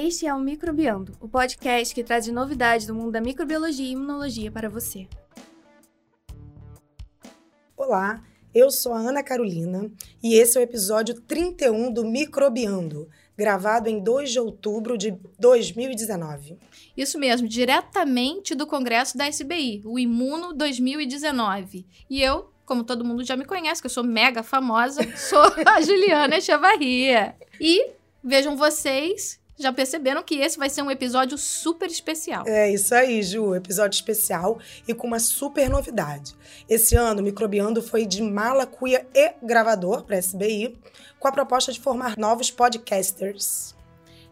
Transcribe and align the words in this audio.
Este 0.00 0.28
é 0.28 0.32
o 0.32 0.38
Microbiando, 0.38 1.12
o 1.20 1.28
podcast 1.28 1.92
que 1.92 2.04
traz 2.04 2.28
novidades 2.28 2.86
do 2.86 2.94
mundo 2.94 3.10
da 3.10 3.20
microbiologia 3.20 3.84
e 3.84 3.90
imunologia 3.90 4.48
para 4.48 4.68
você. 4.68 5.08
Olá, 7.76 8.22
eu 8.54 8.70
sou 8.70 8.92
a 8.94 9.00
Ana 9.00 9.24
Carolina 9.24 9.90
e 10.22 10.36
esse 10.36 10.56
é 10.56 10.60
o 10.60 10.62
episódio 10.62 11.20
31 11.22 11.92
do 11.92 12.04
Microbiando, 12.04 13.08
gravado 13.36 13.88
em 13.88 13.98
2 13.98 14.30
de 14.30 14.38
outubro 14.38 14.96
de 14.96 15.18
2019. 15.36 16.56
Isso 16.96 17.18
mesmo, 17.18 17.48
diretamente 17.48 18.54
do 18.54 18.68
congresso 18.68 19.18
da 19.18 19.28
SBI, 19.28 19.82
o 19.84 19.98
Imuno 19.98 20.54
2019. 20.54 21.84
E 22.08 22.22
eu, 22.22 22.52
como 22.64 22.84
todo 22.84 23.04
mundo 23.04 23.24
já 23.24 23.36
me 23.36 23.44
conhece, 23.44 23.82
que 23.82 23.86
eu 23.86 23.90
sou 23.90 24.04
mega 24.04 24.44
famosa, 24.44 25.00
sou 25.16 25.42
a 25.66 25.80
Juliana 25.80 26.40
Chavarria. 26.40 27.34
E 27.60 27.90
vejam 28.22 28.56
vocês 28.56 29.37
já 29.58 29.72
perceberam 29.72 30.22
que 30.22 30.36
esse 30.36 30.56
vai 30.56 30.70
ser 30.70 30.82
um 30.82 30.90
episódio 30.90 31.36
super 31.36 31.90
especial. 31.90 32.44
É 32.46 32.70
isso 32.70 32.94
aí, 32.94 33.22
Ju. 33.22 33.54
Episódio 33.54 33.96
especial 33.96 34.58
e 34.86 34.94
com 34.94 35.06
uma 35.06 35.18
super 35.18 35.68
novidade. 35.68 36.34
Esse 36.68 36.94
ano, 36.94 37.20
o 37.20 37.24
Microbiando 37.24 37.82
foi 37.82 38.06
de 38.06 38.22
mala, 38.22 38.66
cuia 38.66 39.06
e 39.14 39.34
gravador 39.42 40.04
para 40.04 40.16
SBI, 40.16 40.78
com 41.18 41.28
a 41.28 41.32
proposta 41.32 41.72
de 41.72 41.80
formar 41.80 42.16
novos 42.16 42.50
podcasters. 42.50 43.74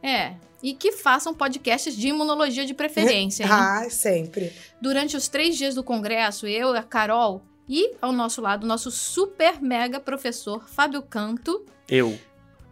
É, 0.03 0.35
e 0.63 0.75
que 0.75 0.93
façam 0.93 1.35
podcasts 1.35 1.97
de 1.97 2.09
imunologia 2.09 2.65
de 2.65 2.75
preferência. 2.75 3.45
Hein? 3.45 3.51
ah, 3.53 3.87
sempre. 3.91 4.53
Durante 4.81 5.17
os 5.17 5.29
três 5.29 5.57
dias 5.57 5.75
do 5.75 5.83
congresso, 5.83 6.47
eu, 6.47 6.71
a 6.75 6.83
Carol 6.83 7.43
e, 7.69 7.95
ao 8.01 8.13
nosso 8.13 8.41
lado, 8.41 8.65
o 8.65 8.67
nosso 8.67 8.91
super 8.91 9.61
mega 9.61 9.99
professor 9.99 10.69
Fábio 10.69 11.03
Canto. 11.03 11.65
Eu. 11.89 12.19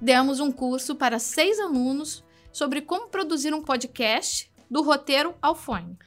Demos 0.00 0.40
um 0.40 0.52
curso 0.52 0.94
para 0.94 1.18
seis 1.18 1.58
alunos 1.58 2.23
sobre 2.54 2.80
como 2.80 3.08
produzir 3.08 3.52
um 3.52 3.60
podcast 3.60 4.48
do 4.70 4.80
roteiro 4.80 5.34
ao 5.42 5.56
fone. 5.56 5.98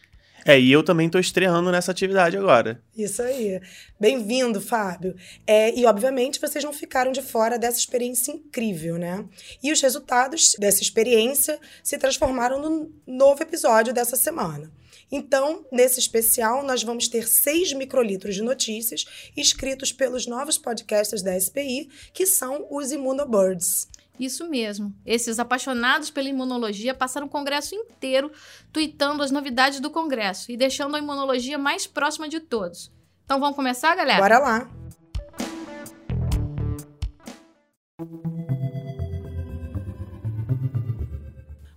É, 0.46 0.58
e 0.58 0.72
eu 0.72 0.82
também 0.82 1.08
estou 1.08 1.20
estreando 1.20 1.70
nessa 1.74 1.92
atividade 1.92 2.38
agora. 2.38 2.82
Isso 2.96 3.22
aí. 3.22 3.60
Bem-vindo, 4.00 4.62
Fábio. 4.62 5.14
É, 5.46 5.78
e, 5.78 5.86
obviamente, 5.86 6.40
vocês 6.40 6.64
não 6.64 6.72
ficaram 6.72 7.12
de 7.12 7.22
fora 7.22 7.60
dessa 7.60 7.78
experiência 7.78 8.32
incrível, 8.32 8.98
né? 8.98 9.26
E 9.62 9.74
os 9.74 9.82
resultados 9.82 10.56
dessa 10.58 10.82
experiência 10.82 11.60
se 11.84 11.98
transformaram 11.98 12.62
no 12.62 12.90
novo 13.06 13.44
episódio 13.44 13.94
dessa 13.94 14.16
semana. 14.16 14.72
Então, 15.12 15.66
nesse 15.70 16.00
especial, 16.00 16.64
nós 16.64 16.82
vamos 16.82 17.10
ter 17.10 17.28
seis 17.28 17.74
microlitros 17.74 18.36
de 18.36 18.42
notícias 18.42 19.04
escritos 19.36 19.92
pelos 19.92 20.28
novos 20.28 20.58
podcasters 20.58 21.22
da 21.22 21.38
SPI, 21.38 21.90
que 22.14 22.26
são 22.26 22.66
os 22.70 22.94
Immunobirds. 22.94 23.90
Isso 24.20 24.50
mesmo. 24.50 24.94
Esses 25.06 25.38
apaixonados 25.38 26.10
pela 26.10 26.28
imunologia 26.28 26.94
passaram 26.94 27.28
o 27.28 27.30
congresso 27.30 27.76
inteiro 27.76 28.32
tweetando 28.74 29.22
as 29.22 29.30
novidades 29.30 29.80
do 29.80 29.92
congresso 29.92 30.52
e 30.52 30.58
deixando 30.58 30.96
a 30.96 31.00
imunologia 31.00 31.58
mais 31.58 31.86
próxima 31.86 32.28
de 32.28 32.40
todos. 32.40 32.92
Então 33.26 33.40
vamos 33.40 33.56
começar, 33.56 33.96
galera? 33.96 34.20
Bora 34.20 34.40
lá! 34.40 34.70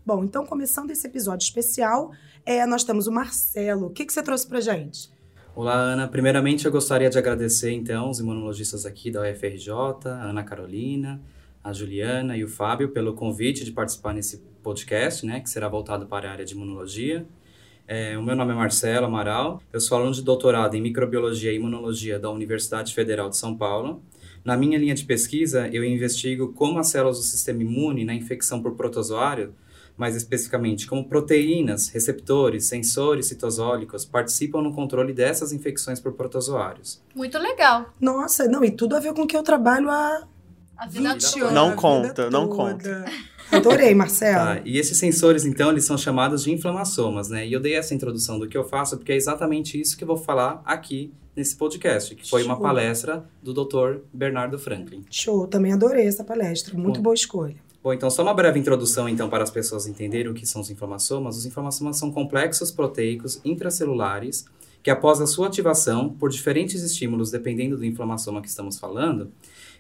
Bom, 0.05 0.25
então 0.25 0.45
começando 0.45 0.91
esse 0.91 1.07
episódio 1.07 1.45
especial, 1.45 2.11
é, 2.45 2.65
nós 2.67 2.83
temos 2.83 3.07
o 3.07 3.13
Marcelo. 3.13 3.87
O 3.87 3.91
que, 3.91 4.05
que 4.05 4.13
você 4.13 4.23
trouxe 4.23 4.47
pra 4.47 4.61
gente? 4.61 5.11
Olá, 5.55 5.75
Ana. 5.75 6.09
Primeiramente, 6.09 6.65
eu 6.65 6.73
gostaria 6.73 7.11
de 7.11 7.19
agradecer, 7.19 7.73
então, 7.73 8.09
os 8.09 8.19
imunologistas 8.19 8.87
aqui 8.87 9.11
da 9.11 9.21
UFRJ, 9.21 9.71
a 10.07 10.25
Ana 10.25 10.43
Carolina, 10.43 11.21
a 11.63 11.73
Juliana 11.73 12.37
e 12.37 12.45
o 12.45 12.49
Fábio 12.49 12.91
pelo 12.91 13.15
convite 13.15 13.65
de 13.65 13.73
participar 13.73 14.15
nesse 14.15 14.39
podcast, 14.63 15.25
né, 15.25 15.41
que 15.41 15.51
será 15.51 15.69
voltado 15.69 16.07
para 16.07 16.29
a 16.29 16.33
área 16.33 16.45
de 16.45 16.55
imunologia. 16.55 17.27
É, 17.87 18.17
o 18.17 18.23
meu 18.23 18.37
nome 18.37 18.53
é 18.53 18.55
Marcelo 18.55 19.07
Amaral, 19.07 19.61
eu 19.73 19.81
sou 19.81 19.99
aluno 19.99 20.13
de 20.13 20.23
doutorado 20.23 20.77
em 20.77 20.81
microbiologia 20.81 21.53
e 21.53 21.57
imunologia 21.57 22.19
da 22.19 22.31
Universidade 22.31 22.95
Federal 22.95 23.29
de 23.29 23.37
São 23.37 23.57
Paulo. 23.57 24.03
Na 24.45 24.57
minha 24.57 24.79
linha 24.79 24.95
de 24.95 25.05
pesquisa, 25.05 25.69
eu 25.73 25.85
investigo 25.85 26.53
como 26.53 26.79
as 26.79 26.89
células 26.89 27.19
do 27.19 27.25
sistema 27.25 27.63
imune 27.63 28.05
na 28.05 28.15
infecção 28.15 28.63
por 28.63 28.75
protozoário, 28.75 29.55
mais 29.97 30.17
especificamente 30.17 30.87
como 30.87 31.09
proteínas, 31.09 31.89
receptores, 31.89 32.65
sensores 32.65 33.27
citosólicos 33.27 34.05
participam 34.07 34.63
no 34.63 34.73
controle 34.73 35.13
dessas 35.13 35.53
infecções 35.53 36.01
por 36.01 36.13
protozoários. 36.13 37.03
Muito 37.15 37.39
legal. 37.39 37.93
Nossa, 38.01 38.47
não, 38.49 38.65
e 38.65 38.71
tudo 38.71 38.97
a 38.97 39.01
ver 39.01 39.13
com 39.13 39.23
o 39.23 39.27
que 39.27 39.37
eu 39.37 39.43
trabalho 39.43 39.91
há 39.91 40.17
A 40.17 40.27
vida 40.87 41.13
20 41.13 41.33
toda. 41.33 41.45
anos. 41.45 41.55
Não 41.55 41.69
a 41.69 41.73
conta, 41.77 42.31
não 42.31 42.49
conta. 42.49 43.05
Adorei, 43.51 43.95
Marcelo. 43.95 44.57
Tá, 44.57 44.63
e 44.65 44.79
esses 44.79 44.97
sensores, 44.97 45.45
então, 45.45 45.71
eles 45.71 45.85
são 45.85 45.99
chamados 45.99 46.45
de 46.45 46.53
inflamassomas, 46.53 47.29
né? 47.29 47.47
E 47.47 47.53
eu 47.53 47.59
dei 47.59 47.75
essa 47.75 47.93
introdução 47.95 48.39
do 48.39 48.49
que 48.49 48.57
eu 48.57 48.65
faço 48.65 48.97
porque 48.97 49.13
é 49.13 49.17
exatamente 49.17 49.81
isso 49.81 49.97
que 49.97 50.05
eu 50.05 50.09
vou 50.09 50.17
falar 50.17 50.63
aqui 50.65 51.13
nesse 51.35 51.57
podcast, 51.57 52.15
que 52.15 52.29
foi 52.29 52.45
uma 52.45 52.55
Show. 52.55 52.63
palestra 52.63 53.25
do 53.43 53.53
Dr. 53.53 54.03
Bernardo 54.13 54.59
Franklin. 54.59 55.05
Show, 55.11 55.47
também 55.47 55.73
adorei 55.73 56.07
essa 56.07 56.23
palestra. 56.23 56.77
Muito 56.77 56.97
Bom. 56.97 57.05
boa 57.05 57.15
escolha. 57.15 57.57
Bom, 57.83 57.95
então 57.95 58.11
só 58.11 58.23
uma 58.23 58.35
breve 58.35 58.59
introdução 58.59 59.09
então 59.09 59.29
para 59.31 59.43
as 59.43 59.51
pessoas 59.51 59.87
entenderem 59.87 60.31
o 60.31 60.35
que 60.35 60.47
são 60.47 60.61
os 60.61 60.71
inflamassomas. 60.71 61.37
Os 61.39 61.47
inflamassomas 61.47 61.97
são 61.97 62.13
complexos 62.13 62.71
proteicos 62.71 63.41
intracelulares 63.43 64.45
que 64.83 64.91
após 64.91 65.21
a 65.21 65.27
sua 65.27 65.49
ativação 65.49 66.11
por 66.11 66.31
diferentes 66.31 66.83
estímulos, 66.83 67.31
dependendo 67.31 67.77
do 67.77 67.85
inflamassoma 67.85 68.41
que 68.41 68.49
estamos 68.49 68.79
falando, 68.79 69.31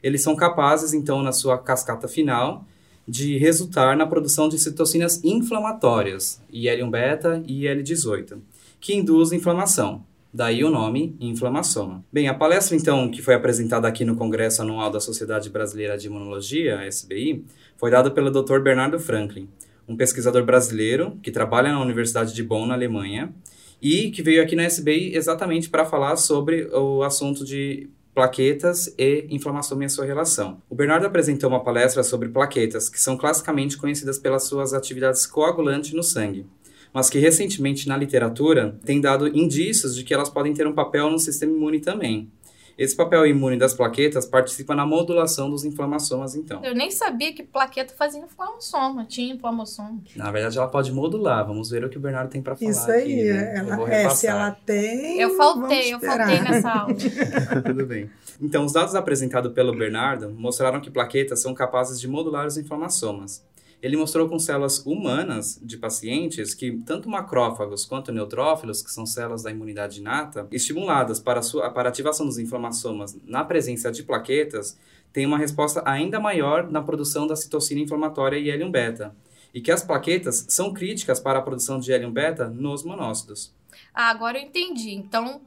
eles 0.03 0.22
são 0.22 0.34
capazes 0.37 0.93
então 0.93 1.22
na 1.22 1.33
sua 1.33 1.59
cascata 1.59 2.09
final 2.09 2.65
de 3.06 3.38
resultar 3.38 3.97
na 3.97 4.06
produção 4.06 4.49
de 4.49 4.59
citocinas 4.59 5.22
inflamatórias, 5.25 6.41
IL-1-beta 6.53 7.43
e 7.47 7.66
IL-18, 7.66 8.38
que 8.81 8.94
induzem 8.94 9.38
inflamação. 9.38 10.05
Daí 10.33 10.62
o 10.62 10.71
nome 10.71 11.17
inflamassoma. 11.19 12.05
Bem, 12.12 12.28
a 12.28 12.34
palestra 12.34 12.77
então 12.77 13.11
que 13.11 13.21
foi 13.21 13.34
apresentada 13.34 13.88
aqui 13.88 14.05
no 14.05 14.15
Congresso 14.15 14.62
Anual 14.62 14.88
da 14.88 15.00
Sociedade 15.00 15.50
Brasileira 15.50 15.99
de 15.99 16.06
Imunologia, 16.06 16.87
SBI, 16.87 17.44
foi 17.77 17.91
dada 17.91 18.12
pelo 18.12 18.31
Dr. 18.31 18.61
Bernardo 18.61 19.00
Franklin, 19.00 19.49
um 19.88 19.97
pesquisador 19.97 20.44
brasileiro 20.44 21.19
que 21.21 21.32
trabalha 21.32 21.72
na 21.72 21.82
Universidade 21.82 22.32
de 22.32 22.44
Bonn, 22.44 22.65
na 22.65 22.75
Alemanha, 22.75 23.34
e 23.81 24.11
que 24.11 24.23
veio 24.23 24.43
aqui 24.43 24.55
na 24.55 24.67
SBI 24.67 25.15
exatamente 25.15 25.71
para 25.71 25.85
falar 25.85 26.17
sobre 26.17 26.65
o 26.73 27.03
assunto 27.03 27.45
de 27.45 27.89
plaquetas 28.15 28.93
e 28.99 29.27
inflamação 29.31 29.81
e 29.83 29.85
a 29.85 29.89
sua 29.89 30.05
relação. 30.05 30.61
O 30.69 30.75
Bernardo 30.75 31.07
apresentou 31.07 31.49
uma 31.49 31.63
palestra 31.63 32.03
sobre 32.03 32.29
plaquetas, 32.29 32.89
que 32.89 33.01
são 33.01 33.17
classicamente 33.17 33.77
conhecidas 33.77 34.19
pelas 34.19 34.45
suas 34.45 34.75
atividades 34.75 35.27
coagulantes 35.27 35.93
no 35.93 36.03
sangue, 36.03 36.45
mas 36.93 37.09
que 37.09 37.19
recentemente 37.19 37.89
na 37.89 37.97
literatura 37.97 38.77
tem 38.85 39.01
dado 39.01 39.29
indícios 39.29 39.95
de 39.95 40.05
que 40.05 40.12
elas 40.12 40.29
podem 40.29 40.53
ter 40.53 40.67
um 40.67 40.75
papel 40.75 41.11
no 41.11 41.19
sistema 41.19 41.53
imune 41.53 41.81
também. 41.81 42.31
Esse 42.78 42.97
papel 42.97 43.26
imune 43.26 43.58
das 43.58 43.75
plaquetas 43.75 44.26
participa 44.26 44.75
na 44.75 44.86
modulação 44.86 45.50
dos 45.50 45.64
inflamassomas, 45.64 46.34
então. 46.34 46.64
Eu 46.64 46.75
nem 46.75 46.91
sabia 46.91 47.32
que 47.34 47.42
plaqueta 47.42 47.94
fazia 47.97 48.20
inflamassoma, 48.20 49.04
tinha 49.04 49.34
inflamassoma. 49.34 50.00
Na 50.16 50.31
verdade, 50.31 50.58
ela 50.58 50.69
pode 50.69 50.92
modular. 50.92 51.47
Vamos 51.47 51.70
ver 51.70 51.84
o 51.84 51.88
que 51.88 51.97
o 51.97 52.00
Bernardo 52.00 52.31
tem 52.31 52.42
para 52.42 52.56
falar 52.56 52.70
Isso 52.70 52.91
aí. 52.91 53.03
aqui, 53.03 53.32
né? 53.32 53.54
Eu 53.60 53.72
ela, 53.72 53.92
é, 53.92 54.08
se 54.10 54.26
ela 54.26 54.50
tem. 54.50 55.20
Eu 55.20 55.36
faltei, 55.36 55.94
eu 55.94 56.00
faltei 56.00 56.41
nessa 56.41 56.70
aula. 56.70 56.94
Tudo 57.64 57.86
bem. 57.86 58.10
Então, 58.41 58.64
os 58.64 58.72
dados 58.72 58.94
apresentados 58.94 59.52
pelo 59.52 59.76
Bernardo 59.76 60.31
mostraram 60.31 60.81
que 60.81 60.91
plaquetas 60.91 61.41
são 61.41 61.52
capazes 61.52 62.00
de 62.00 62.08
modular 62.08 62.47
os 62.47 62.56
inflamassomas. 62.56 63.44
Ele 63.83 63.97
mostrou 63.97 64.29
com 64.29 64.39
células 64.39 64.85
humanas 64.85 65.59
de 65.63 65.77
pacientes 65.79 66.53
que 66.55 66.73
tanto 66.85 67.09
macrófagos 67.09 67.85
quanto 67.85 68.13
neutrófilos, 68.13 68.83
que 68.83 68.91
são 68.91 69.07
células 69.07 69.43
da 69.43 69.51
imunidade 69.51 70.01
inata, 70.01 70.47
estimuladas 70.53 71.19
para 71.19 71.41
sua, 71.41 71.71
para 71.71 71.88
ativação 71.88 72.27
dos 72.27 72.38
inflamassomas 72.38 73.17
na 73.25 73.43
presença 73.43 73.91
de 73.91 74.03
plaquetas, 74.03 74.79
têm 75.12 75.27
uma 75.27 75.38
resposta 75.38 75.82
ainda 75.87 76.21
maior 76.21 76.71
na 76.71 76.82
produção 76.82 77.27
da 77.27 77.35
citocina 77.35 77.81
inflamatória 77.81 78.37
e 78.37 78.50
IL-1-beta. 78.50 79.15
E 79.53 79.61
que 79.61 79.73
as 79.73 79.83
plaquetas 79.83 80.47
são 80.49 80.73
críticas 80.73 81.19
para 81.19 81.38
a 81.38 81.43
produção 81.43 81.81
de 81.81 81.91
IL-1-beta 81.91 82.49
nos 82.49 82.85
monócitos. 82.85 83.53
Ah, 83.94 84.11
agora 84.11 84.38
eu 84.38 84.43
entendi. 84.43 84.93
Então, 84.93 85.41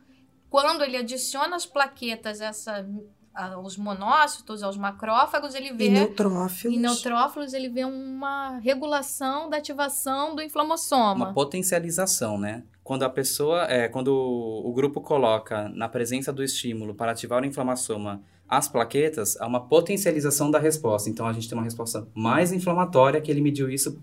quando 0.49 0.83
ele 0.83 0.97
adiciona 0.97 1.55
as 1.55 1.65
plaquetas 1.65 2.41
essa, 2.41 2.85
aos 3.33 3.77
monócitos, 3.77 4.61
aos 4.61 4.77
macrófagos, 4.77 5.55
ele 5.55 5.73
vê. 5.73 5.85
E 5.85 5.89
neutrófilos. 5.89 6.77
Em 6.77 6.79
neutrófilos, 6.79 7.53
ele 7.53 7.69
vê 7.69 7.83
uma 7.83 8.57
regulação 8.59 9.49
da 9.49 9.57
ativação 9.57 10.35
do 10.35 10.41
inflamassoma. 10.41 11.25
Uma 11.25 11.33
potencialização, 11.33 12.37
né? 12.37 12.63
Quando 12.83 13.03
a 13.03 13.09
pessoa, 13.09 13.63
é, 13.63 13.87
quando 13.87 14.13
o 14.13 14.71
grupo 14.73 15.01
coloca 15.01 15.69
na 15.69 15.87
presença 15.87 16.31
do 16.31 16.43
estímulo 16.43 16.93
para 16.93 17.11
ativar 17.11 17.41
o 17.41 17.45
inflamassoma 17.45 18.21
as 18.47 18.67
plaquetas, 18.67 19.39
há 19.39 19.47
uma 19.47 19.61
potencialização 19.67 20.51
da 20.51 20.59
resposta. 20.59 21.09
Então 21.09 21.25
a 21.25 21.33
gente 21.33 21.47
tem 21.47 21.57
uma 21.57 21.63
resposta 21.63 22.07
mais 22.13 22.51
inflamatória 22.51 23.19
que 23.19 23.31
ele 23.31 23.41
mediu 23.41 23.69
isso 23.69 23.99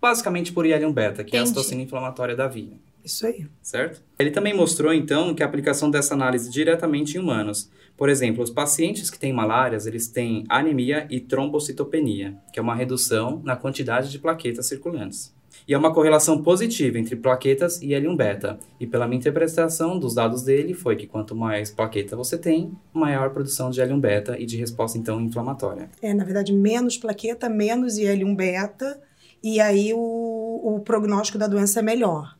basicamente 0.00 0.52
por 0.52 0.64
IL-1 0.64 0.92
beta, 0.92 1.24
que 1.24 1.36
é 1.36 1.38
a 1.38 1.42
Entendi. 1.42 1.48
citocina 1.48 1.82
inflamatória 1.82 2.34
da 2.34 2.48
via. 2.48 2.78
Isso 3.04 3.26
aí. 3.26 3.46
certo? 3.62 4.02
Ele 4.18 4.30
também 4.30 4.54
mostrou, 4.54 4.92
então, 4.92 5.34
que 5.34 5.42
a 5.42 5.46
aplicação 5.46 5.90
dessa 5.90 6.14
análise 6.14 6.50
diretamente 6.50 7.16
em 7.16 7.20
humanos. 7.20 7.70
Por 7.96 8.08
exemplo, 8.08 8.42
os 8.42 8.50
pacientes 8.50 9.10
que 9.10 9.18
têm 9.18 9.32
malárias, 9.32 9.86
eles 9.86 10.08
têm 10.08 10.44
anemia 10.48 11.06
e 11.10 11.20
trombocitopenia, 11.20 12.36
que 12.52 12.58
é 12.58 12.62
uma 12.62 12.74
redução 12.74 13.42
na 13.44 13.56
quantidade 13.56 14.10
de 14.10 14.18
plaquetas 14.18 14.66
circulantes. 14.66 15.34
E 15.66 15.74
é 15.74 15.78
uma 15.78 15.92
correlação 15.92 16.42
positiva 16.42 16.98
entre 16.98 17.16
plaquetas 17.16 17.80
e 17.82 17.88
L1-beta. 17.88 18.58
E 18.78 18.86
pela 18.86 19.06
minha 19.06 19.18
interpretação 19.18 19.98
dos 19.98 20.14
dados 20.14 20.42
dele, 20.42 20.74
foi 20.74 20.96
que 20.96 21.06
quanto 21.06 21.34
mais 21.36 21.70
plaqueta 21.70 22.16
você 22.16 22.38
tem, 22.38 22.72
maior 22.92 23.30
produção 23.30 23.70
de 23.70 23.80
L1-beta 23.80 24.38
e 24.38 24.46
de 24.46 24.56
resposta, 24.56 24.96
então, 24.96 25.20
inflamatória. 25.20 25.90
É, 26.00 26.14
na 26.14 26.24
verdade, 26.24 26.52
menos 26.52 26.96
plaqueta, 26.96 27.48
menos 27.48 27.98
IL-1 27.98 28.34
beta, 28.34 29.00
e 29.42 29.60
aí 29.60 29.92
o, 29.94 30.76
o 30.76 30.80
prognóstico 30.80 31.38
da 31.38 31.46
doença 31.46 31.80
é 31.80 31.82
melhor. 31.82 32.36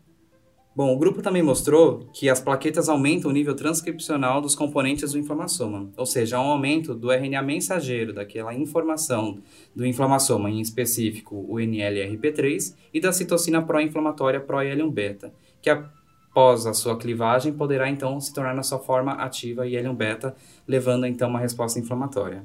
Bom, 0.80 0.94
o 0.94 0.98
grupo 0.98 1.20
também 1.20 1.42
mostrou 1.42 2.08
que 2.10 2.30
as 2.30 2.40
plaquetas 2.40 2.88
aumentam 2.88 3.30
o 3.30 3.34
nível 3.34 3.54
transcripcional 3.54 4.40
dos 4.40 4.54
componentes 4.54 5.12
do 5.12 5.18
inflamassoma, 5.18 5.90
ou 5.94 6.06
seja, 6.06 6.38
há 6.38 6.40
um 6.40 6.46
aumento 6.46 6.94
do 6.94 7.12
RNA 7.12 7.42
mensageiro, 7.42 8.14
daquela 8.14 8.54
informação 8.54 9.42
do 9.76 9.84
inflamassoma, 9.84 10.48
em 10.48 10.58
específico 10.58 11.36
o 11.36 11.56
NLRP3, 11.56 12.74
e 12.94 12.98
da 12.98 13.12
citocina 13.12 13.60
pró-inflamatória 13.60 14.40
pró-IL-1-beta, 14.40 15.34
que 15.60 15.68
após 15.68 16.64
a 16.64 16.72
sua 16.72 16.96
clivagem 16.96 17.52
poderá 17.52 17.86
então 17.90 18.18
se 18.18 18.32
tornar 18.32 18.54
na 18.54 18.62
sua 18.62 18.78
forma 18.78 19.12
ativa 19.12 19.66
IL-1-beta, 19.66 20.34
levando 20.66 21.04
então 21.04 21.28
uma 21.28 21.40
resposta 21.40 21.78
inflamatória. 21.78 22.42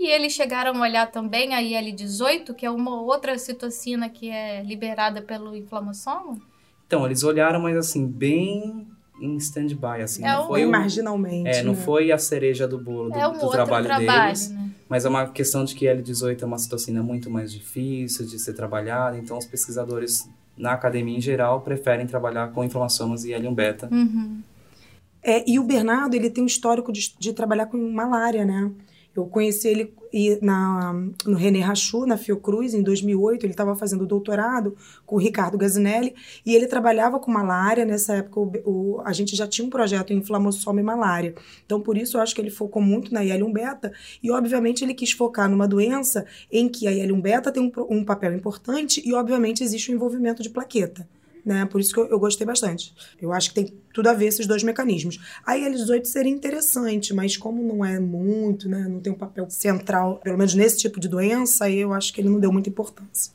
E 0.00 0.08
eles 0.08 0.32
chegaram 0.32 0.74
a 0.74 0.80
olhar 0.80 1.12
também 1.12 1.54
a 1.54 1.62
IL-18, 1.62 2.56
que 2.56 2.66
é 2.66 2.70
uma 2.72 3.00
outra 3.00 3.38
citocina 3.38 4.08
que 4.08 4.28
é 4.30 4.64
liberada 4.64 5.22
pelo 5.22 5.54
inflamassoma? 5.54 6.50
Então, 6.92 7.06
eles 7.06 7.22
olharam, 7.24 7.58
mas 7.58 7.74
assim, 7.74 8.06
bem 8.06 8.86
em 9.18 9.36
stand-by, 9.38 10.02
assim. 10.02 10.22
É 10.22 10.30
não 10.30 10.44
um- 10.44 10.48
foi 10.48 10.66
marginalmente. 10.66 11.48
É, 11.48 11.62
não 11.62 11.72
né? 11.72 11.80
foi 11.80 12.12
a 12.12 12.18
cereja 12.18 12.68
do 12.68 12.78
bolo 12.78 13.08
do, 13.08 13.18
é 13.18 13.26
um 13.26 13.32
do 13.32 13.36
outro 13.36 13.50
trabalho, 13.52 13.86
trabalho, 13.86 14.24
deles. 14.24 14.50
né? 14.50 14.70
Mas 14.90 15.06
é 15.06 15.08
uma 15.08 15.26
questão 15.28 15.64
de 15.64 15.74
que 15.74 15.86
L18 15.86 16.42
é 16.42 16.44
uma 16.44 16.58
citocina 16.58 17.02
muito 17.02 17.30
mais 17.30 17.50
difícil 17.50 18.26
de 18.26 18.38
ser 18.38 18.52
trabalhada, 18.52 19.16
então 19.16 19.38
os 19.38 19.46
pesquisadores 19.46 20.28
na 20.54 20.72
academia 20.72 21.16
em 21.16 21.20
geral 21.20 21.62
preferem 21.62 22.06
trabalhar 22.06 22.52
com 22.52 22.62
inflamassomas 22.62 23.24
e 23.24 23.30
L1 23.30 23.54
beta. 23.54 23.88
Uhum. 23.90 24.42
É, 25.22 25.50
e 25.50 25.58
o 25.58 25.62
Bernardo, 25.62 26.14
ele 26.14 26.28
tem 26.28 26.44
um 26.44 26.46
histórico 26.46 26.92
de, 26.92 27.14
de 27.18 27.32
trabalhar 27.32 27.66
com 27.66 27.78
malária, 27.90 28.44
né? 28.44 28.70
Eu 29.14 29.26
conheci 29.26 29.68
ele 29.68 29.94
na, 30.40 30.92
no 31.26 31.36
René 31.36 31.60
Rachu, 31.60 32.06
na 32.06 32.16
Fiocruz, 32.16 32.74
em 32.74 32.82
2008. 32.82 33.44
Ele 33.44 33.52
estava 33.52 33.74
fazendo 33.76 34.06
doutorado 34.06 34.76
com 35.06 35.16
o 35.16 35.18
Ricardo 35.18 35.58
Gazinelli 35.58 36.14
e 36.46 36.54
ele 36.54 36.66
trabalhava 36.66 37.18
com 37.20 37.30
malária. 37.30 37.84
Nessa 37.84 38.14
época, 38.16 38.40
o, 38.40 38.52
o- 38.64 39.00
a 39.04 39.12
gente 39.12 39.36
já 39.36 39.46
tinha 39.46 39.66
um 39.66 39.70
projeto 39.70 40.12
em 40.12 40.16
inflamassoma 40.16 40.80
e 40.80 40.82
malária. 40.84 41.34
Então, 41.64 41.80
por 41.80 41.96
isso, 41.96 42.16
eu 42.16 42.20
acho 42.22 42.34
que 42.34 42.40
ele 42.40 42.50
focou 42.50 42.80
muito 42.82 43.12
na 43.12 43.24
IL-1-beta 43.24 43.92
e, 44.22 44.30
obviamente, 44.30 44.82
ele 44.84 44.94
quis 44.94 45.12
focar 45.12 45.48
numa 45.50 45.68
doença 45.68 46.24
em 46.50 46.68
que 46.68 46.86
a 46.86 46.92
IL-1-beta 46.92 47.52
tem 47.52 47.62
um, 47.62 47.72
um 47.98 48.04
papel 48.04 48.32
importante 48.34 49.02
e, 49.04 49.12
obviamente, 49.12 49.62
existe 49.62 49.90
o 49.90 49.94
envolvimento 49.94 50.42
de 50.42 50.50
plaqueta. 50.50 51.06
Né? 51.44 51.66
Por 51.66 51.80
isso 51.80 51.92
que 51.92 51.98
eu, 51.98 52.06
eu 52.06 52.18
gostei 52.18 52.46
bastante. 52.46 52.94
Eu 53.20 53.32
acho 53.32 53.48
que 53.48 53.54
tem 53.56 53.74
tudo 53.92 54.08
a 54.08 54.12
ver 54.12 54.26
esses 54.26 54.46
dois 54.46 54.62
mecanismos. 54.62 55.18
A 55.44 55.58
IL-18 55.58 56.04
seria 56.04 56.32
interessante, 56.32 57.12
mas 57.12 57.36
como 57.36 57.62
não 57.62 57.84
é 57.84 57.98
muito, 57.98 58.68
né, 58.68 58.86
não 58.88 59.00
tem 59.00 59.12
um 59.12 59.16
papel 59.16 59.50
central, 59.50 60.20
pelo 60.22 60.38
menos 60.38 60.54
nesse 60.54 60.78
tipo 60.78 61.00
de 61.00 61.08
doença, 61.08 61.68
eu 61.68 61.92
acho 61.92 62.12
que 62.12 62.20
ele 62.20 62.28
não 62.28 62.38
deu 62.38 62.52
muita 62.52 62.68
importância. 62.68 63.32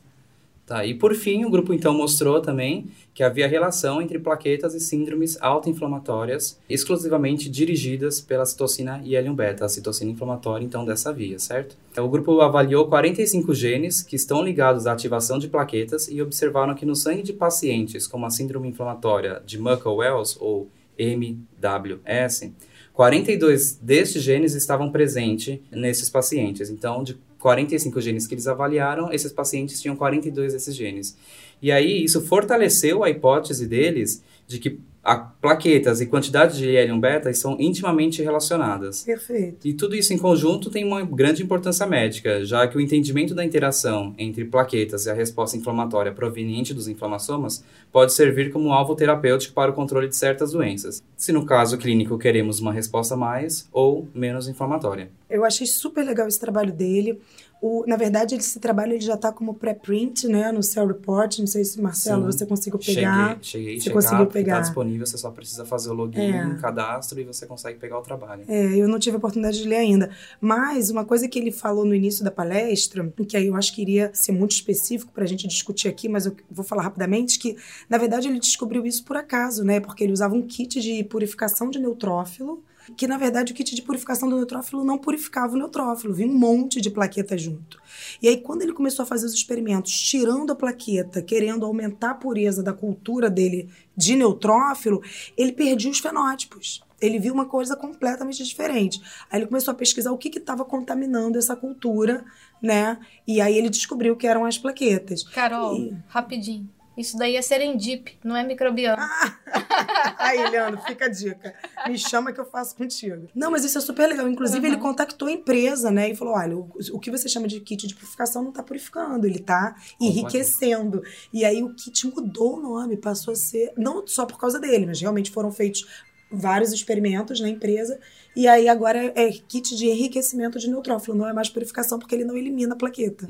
Tá, 0.68 0.84
e 0.84 0.92
por 0.92 1.14
fim, 1.14 1.46
o 1.46 1.50
grupo 1.50 1.72
então 1.72 1.94
mostrou 1.94 2.42
também 2.42 2.88
que 3.14 3.22
havia 3.22 3.48
relação 3.48 4.02
entre 4.02 4.18
plaquetas 4.18 4.74
e 4.74 4.80
síndromes 4.80 5.40
autoinflamatórias 5.40 6.60
exclusivamente 6.68 7.48
dirigidas 7.48 8.20
pela 8.20 8.44
citocina 8.44 9.00
IL-1 9.02 9.34
beta, 9.34 9.64
a 9.64 9.68
citocina 9.70 10.10
inflamatória 10.10 10.62
então 10.62 10.84
dessa 10.84 11.10
via, 11.10 11.38
certo? 11.38 11.74
O 11.96 12.06
grupo 12.06 12.42
avaliou 12.42 12.86
45 12.86 13.54
genes 13.54 14.02
que 14.02 14.14
estão 14.14 14.44
ligados 14.44 14.86
à 14.86 14.92
ativação 14.92 15.38
de 15.38 15.48
plaquetas 15.48 16.06
e 16.06 16.20
observaram 16.20 16.74
que 16.74 16.84
no 16.84 16.94
sangue 16.94 17.22
de 17.22 17.32
pacientes 17.32 18.06
com 18.06 18.22
a 18.26 18.28
síndrome 18.28 18.68
inflamatória 18.68 19.42
de 19.46 19.58
Muckle-Wells 19.58 20.36
ou 20.38 20.68
MWS, 20.98 22.52
42 22.92 23.78
destes 23.80 24.22
genes 24.22 24.54
estavam 24.54 24.92
presentes 24.92 25.60
nesses 25.70 26.10
pacientes. 26.10 26.68
Então, 26.68 27.02
de 27.02 27.16
45 27.38 28.00
genes 28.00 28.26
que 28.26 28.34
eles 28.34 28.46
avaliaram, 28.46 29.12
esses 29.12 29.32
pacientes 29.32 29.80
tinham 29.80 29.96
42 29.96 30.52
desses 30.52 30.74
genes. 30.74 31.16
E 31.62 31.70
aí, 31.70 32.04
isso 32.04 32.20
fortaleceu 32.20 33.04
a 33.04 33.10
hipótese 33.10 33.66
deles 33.66 34.22
de 34.46 34.58
que 34.58 34.80
a 35.08 35.16
plaquetas 35.16 36.02
e 36.02 36.06
quantidade 36.06 36.58
de 36.58 36.68
IL-1 36.68 37.00
beta 37.00 37.32
são 37.32 37.56
intimamente 37.58 38.22
relacionadas. 38.22 39.04
Perfeito. 39.04 39.66
E 39.66 39.72
tudo 39.72 39.96
isso 39.96 40.12
em 40.12 40.18
conjunto 40.18 40.68
tem 40.68 40.84
uma 40.84 41.02
grande 41.02 41.42
importância 41.42 41.86
médica, 41.86 42.44
já 42.44 42.68
que 42.68 42.76
o 42.76 42.80
entendimento 42.80 43.34
da 43.34 43.42
interação 43.42 44.14
entre 44.18 44.44
plaquetas 44.44 45.06
e 45.06 45.10
a 45.10 45.14
resposta 45.14 45.56
inflamatória 45.56 46.12
proveniente 46.12 46.74
dos 46.74 46.88
inflamassomas 46.88 47.64
pode 47.90 48.12
servir 48.12 48.52
como 48.52 48.70
alvo 48.70 48.94
terapêutico 48.94 49.54
para 49.54 49.70
o 49.70 49.74
controle 49.74 50.08
de 50.08 50.16
certas 50.16 50.52
doenças, 50.52 51.02
se 51.16 51.32
no 51.32 51.46
caso 51.46 51.78
clínico 51.78 52.18
queremos 52.18 52.60
uma 52.60 52.72
resposta 52.72 53.16
mais 53.16 53.66
ou 53.72 54.06
menos 54.14 54.46
inflamatória. 54.46 55.10
Eu 55.30 55.42
achei 55.42 55.66
super 55.66 56.04
legal 56.04 56.28
esse 56.28 56.40
trabalho 56.40 56.72
dele. 56.72 57.18
O, 57.60 57.84
na 57.88 57.96
verdade, 57.96 58.36
esse 58.36 58.60
trabalho 58.60 58.92
ele 58.92 59.00
já 59.00 59.14
está 59.14 59.32
como 59.32 59.52
pré-print, 59.54 60.28
né, 60.28 60.52
no 60.52 60.62
Cell 60.62 60.86
Report. 60.86 61.38
Não 61.40 61.46
sei 61.46 61.64
se, 61.64 61.80
Marcelo, 61.80 62.30
Sim. 62.30 62.38
você 62.38 62.46
conseguiu 62.46 62.78
pegar. 62.78 63.38
Cheguei, 63.42 63.42
cheguei 63.42 63.80
Você 63.80 63.90
conseguiu 63.90 64.26
porque 64.26 64.38
pegar. 64.38 64.52
Está 64.54 64.62
disponível, 64.66 65.04
você 65.06 65.18
só 65.18 65.30
precisa 65.30 65.64
fazer 65.64 65.90
o 65.90 65.94
login, 65.94 66.20
É. 66.20 66.54
cadastro 66.60 67.18
e 67.20 67.24
você 67.24 67.46
consegue 67.46 67.78
pegar 67.78 67.98
o 67.98 68.02
trabalho. 68.02 68.44
É, 68.46 68.76
eu 68.76 68.86
não 68.86 68.98
tive 68.98 69.16
a 69.16 69.18
oportunidade 69.18 69.60
de 69.60 69.68
ler 69.68 69.76
ainda. 69.76 70.10
Mas 70.40 70.88
uma 70.90 71.04
coisa 71.04 71.26
que 71.26 71.38
ele 71.38 71.50
falou 71.50 71.84
no 71.84 71.94
início 71.94 72.22
da 72.24 72.30
palestra, 72.30 73.12
que 73.26 73.36
aí 73.36 73.48
eu 73.48 73.56
acho 73.56 73.74
que 73.74 73.82
iria 73.82 74.10
ser 74.14 74.30
muito 74.32 74.52
específico 74.52 75.10
para 75.12 75.24
a 75.24 75.26
gente 75.26 75.46
discutir 75.48 75.88
aqui, 75.88 76.08
mas 76.08 76.26
eu 76.26 76.36
vou 76.50 76.64
falar 76.64 76.82
rapidamente, 76.82 77.38
que 77.40 77.56
na 77.88 77.98
verdade 77.98 78.28
ele 78.28 78.38
descobriu 78.38 78.86
isso 78.86 79.04
por 79.04 79.16
acaso, 79.16 79.64
né? 79.64 79.80
Porque 79.80 80.04
ele 80.04 80.12
usava 80.12 80.34
um 80.34 80.42
kit 80.42 80.80
de 80.80 81.02
purificação 81.04 81.70
de 81.70 81.78
neutrófilo, 81.80 82.62
que 82.96 83.06
na 83.06 83.16
verdade 83.16 83.52
o 83.52 83.54
kit 83.54 83.74
de 83.74 83.82
purificação 83.82 84.28
do 84.28 84.36
neutrófilo 84.36 84.84
não 84.84 84.98
purificava 84.98 85.54
o 85.54 85.58
neutrófilo, 85.58 86.14
vinha 86.14 86.28
um 86.28 86.38
monte 86.38 86.80
de 86.80 86.90
plaqueta 86.90 87.36
junto. 87.36 87.80
E 88.22 88.28
aí 88.28 88.36
quando 88.36 88.62
ele 88.62 88.72
começou 88.72 89.02
a 89.02 89.06
fazer 89.06 89.26
os 89.26 89.34
experimentos, 89.34 89.92
tirando 89.92 90.52
a 90.52 90.56
plaqueta, 90.56 91.22
querendo 91.22 91.64
aumentar 91.64 92.10
a 92.10 92.14
pureza 92.14 92.62
da 92.62 92.72
cultura 92.72 93.28
dele 93.30 93.68
de 93.96 94.16
neutrófilo, 94.16 95.02
ele 95.36 95.52
perdia 95.52 95.90
os 95.90 95.98
fenótipos. 95.98 96.82
Ele 97.00 97.18
viu 97.18 97.32
uma 97.32 97.46
coisa 97.46 97.76
completamente 97.76 98.42
diferente. 98.42 99.00
Aí 99.30 99.38
ele 99.40 99.46
começou 99.46 99.70
a 99.72 99.74
pesquisar 99.74 100.10
o 100.10 100.18
que 100.18 100.36
estava 100.36 100.64
contaminando 100.64 101.38
essa 101.38 101.54
cultura, 101.54 102.24
né? 102.60 102.98
E 103.26 103.40
aí 103.40 103.56
ele 103.56 103.70
descobriu 103.70 104.16
que 104.16 104.26
eram 104.26 104.44
as 104.44 104.58
plaquetas. 104.58 105.22
Carol, 105.22 105.76
Ih. 105.76 105.96
rapidinho. 106.08 106.68
Isso 106.98 107.16
daí 107.16 107.36
é 107.36 107.42
serendip, 107.42 108.18
não 108.24 108.36
é 108.36 108.42
microbiano. 108.42 109.00
Aí, 110.18 110.50
Leandro, 110.50 110.80
fica 110.82 111.04
a 111.04 111.08
dica. 111.08 111.54
Me 111.86 111.96
chama 111.96 112.32
que 112.32 112.40
eu 112.40 112.44
faço 112.44 112.74
contigo. 112.74 113.28
Não, 113.32 113.52
mas 113.52 113.64
isso 113.64 113.78
é 113.78 113.80
super 113.80 114.08
legal. 114.08 114.28
Inclusive, 114.28 114.66
ele 114.66 114.78
contactou 114.78 115.28
a 115.28 115.30
empresa, 115.32 115.92
né? 115.92 116.10
E 116.10 116.16
falou: 116.16 116.34
olha, 116.34 116.56
o, 116.56 116.68
o 116.92 116.98
que 116.98 117.08
você 117.08 117.28
chama 117.28 117.46
de 117.46 117.60
kit 117.60 117.86
de 117.86 117.94
purificação 117.94 118.42
não 118.42 118.50
tá 118.50 118.64
purificando, 118.64 119.28
ele 119.28 119.38
tá 119.38 119.76
enriquecendo. 120.00 121.00
E 121.32 121.44
aí 121.44 121.62
o 121.62 121.72
kit 121.72 122.04
mudou 122.08 122.56
o 122.56 122.60
nome, 122.60 122.96
passou 122.96 123.32
a 123.32 123.36
ser. 123.36 123.72
Não 123.76 124.04
só 124.04 124.26
por 124.26 124.36
causa 124.36 124.58
dele, 124.58 124.84
mas 124.84 125.00
realmente 125.00 125.30
foram 125.30 125.52
feitos 125.52 125.86
vários 126.32 126.72
experimentos 126.72 127.38
na 127.38 127.48
empresa. 127.48 128.00
E 128.34 128.48
aí 128.48 128.68
agora 128.68 129.12
é 129.14 129.30
kit 129.30 129.76
de 129.76 129.86
enriquecimento 129.86 130.58
de 130.58 130.68
neutrófilo, 130.68 131.16
não 131.16 131.28
é 131.28 131.32
mais 131.32 131.48
purificação, 131.48 131.96
porque 131.96 132.16
ele 132.16 132.24
não 132.24 132.36
elimina 132.36 132.74
a 132.74 132.76
plaqueta. 132.76 133.28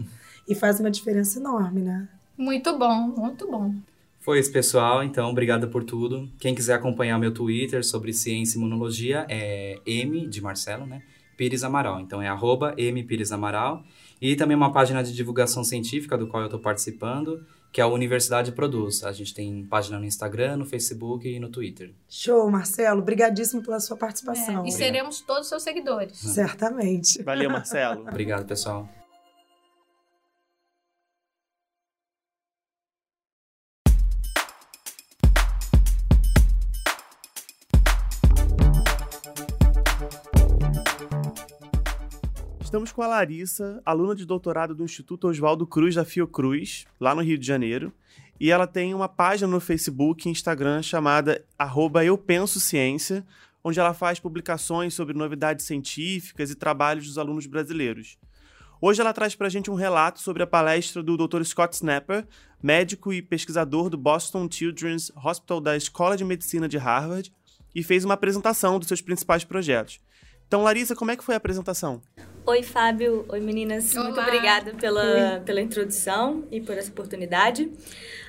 E 0.49 0.55
faz 0.55 0.81
uma 0.81 0.91
diferença 0.91 1.39
enorme, 1.39 1.83
né? 1.83 2.09
Muito 2.38 2.78
bom, 2.78 3.09
muito 3.09 3.50
bom. 3.50 3.75
Foi 4.21 4.38
isso, 4.38 4.52
pessoal. 4.52 5.02
Então, 5.02 5.28
obrigado 5.28 5.68
por 5.68 5.83
tudo. 5.83 6.28
Quem 6.38 6.54
quiser 6.54 6.75
acompanhar 6.75 7.18
meu 7.18 7.35
Twitter 7.35 7.85
sobre 7.85 8.12
ciência 8.12 8.57
e 8.57 8.61
imunologia 8.61 9.26
é 9.28 9.80
M, 9.85 10.28
de 10.28 10.40
Marcelo, 10.40 10.87
né? 10.87 11.02
Pires 11.37 11.64
Amaral. 11.64 12.00
Então, 12.00 12.23
é 12.23 12.28
arroba 12.28 12.75
M 12.76 13.02
Pires 13.02 13.33
Amaral. 13.33 13.83
E 14.21 14.37
também 14.37 14.57
uma 14.57 14.73
página 14.73 15.02
de 15.02 15.12
divulgação 15.12 15.64
científica 15.64 16.16
do 16.18 16.26
qual 16.26 16.42
eu 16.42 16.47
estou 16.47 16.61
participando, 16.61 17.45
que 17.73 17.80
é 17.80 17.85
a 17.85 17.87
Universidade 17.87 18.52
Produz. 18.52 19.02
A 19.02 19.12
gente 19.12 19.33
tem 19.33 19.64
página 19.64 19.99
no 19.99 20.04
Instagram, 20.04 20.59
no 20.59 20.66
Facebook 20.66 21.28
e 21.28 21.40
no 21.40 21.49
Twitter. 21.49 21.92
Show, 22.09 22.50
Marcelo. 22.50 23.00
Obrigadíssimo 23.00 23.62
pela 23.62 23.80
sua 23.80 23.97
participação. 23.97 24.64
É, 24.64 24.68
e 24.68 24.73
seremos 24.73 25.21
todos 25.21 25.49
seus 25.49 25.62
seguidores. 25.62 26.18
Certamente. 26.18 27.23
Valeu, 27.23 27.49
Marcelo. 27.50 28.02
Obrigado, 28.02 28.47
pessoal. 28.47 28.88
Com 42.99 43.02
a 43.05 43.07
Larissa, 43.07 43.81
aluna 43.87 44.12
de 44.12 44.26
doutorado 44.26 44.75
do 44.75 44.83
Instituto 44.83 45.28
Oswaldo 45.28 45.64
Cruz 45.64 45.95
da 45.95 46.05
Fiocruz, 46.05 46.85
lá 46.99 47.14
no 47.14 47.23
Rio 47.23 47.38
de 47.38 47.47
Janeiro. 47.47 47.93
E 48.40 48.50
ela 48.50 48.67
tem 48.67 48.93
uma 48.93 49.09
página 49.09 49.47
no 49.49 49.61
Facebook 49.61 50.26
e 50.26 50.33
Instagram 50.33 50.83
chamada 50.83 51.45
arroba 51.57 52.05
Eu 52.05 52.19
Penso 52.19 52.59
Ciência, 52.59 53.25
onde 53.62 53.78
ela 53.78 53.95
faz 53.95 54.19
publicações 54.19 54.95
sobre 54.95 55.17
novidades 55.17 55.64
científicas 55.64 56.50
e 56.50 56.57
trabalhos 56.57 57.07
dos 57.07 57.19
alunos 57.19 57.47
brasileiros. 57.47 58.19
Hoje 58.81 59.00
ela 59.00 59.12
traz 59.12 59.33
para 59.33 59.47
a 59.47 59.50
gente 59.50 59.71
um 59.71 59.76
relato 59.76 60.21
sobre 60.21 60.43
a 60.43 60.47
palestra 60.49 61.00
do 61.00 61.17
Dr. 61.17 61.45
Scott 61.45 61.76
Snapper, 61.76 62.26
médico 62.61 63.12
e 63.12 63.23
pesquisador 63.23 63.88
do 63.88 63.97
Boston 63.97 64.49
Children's 64.50 65.12
Hospital 65.25 65.61
da 65.61 65.76
Escola 65.76 66.17
de 66.17 66.25
Medicina 66.25 66.69
de 66.69 66.78
Harvard, 66.78 67.33
e 67.73 67.81
fez 67.81 68.05
uma 68.05 68.14
apresentação 68.14 68.76
dos 68.76 68.88
seus 68.88 69.00
principais 69.00 69.45
projetos. 69.45 70.00
Então, 70.49 70.62
Larissa, 70.62 70.97
como 70.97 71.11
é 71.11 71.17
que 71.17 71.23
foi 71.23 71.35
a 71.35 71.37
apresentação? 71.37 72.00
Oi, 72.47 72.62
Fábio. 72.62 73.26
Oi, 73.28 73.38
meninas. 73.38 73.95
Olá. 73.95 74.05
Muito 74.05 74.19
obrigada 74.19 74.73
pela, 74.73 75.40
pela 75.45 75.61
introdução 75.61 76.43
e 76.50 76.59
por 76.59 76.75
essa 76.78 76.90
oportunidade. 76.90 77.71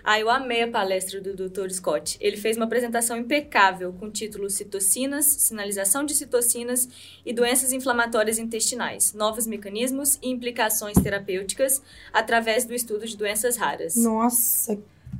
Ah, 0.04 0.20
eu 0.20 0.30
amei 0.30 0.64
a 0.64 0.68
palestra 0.70 1.22
do 1.22 1.34
Dr. 1.34 1.70
Scott. 1.70 2.18
Ele 2.20 2.36
fez 2.36 2.58
uma 2.58 2.66
apresentação 2.66 3.16
impecável 3.16 3.94
com 3.94 4.08
o 4.08 4.12
título 4.12 4.50
Citocinas, 4.50 5.26
Sinalização 5.28 6.04
de 6.04 6.14
Citocinas 6.14 6.90
e 7.26 7.32
Doenças 7.32 7.72
Inflamatórias 7.72 8.38
Intestinais, 8.38 9.14
Novos 9.14 9.48
Mecanismos 9.48 10.20
e 10.22 10.28
Implicações 10.30 10.98
Terapêuticas 11.02 11.82
através 12.12 12.66
do 12.66 12.74
estudo 12.74 13.08
de 13.08 13.16
doenças 13.16 13.56
raras. 13.56 13.96
Nossa, 13.96 14.78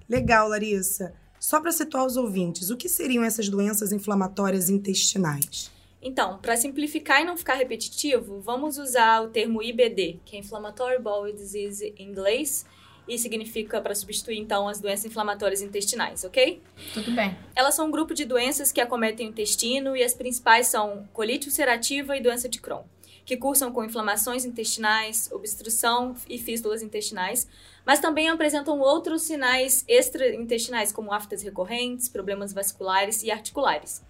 legal, 0.10 0.50
Larissa. 0.50 1.14
Só 1.40 1.62
para 1.62 1.72
situar 1.72 2.06
os 2.06 2.18
ouvintes, 2.18 2.70
o 2.70 2.76
que 2.76 2.90
seriam 2.90 3.24
essas 3.24 3.48
doenças 3.48 3.94
inflamatórias 3.94 4.70
intestinais? 4.70 5.72
Então, 6.02 6.38
para 6.38 6.56
simplificar 6.56 7.22
e 7.22 7.26
não 7.26 7.36
ficar 7.36 7.56
repetitivo, 7.56 8.40
vamos 8.40 8.78
usar 8.78 9.22
o 9.22 9.30
termo 9.30 9.62
IBD, 9.62 10.20
que 10.24 10.36
é 10.36 10.40
Inflammatory 10.40 11.02
Bowel 11.02 11.34
Disease 11.34 11.94
em 11.98 12.10
inglês, 12.10 12.66
e 13.10 13.18
significa 13.18 13.82
para 13.82 13.96
substituir 13.96 14.38
então 14.38 14.68
as 14.68 14.80
doenças 14.80 15.06
inflamatórias 15.06 15.62
intestinais, 15.62 16.24
ok? 16.24 16.62
Tudo 16.94 17.12
bem. 17.12 17.36
Elas 17.56 17.74
são 17.74 17.88
um 17.88 17.92
grupo 17.92 18.14
de 18.14 18.24
doenças 18.24 18.72
que 18.72 18.80
acometem 18.80 19.28
o 19.28 19.30
intestino 19.32 19.98
e 19.98 20.04
as 20.04 20.14
principais 20.14 20.68
são 20.68 21.10
colite 21.12 21.48
ulcerativa 21.48 22.16
e 22.16 22.22
doença 22.22 22.48
de 22.48 22.62
Crohn, 22.62 22.84
que 23.26 23.36
cursam 23.36 23.72
com 23.72 23.84
inflamações 23.84 24.46
intestinais, 24.46 25.28
obstrução 25.32 26.16
e 26.30 26.38
fístulas 26.38 26.84
intestinais, 26.84 27.48
mas 27.84 28.00
também 28.00 28.30
apresentam 28.30 28.80
outros 28.80 29.24
sinais 29.24 29.84
extraintestinais, 29.88 30.92
como 30.92 31.12
aftas 31.12 31.42
recorrentes, 31.42 32.08
problemas 32.08 32.54
vasculares 32.54 33.24
e 33.24 33.32
articulares. 33.32 34.04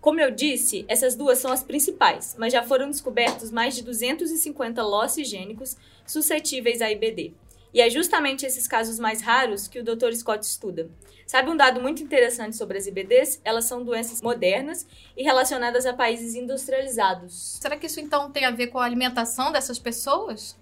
Como 0.00 0.18
eu 0.18 0.30
disse, 0.30 0.86
essas 0.88 1.14
duas 1.14 1.38
são 1.38 1.52
as 1.52 1.62
principais, 1.62 2.34
mas 2.38 2.54
já 2.54 2.62
foram 2.62 2.90
descobertos 2.90 3.50
mais 3.50 3.76
de 3.76 3.82
250 3.82 4.82
losses 4.82 5.28
gênicos 5.28 5.76
suscetíveis 6.06 6.80
a 6.80 6.90
IBD. 6.90 7.34
E 7.72 7.82
é 7.82 7.90
justamente 7.90 8.46
esses 8.46 8.66
casos 8.66 8.98
mais 8.98 9.20
raros 9.20 9.68
que 9.68 9.78
o 9.78 9.84
Dr. 9.84 10.12
Scott 10.14 10.44
estuda. 10.44 10.90
Sabe 11.26 11.50
um 11.50 11.56
dado 11.56 11.82
muito 11.82 12.02
interessante 12.02 12.56
sobre 12.56 12.78
as 12.78 12.86
IBDs? 12.86 13.40
Elas 13.44 13.66
são 13.66 13.84
doenças 13.84 14.22
modernas 14.22 14.86
e 15.14 15.22
relacionadas 15.22 15.84
a 15.84 15.92
países 15.92 16.34
industrializados. 16.34 17.58
Será 17.60 17.76
que 17.76 17.86
isso 17.86 18.00
então 18.00 18.30
tem 18.30 18.46
a 18.46 18.50
ver 18.50 18.68
com 18.68 18.78
a 18.78 18.84
alimentação 18.84 19.52
dessas 19.52 19.78
pessoas? 19.78 20.58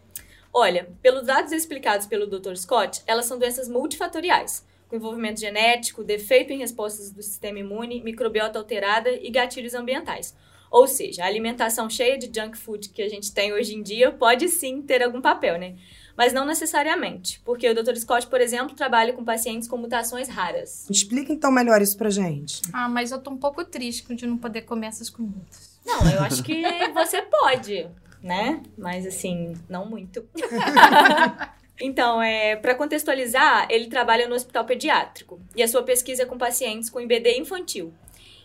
Olha, 0.52 0.90
pelos 1.00 1.25
dados 1.25 1.52
explicados 1.52 2.07
pelo 2.07 2.26
Dr. 2.26 2.57
Scott, 2.57 3.02
elas 3.07 3.26
são 3.26 3.38
doenças 3.38 3.68
multifatoriais, 3.68 4.66
com 4.88 4.97
envolvimento 4.97 5.40
genético, 5.40 6.02
defeito 6.02 6.52
em 6.52 6.59
respostas 6.59 7.11
do 7.11 7.23
sistema 7.23 7.59
imune, 7.59 8.02
microbiota 8.02 8.59
alterada 8.59 9.11
e 9.11 9.30
gatilhos 9.30 9.75
ambientais. 9.75 10.35
Ou 10.71 10.87
seja, 10.87 11.25
a 11.25 11.26
alimentação 11.26 11.88
cheia 11.88 12.18
de 12.18 12.26
junk 12.26 12.57
food 12.57 12.90
que 12.90 13.02
a 13.02 13.09
gente 13.09 13.33
tem 13.33 13.52
hoje 13.52 13.75
em 13.75 13.83
dia 13.83 14.11
pode 14.12 14.49
sim 14.49 14.83
ter 14.83 15.02
algum 15.02 15.21
papel, 15.21 15.59
né? 15.59 15.76
Mas 16.16 16.33
não 16.33 16.45
necessariamente, 16.45 17.40
porque 17.45 17.68
o 17.71 17.75
Dr. 17.75 17.95
Scott, 17.95 18.26
por 18.26 18.40
exemplo, 18.40 18.75
trabalha 18.75 19.12
com 19.12 19.25
pacientes 19.25 19.68
com 19.68 19.76
mutações 19.76 20.28
raras. 20.28 20.88
Explica 20.90 21.33
então 21.33 21.50
melhor 21.50 21.80
isso 21.80 21.97
pra 21.97 22.11
gente. 22.11 22.61
Ah, 22.73 22.88
mas 22.88 23.12
eu 23.12 23.21
tô 23.21 23.30
um 23.30 23.37
pouco 23.37 23.64
triste 23.64 24.12
de 24.14 24.26
não 24.26 24.37
poder 24.37 24.62
comer 24.62 24.88
essas 24.88 25.09
comidas. 25.09 25.78
Não, 25.87 26.11
eu 26.11 26.21
acho 26.23 26.42
que 26.42 26.62
você 26.92 27.23
pode, 27.23 27.88
né? 28.21 28.61
Mas 28.76 29.07
assim, 29.07 29.54
não 29.68 29.87
muito. 29.87 30.26
Então, 31.80 32.20
é, 32.20 32.56
para 32.56 32.75
contextualizar, 32.75 33.68
ele 33.70 33.87
trabalha 33.87 34.28
no 34.28 34.35
hospital 34.35 34.64
pediátrico 34.64 35.40
e 35.54 35.62
a 35.62 35.68
sua 35.68 35.82
pesquisa 35.82 36.25
é 36.25 36.26
com 36.26 36.37
pacientes 36.37 36.90
com 36.90 37.00
IBD 37.00 37.38
infantil. 37.38 37.92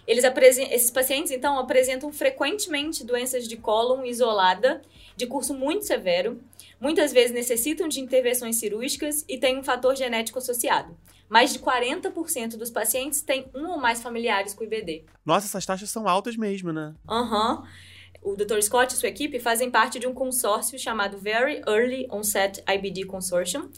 Eles 0.06 0.24
esses 0.70 0.92
pacientes, 0.92 1.32
então, 1.32 1.58
apresentam 1.58 2.12
frequentemente 2.12 3.06
doenças 3.06 3.48
de 3.48 3.56
cólon 3.56 4.04
isolada, 4.06 4.82
de 5.16 5.26
curso 5.26 5.54
muito 5.54 5.86
severo, 5.86 6.42
muitas 6.80 7.14
vezes 7.14 7.32
necessitam 7.32 7.88
de 7.88 8.02
intervenções 8.02 8.58
cirúrgicas 8.58 9.24
e 9.28 9.38
têm 9.38 9.58
um 9.58 9.64
fator 9.64 9.96
genético 9.96 10.40
associado. 10.40 10.96
Mais 11.30 11.54
de 11.54 11.60
40% 11.60 12.58
dos 12.58 12.70
pacientes 12.70 13.22
têm 13.22 13.46
um 13.56 13.70
ou 13.70 13.80
mais 13.80 14.02
familiares 14.02 14.54
com 14.54 14.64
IBD. 14.66 15.06
Nossa, 15.26 15.48
essas 15.48 15.66
taxas 15.66 15.90
são 15.90 16.08
altas 16.08 16.36
mesmo, 16.36 16.74
né? 16.74 16.94
Aham. 17.10 17.64
O 18.24 18.36
Dr. 18.38 18.62
Scott 18.62 18.94
e 18.94 18.98
sua 18.98 19.10
equipe 19.10 19.38
fazem 19.40 19.70
parte 19.70 20.00
de 20.00 20.08
um 20.08 20.14
consórcio 20.14 20.80
chamado 20.80 21.18
Very 21.18 21.62
Early 21.68 22.08
Onset 22.10 22.64
IBD 22.66 23.06
Consortium, 23.06 23.70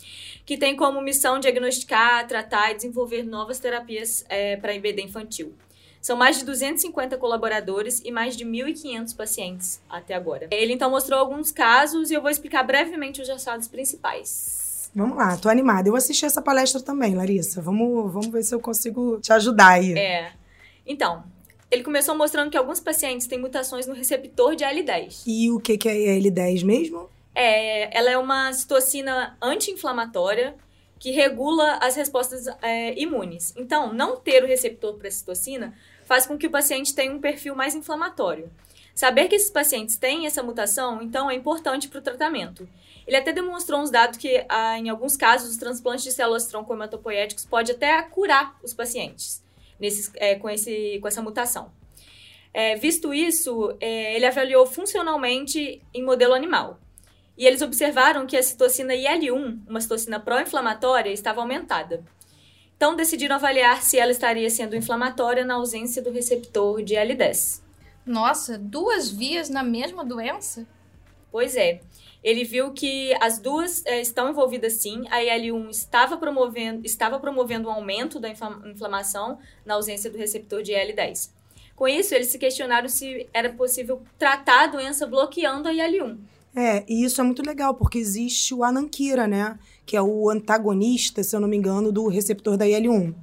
que 0.45 0.55
tem 0.55 0.75
como 0.75 1.01
missão 1.01 1.39
diagnosticar, 1.39 2.27
tratar 2.27 2.71
e 2.71 2.75
desenvolver 2.75 3.23
novas 3.23 3.59
terapias 3.59 4.23
para 4.61 4.75
IBD 4.75 5.01
infantil. 5.01 5.55
São 5.99 6.15
mais 6.15 6.37
de 6.37 6.45
250 6.45 7.17
colaboradores 7.17 7.99
e 8.05 8.11
mais 8.11 8.37
de 8.37 8.45
1.500 8.45 9.15
pacientes 9.15 9.81
até 9.89 10.13
agora. 10.13 10.47
Ele 10.51 10.73
então 10.73 10.91
mostrou 10.91 11.19
alguns 11.19 11.51
casos 11.51 12.11
e 12.11 12.13
eu 12.13 12.21
vou 12.21 12.29
explicar 12.29 12.61
brevemente 12.61 13.19
os 13.23 13.27
achados 13.27 13.67
principais. 13.67 14.91
Vamos 14.93 15.17
lá, 15.17 15.35
tô 15.35 15.49
animada. 15.49 15.89
Eu 15.89 15.95
assisti 15.95 16.23
essa 16.23 16.43
palestra 16.43 16.79
também, 16.79 17.15
Larissa. 17.15 17.59
Vamos, 17.59 18.13
vamos 18.13 18.27
ver 18.27 18.43
se 18.43 18.53
eu 18.53 18.59
consigo 18.59 19.19
te 19.19 19.33
ajudar 19.33 19.69
aí. 19.69 19.97
É. 19.97 20.31
Então, 20.85 21.23
ele 21.75 21.83
começou 21.83 22.15
mostrando 22.15 22.49
que 22.49 22.57
alguns 22.57 22.79
pacientes 22.79 23.27
têm 23.27 23.37
mutações 23.37 23.85
no 23.85 23.93
receptor 23.93 24.55
de 24.55 24.63
IL-10. 24.63 25.23
E 25.27 25.51
o 25.51 25.59
que, 25.59 25.77
que 25.77 25.89
é 25.89 25.93
L10 25.93 26.63
mesmo? 26.63 27.09
É, 27.33 27.95
ela 27.95 28.09
é 28.09 28.17
uma 28.17 28.53
citocina 28.53 29.37
anti-inflamatória 29.41 30.55
que 30.97 31.11
regula 31.11 31.77
as 31.81 31.95
respostas 31.95 32.47
é, 32.61 32.97
imunes. 32.97 33.53
Então, 33.57 33.93
não 33.93 34.15
ter 34.15 34.41
o 34.41 34.47
receptor 34.47 34.93
para 34.93 35.11
citocina 35.11 35.75
faz 36.05 36.25
com 36.25 36.37
que 36.37 36.47
o 36.47 36.49
paciente 36.51 36.95
tenha 36.95 37.11
um 37.11 37.19
perfil 37.19 37.55
mais 37.55 37.75
inflamatório. 37.75 38.49
Saber 38.93 39.27
que 39.27 39.35
esses 39.35 39.51
pacientes 39.51 39.97
têm 39.97 40.25
essa 40.25 40.41
mutação, 40.41 41.01
então, 41.01 41.29
é 41.29 41.35
importante 41.35 41.89
para 41.89 41.99
o 41.99 42.01
tratamento. 42.01 42.67
Ele 43.05 43.17
até 43.17 43.33
demonstrou 43.33 43.81
uns 43.81 43.91
dados 43.91 44.17
que, 44.17 44.45
ah, 44.47 44.79
em 44.79 44.89
alguns 44.89 45.17
casos, 45.17 45.49
os 45.49 45.57
transplantes 45.57 46.05
de 46.05 46.13
células 46.13 46.47
tronco 46.47 46.73
hematopoéticos 46.73 47.45
pode 47.45 47.73
até 47.73 48.01
curar 48.03 48.57
os 48.63 48.73
pacientes 48.73 49.44
nesses, 49.79 50.11
é, 50.15 50.35
com, 50.35 50.49
esse, 50.49 50.99
com 51.01 51.07
essa 51.07 51.21
mutação. 51.21 51.71
É, 52.53 52.75
visto 52.75 53.13
isso, 53.13 53.75
é, 53.81 54.15
ele 54.15 54.25
avaliou 54.25 54.65
funcionalmente 54.65 55.81
em 55.93 56.03
modelo 56.03 56.33
animal. 56.33 56.79
E 57.37 57.45
eles 57.45 57.61
observaram 57.61 58.25
que 58.25 58.37
a 58.37 58.43
citocina 58.43 58.95
IL-1, 58.95 59.59
uma 59.67 59.81
citocina 59.81 60.19
pró-inflamatória, 60.19 61.11
estava 61.11 61.41
aumentada. 61.41 62.03
Então, 62.77 62.95
decidiram 62.95 63.35
avaliar 63.35 63.81
se 63.81 63.97
ela 63.97 64.11
estaria 64.11 64.49
sendo 64.49 64.75
inflamatória 64.75 65.43
na 65.43 65.55
ausência 65.55 66.01
do 66.01 66.11
receptor 66.11 66.81
de 66.81 66.93
IL-10. 66.93 67.61
Nossa, 68.05 68.57
duas 68.57 69.09
vias 69.09 69.49
na 69.49 69.63
mesma 69.63 70.05
doença? 70.05 70.65
Pois 71.31 71.55
é. 71.55 71.81
Ele 72.25 72.43
viu 72.43 72.71
que 72.71 73.13
as 73.21 73.37
duas 73.37 73.85
é, 73.85 74.01
estão 74.01 74.31
envolvidas 74.31 74.73
sim. 74.73 75.03
A 75.11 75.23
IL-1 75.23 75.69
estava 75.69 76.17
promovendo, 76.17 76.83
estava 76.83 77.19
promovendo 77.19 77.69
um 77.69 77.71
aumento 77.71 78.19
da 78.19 78.27
infla- 78.27 78.59
inflamação 78.65 79.37
na 79.63 79.75
ausência 79.75 80.09
do 80.09 80.17
receptor 80.17 80.63
de 80.63 80.71
IL-10. 80.71 81.29
Com 81.75 81.87
isso, 81.87 82.15
eles 82.15 82.29
se 82.29 82.39
questionaram 82.39 82.89
se 82.89 83.27
era 83.31 83.49
possível 83.53 84.01
tratar 84.17 84.63
a 84.63 84.67
doença 84.67 85.05
bloqueando 85.05 85.69
a 85.69 85.71
IL-1. 85.73 86.17
É, 86.55 86.83
e 86.87 87.03
isso 87.03 87.21
é 87.21 87.23
muito 87.23 87.43
legal, 87.45 87.75
porque 87.75 87.99
existe 87.99 88.55
o 88.55 88.63
Anankira, 88.63 89.27
né? 89.27 89.59
Que 89.85 89.95
é 89.95 90.01
o 90.01 90.27
antagonista, 90.27 91.21
se 91.21 91.35
eu 91.35 91.39
não 91.39 91.47
me 91.47 91.57
engano, 91.57 91.91
do 91.91 92.07
receptor 92.07 92.57
da 92.57 92.65
IL-1. 92.65 93.13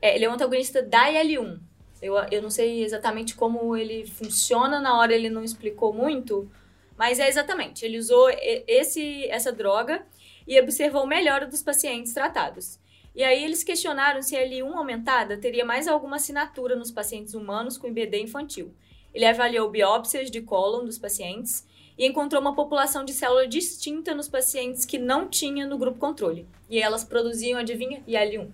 É, 0.00 0.14
ele 0.14 0.24
é 0.24 0.30
um 0.30 0.34
antagonista 0.34 0.80
da 0.80 1.10
IL-1. 1.10 1.58
Eu, 2.00 2.14
eu 2.30 2.40
não 2.40 2.50
sei 2.50 2.84
exatamente 2.84 3.34
como 3.34 3.76
ele 3.76 4.06
funciona, 4.06 4.80
na 4.80 4.96
hora 4.98 5.12
ele 5.14 5.30
não 5.30 5.42
explicou 5.42 5.92
muito, 5.92 6.48
mas 6.96 7.18
é 7.18 7.28
exatamente. 7.28 7.84
Ele 7.84 7.98
usou 7.98 8.28
esse, 8.66 9.26
essa 9.28 9.52
droga 9.52 10.06
e 10.46 10.60
observou 10.60 11.06
melhora 11.06 11.46
dos 11.46 11.62
pacientes 11.62 12.12
tratados. 12.12 12.78
E 13.14 13.22
aí 13.22 13.44
eles 13.44 13.62
questionaram 13.62 14.22
se 14.22 14.34
a 14.36 14.46
L1 14.46 14.74
aumentada 14.74 15.36
teria 15.36 15.64
mais 15.64 15.86
alguma 15.86 16.16
assinatura 16.16 16.74
nos 16.74 16.90
pacientes 16.90 17.34
humanos 17.34 17.76
com 17.76 17.86
IBD 17.86 18.22
infantil. 18.22 18.74
Ele 19.12 19.26
avaliou 19.26 19.70
biópsias 19.70 20.30
de 20.30 20.40
cólon 20.40 20.84
dos 20.84 20.98
pacientes 20.98 21.66
e 21.98 22.06
encontrou 22.06 22.40
uma 22.40 22.54
população 22.54 23.04
de 23.04 23.12
célula 23.12 23.46
distinta 23.46 24.14
nos 24.14 24.28
pacientes 24.28 24.86
que 24.86 24.98
não 24.98 25.28
tinha 25.28 25.66
no 25.66 25.76
grupo 25.76 25.98
controle. 25.98 26.48
E 26.70 26.78
elas 26.78 27.04
produziam, 27.04 27.60
adivinha, 27.60 28.02
IL-1. 28.06 28.48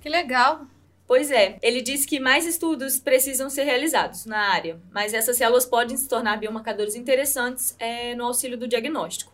Que 0.00 0.08
legal. 0.08 0.66
Pois 1.08 1.30
é, 1.30 1.58
ele 1.62 1.80
disse 1.80 2.06
que 2.06 2.20
mais 2.20 2.46
estudos 2.46 3.00
precisam 3.00 3.48
ser 3.48 3.64
realizados 3.64 4.26
na 4.26 4.52
área, 4.52 4.78
mas 4.92 5.14
essas 5.14 5.38
células 5.38 5.64
podem 5.64 5.96
se 5.96 6.06
tornar 6.06 6.36
biomarcadores 6.36 6.94
interessantes 6.94 7.74
é, 7.78 8.14
no 8.14 8.26
auxílio 8.26 8.58
do 8.58 8.68
diagnóstico. 8.68 9.32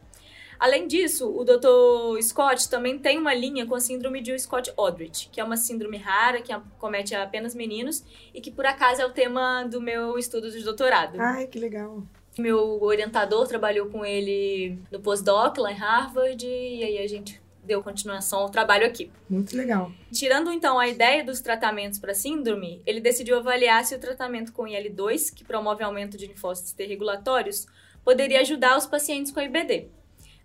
Além 0.56 0.86
disso, 0.86 1.28
o 1.28 1.44
Dr. 1.44 2.22
Scott 2.22 2.70
também 2.70 2.96
tem 2.96 3.18
uma 3.18 3.34
linha 3.34 3.66
com 3.66 3.74
a 3.74 3.80
síndrome 3.80 4.20
de 4.20 4.38
Scott-Odrich, 4.38 5.28
que 5.32 5.40
é 5.40 5.44
uma 5.44 5.56
síndrome 5.56 5.96
rara 5.96 6.40
que 6.40 6.54
comete 6.78 7.12
apenas 7.12 7.56
meninos 7.56 8.04
e 8.32 8.40
que 8.40 8.52
por 8.52 8.64
acaso 8.64 9.02
é 9.02 9.06
o 9.06 9.10
tema 9.10 9.64
do 9.64 9.80
meu 9.80 10.16
estudo 10.16 10.48
de 10.52 10.62
doutorado. 10.62 11.20
Ai, 11.20 11.48
que 11.48 11.58
legal. 11.58 12.04
Meu 12.38 12.80
orientador 12.82 13.48
trabalhou 13.48 13.88
com 13.88 14.04
ele 14.04 14.78
no 14.92 15.00
pós-doc 15.00 15.58
lá 15.58 15.72
em 15.72 15.76
Harvard 15.76 16.46
e 16.46 16.84
aí 16.84 16.98
a 16.98 17.08
gente 17.08 17.42
deu 17.64 17.82
continuação 17.82 18.40
ao 18.40 18.50
trabalho 18.50 18.86
aqui. 18.86 19.10
Muito 19.28 19.56
legal. 19.56 19.90
Tirando 20.12 20.52
então 20.52 20.78
a 20.78 20.88
ideia 20.88 21.24
dos 21.24 21.40
tratamentos 21.40 21.98
para 21.98 22.14
síndrome, 22.14 22.82
ele 22.86 23.00
decidiu 23.00 23.38
avaliar 23.38 23.84
se 23.84 23.94
o 23.94 23.98
tratamento 23.98 24.52
com 24.52 24.66
IL-2, 24.66 25.34
que 25.34 25.44
promove 25.44 25.82
aumento 25.82 26.16
de 26.16 26.26
linfócitos 26.26 26.72
T 26.72 26.86
regulatórios, 26.86 27.66
poderia 28.04 28.40
ajudar 28.40 28.76
os 28.76 28.86
pacientes 28.86 29.32
com 29.32 29.40
IBD. 29.40 29.88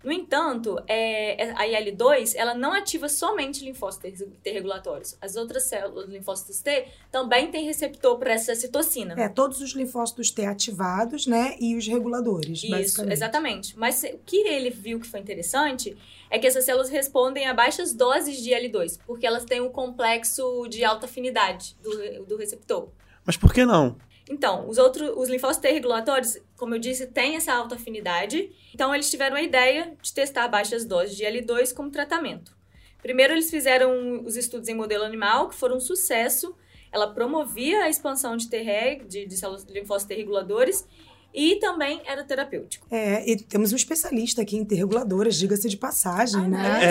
No 0.02 0.10
entanto, 0.10 0.82
é, 0.86 1.52
a 1.56 1.66
IL-2 1.66 2.32
ela 2.34 2.54
não 2.54 2.72
ativa 2.72 3.08
somente 3.08 3.62
linfócitos 3.62 4.24
T 4.42 4.50
regulatórios. 4.50 5.16
As 5.20 5.36
outras 5.36 5.64
células 5.64 6.08
linfócitos 6.08 6.60
T 6.60 6.86
também 7.10 7.50
têm 7.50 7.66
receptor 7.66 8.18
para 8.18 8.32
essa 8.32 8.54
citocina. 8.54 9.14
É, 9.20 9.28
todos 9.28 9.60
os 9.60 9.74
linfócitos 9.74 10.30
T 10.30 10.46
ativados, 10.46 11.26
né? 11.26 11.54
E 11.60 11.76
os 11.76 11.86
reguladores, 11.86 12.64
Isso, 12.64 13.02
exatamente. 13.10 13.78
Mas 13.78 14.02
o 14.02 14.18
que 14.24 14.36
ele 14.36 14.70
viu 14.70 14.98
que 14.98 15.06
foi 15.06 15.20
interessante 15.20 15.94
é 16.30 16.38
que 16.38 16.46
essas 16.46 16.64
células 16.64 16.88
respondem 16.88 17.46
a 17.46 17.52
baixas 17.52 17.92
doses 17.92 18.42
de 18.42 18.54
IL-2, 18.54 18.98
porque 19.06 19.26
elas 19.26 19.44
têm 19.44 19.60
um 19.60 19.68
complexo 19.68 20.66
de 20.68 20.82
alta 20.82 21.04
afinidade 21.04 21.76
do, 21.82 22.24
do 22.24 22.36
receptor. 22.36 22.88
Mas 23.26 23.36
por 23.36 23.52
que 23.52 23.66
não? 23.66 23.96
Então, 24.30 24.68
os 24.68 24.78
outros, 24.78 25.10
os 25.16 25.28
linfócitos 25.28 25.68
T 25.68 25.72
regulatórios, 25.74 26.38
como 26.60 26.74
eu 26.74 26.78
disse, 26.78 27.06
têm 27.06 27.36
essa 27.36 27.54
alta 27.54 27.74
afinidade. 27.74 28.52
Então, 28.74 28.94
eles 28.94 29.10
tiveram 29.10 29.34
a 29.34 29.42
ideia 29.42 29.96
de 30.02 30.12
testar 30.12 30.46
baixas 30.46 30.84
doses 30.84 31.16
de 31.16 31.24
L2 31.24 31.74
como 31.74 31.90
tratamento. 31.90 32.54
Primeiro, 33.00 33.32
eles 33.32 33.50
fizeram 33.50 34.22
os 34.26 34.36
estudos 34.36 34.68
em 34.68 34.74
modelo 34.74 35.02
animal, 35.02 35.48
que 35.48 35.54
foram 35.54 35.78
um 35.78 35.80
sucesso. 35.80 36.54
Ela 36.92 37.14
promovia 37.14 37.84
a 37.84 37.88
expansão 37.88 38.36
de 38.36 38.50
T-reg, 38.50 39.06
de, 39.06 39.24
de 39.24 39.36
células 39.38 39.64
linfócitos 39.64 40.14
T 40.14 40.14
reguladores, 40.14 40.86
e 41.34 41.56
também 41.56 42.00
era 42.06 42.24
terapêutico. 42.24 42.86
É, 42.90 43.28
e 43.30 43.36
temos 43.36 43.72
um 43.72 43.76
especialista 43.76 44.42
aqui 44.42 44.56
em 44.56 44.64
ter 44.64 44.74
reguladoras, 44.76 45.36
diga-se 45.36 45.68
de 45.68 45.76
passagem, 45.76 46.40
ah, 46.44 46.48
né? 46.48 46.84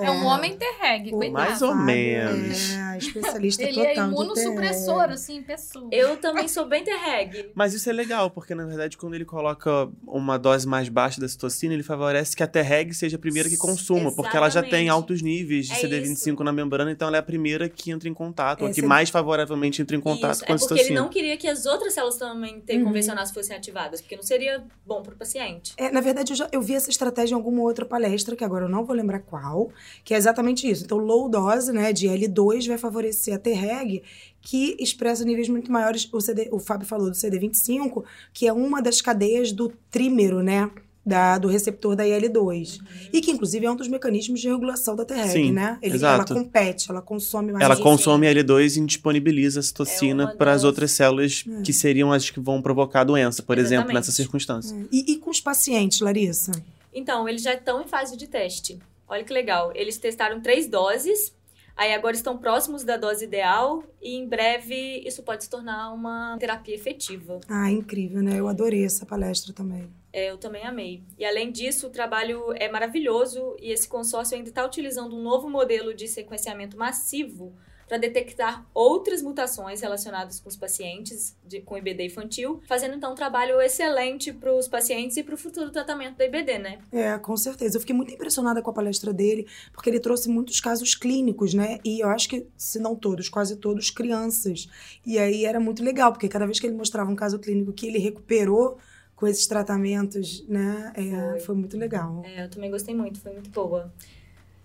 É, 0.00 0.04
é, 0.06 0.10
um 0.10 0.24
homem 0.26 0.56
ter-reg, 0.56 1.10
cuidado. 1.10 1.32
Mais 1.32 1.62
ou 1.62 1.74
menos. 1.74 2.72
É, 2.74 2.98
especialista 2.98 3.62
Ele 3.62 3.72
total 3.74 3.86
é 3.86 3.94
imunossupressor, 3.96 5.02
assim, 5.10 5.42
pessoa. 5.42 5.88
Eu 5.92 6.16
também 6.16 6.48
sou 6.48 6.66
bem 6.66 6.82
ter-reg. 6.84 7.50
Mas 7.54 7.74
isso 7.74 7.88
é 7.88 7.92
legal, 7.92 8.30
porque 8.30 8.54
na 8.54 8.64
verdade 8.64 8.96
quando 8.96 9.14
ele 9.14 9.24
coloca 9.24 9.88
uma 10.06 10.38
dose 10.38 10.66
mais 10.66 10.88
baixa 10.88 11.20
da 11.20 11.28
citocina, 11.28 11.74
ele 11.74 11.82
favorece 11.82 12.36
que 12.36 12.42
a 12.42 12.46
T-reg 12.46 12.92
seja 12.94 13.16
a 13.16 13.18
primeira 13.18 13.48
que 13.48 13.56
consuma, 13.56 14.00
Exatamente. 14.00 14.16
porque 14.16 14.36
ela 14.36 14.48
já 14.48 14.62
tem 14.62 14.88
altos 14.88 15.22
níveis 15.22 15.66
de 15.66 15.72
É 15.72 15.76
CD25 15.76 16.32
isso. 16.34 16.44
na 16.44 16.52
membrana, 16.52 16.90
então 16.90 17.08
ela 17.08 17.16
é 17.16 17.20
a 17.20 17.22
primeira 17.22 17.68
que 17.68 17.90
entra 17.90 18.08
em 18.08 18.14
contato, 18.14 18.64
É, 18.64 18.68
a 18.68 18.70
que 18.72 18.80
você- 18.80 18.86
mais 18.86 19.10
favoravelmente 19.10 19.82
entra 19.82 19.96
em 19.96 20.00
contato 20.00 20.34
Isso, 20.36 20.44
com 20.46 20.52
é 20.52 20.56
a 20.56 20.58
porque 20.58 20.72
ele 20.74 20.80
citocina. 20.82 21.00
não 21.00 21.08
queria 21.08 21.36
que 21.36 21.48
as 21.48 21.66
outras 21.66 21.92
células 21.94 22.16
também 22.16 22.60
T 22.60 22.76
Uhum. 22.76 22.84
convencionais 22.84 23.30
fossem 23.30 23.56
ativadas, 23.56 23.73
porque 24.00 24.16
não 24.16 24.22
seria 24.22 24.64
bom 24.86 25.02
para 25.02 25.14
o 25.14 25.16
paciente. 25.16 25.74
É, 25.76 25.90
na 25.90 26.00
verdade, 26.00 26.32
eu, 26.32 26.36
já, 26.36 26.48
eu 26.52 26.62
vi 26.62 26.74
essa 26.74 26.90
estratégia 26.90 27.34
em 27.34 27.36
alguma 27.36 27.62
outra 27.62 27.84
palestra, 27.84 28.36
que 28.36 28.44
agora 28.44 28.66
eu 28.66 28.68
não 28.68 28.84
vou 28.84 28.94
lembrar 28.94 29.20
qual, 29.20 29.70
que 30.04 30.14
é 30.14 30.16
exatamente 30.16 30.68
isso. 30.68 30.84
Então, 30.84 30.98
low 30.98 31.28
dose, 31.28 31.72
né, 31.72 31.92
de 31.92 32.06
L2 32.06 32.68
vai 32.68 32.78
favorecer 32.78 33.34
a 33.34 33.38
T-reg, 33.38 34.02
que 34.40 34.76
expressa 34.78 35.24
níveis 35.24 35.48
muito 35.48 35.72
maiores. 35.72 36.08
O, 36.12 36.20
CD, 36.20 36.48
o 36.52 36.58
Fábio 36.58 36.86
falou 36.86 37.10
do 37.10 37.16
CD25, 37.16 38.04
que 38.32 38.46
é 38.46 38.52
uma 38.52 38.80
das 38.80 39.00
cadeias 39.00 39.52
do 39.52 39.72
trímero, 39.90 40.42
né? 40.42 40.70
Da, 41.06 41.36
do 41.36 41.48
receptor 41.48 41.94
da 41.94 42.02
IL-2. 42.08 42.80
E 43.12 43.20
que, 43.20 43.30
inclusive, 43.30 43.66
é 43.66 43.70
um 43.70 43.76
dos 43.76 43.88
mecanismos 43.88 44.40
de 44.40 44.48
regulação 44.48 44.96
da 44.96 45.04
T-reg, 45.04 45.28
Sim, 45.28 45.52
né? 45.52 45.78
Ele, 45.82 45.96
exato. 45.96 46.32
Ela 46.32 46.42
compete, 46.42 46.90
ela 46.90 47.02
consome 47.02 47.52
mais. 47.52 47.62
Ela 47.62 47.76
consome 47.76 48.26
L2 48.26 48.76
e 48.76 48.80
indisponibiliza 48.80 49.58
a 49.58 49.60
É 49.60 49.62
citocina 49.62 50.24
uma 50.24 50.34
para 50.34 50.52
as 50.52 50.62
das- 50.62 50.64
outras 50.64 50.92
células 50.92 51.44
que 51.62 51.74
seriam 51.74 52.10
as 52.10 52.30
que 52.30 52.40
vão 52.40 52.62
provocar 52.62 53.02
a 53.02 53.04
doença, 53.04 53.42
por 53.42 53.58
exemplo, 53.58 53.74
Exatamente. 53.90 53.94
nessa 53.96 54.12
circunstância. 54.12 54.74
E, 54.90 55.12
e 55.12 55.16
com 55.18 55.28
os 55.28 55.42
pacientes, 55.42 56.00
Larissa? 56.00 56.52
Então, 56.94 57.28
eles 57.28 57.42
já 57.42 57.52
estão 57.52 57.82
em 57.82 57.86
fase 57.86 58.16
de 58.16 58.26
teste. 58.26 58.78
Olha 59.06 59.22
que 59.24 59.32
legal. 59.32 59.72
Eles 59.74 59.98
testaram 59.98 60.40
três 60.40 60.66
doses, 60.66 61.34
aí 61.76 61.92
agora 61.92 62.14
estão 62.14 62.38
próximos 62.38 62.84
da 62.84 62.96
dose 62.96 63.24
ideal 63.24 63.82
e 64.00 64.16
em 64.16 64.28
breve 64.28 65.02
isso 65.06 65.22
pode 65.22 65.44
se 65.44 65.50
tornar 65.50 65.92
uma 65.92 66.36
terapia 66.38 66.74
efetiva. 66.74 67.40
Ah, 67.48 67.70
incrível, 67.70 68.22
né? 68.22 68.38
Eu 68.38 68.48
adorei 68.48 68.84
essa 68.84 69.04
palestra 69.04 69.52
também. 69.52 69.88
É, 70.12 70.30
eu 70.30 70.38
também 70.38 70.64
amei. 70.64 71.02
E 71.18 71.24
além 71.24 71.50
disso, 71.50 71.88
o 71.88 71.90
trabalho 71.90 72.52
é 72.54 72.70
maravilhoso 72.70 73.56
e 73.60 73.72
esse 73.72 73.88
consórcio 73.88 74.36
ainda 74.36 74.48
está 74.48 74.64
utilizando 74.64 75.16
um 75.16 75.22
novo 75.22 75.50
modelo 75.50 75.92
de 75.92 76.06
sequenciamento 76.06 76.76
massivo 76.76 77.52
para 77.86 77.98
detectar 77.98 78.66
outras 78.72 79.22
mutações 79.22 79.80
relacionadas 79.80 80.40
com 80.40 80.48
os 80.48 80.56
pacientes 80.56 81.36
de, 81.44 81.60
com 81.60 81.76
IBD 81.76 82.06
infantil, 82.06 82.60
fazendo 82.66 82.94
então 82.94 83.12
um 83.12 83.14
trabalho 83.14 83.60
excelente 83.60 84.32
para 84.32 84.54
os 84.54 84.68
pacientes 84.68 85.16
e 85.16 85.22
para 85.22 85.34
o 85.34 85.38
futuro 85.38 85.70
tratamento 85.70 86.16
da 86.16 86.24
IBD, 86.24 86.58
né? 86.58 86.78
É, 86.92 87.18
com 87.18 87.36
certeza. 87.36 87.76
Eu 87.76 87.80
fiquei 87.80 87.94
muito 87.94 88.12
impressionada 88.12 88.62
com 88.62 88.70
a 88.70 88.74
palestra 88.74 89.12
dele, 89.12 89.46
porque 89.72 89.90
ele 89.90 90.00
trouxe 90.00 90.28
muitos 90.28 90.60
casos 90.60 90.94
clínicos, 90.94 91.54
né? 91.54 91.78
E 91.84 92.00
eu 92.00 92.08
acho 92.08 92.28
que, 92.28 92.46
se 92.56 92.78
não 92.78 92.94
todos, 92.94 93.28
quase 93.28 93.56
todos, 93.56 93.90
crianças. 93.90 94.68
E 95.04 95.18
aí 95.18 95.44
era 95.44 95.60
muito 95.60 95.82
legal, 95.82 96.12
porque 96.12 96.28
cada 96.28 96.46
vez 96.46 96.58
que 96.58 96.66
ele 96.66 96.76
mostrava 96.76 97.10
um 97.10 97.16
caso 97.16 97.38
clínico 97.38 97.72
que 97.72 97.86
ele 97.86 97.98
recuperou 97.98 98.78
com 99.14 99.26
esses 99.26 99.46
tratamentos, 99.46 100.46
né? 100.48 100.92
é, 100.96 101.30
Foi. 101.30 101.40
foi. 101.40 101.54
muito 101.54 101.76
legal. 101.76 102.22
É, 102.24 102.44
eu 102.44 102.50
também 102.50 102.70
gostei 102.70 102.94
muito, 102.94 103.20
foi 103.20 103.32
muito 103.32 103.50
boa. 103.50 103.92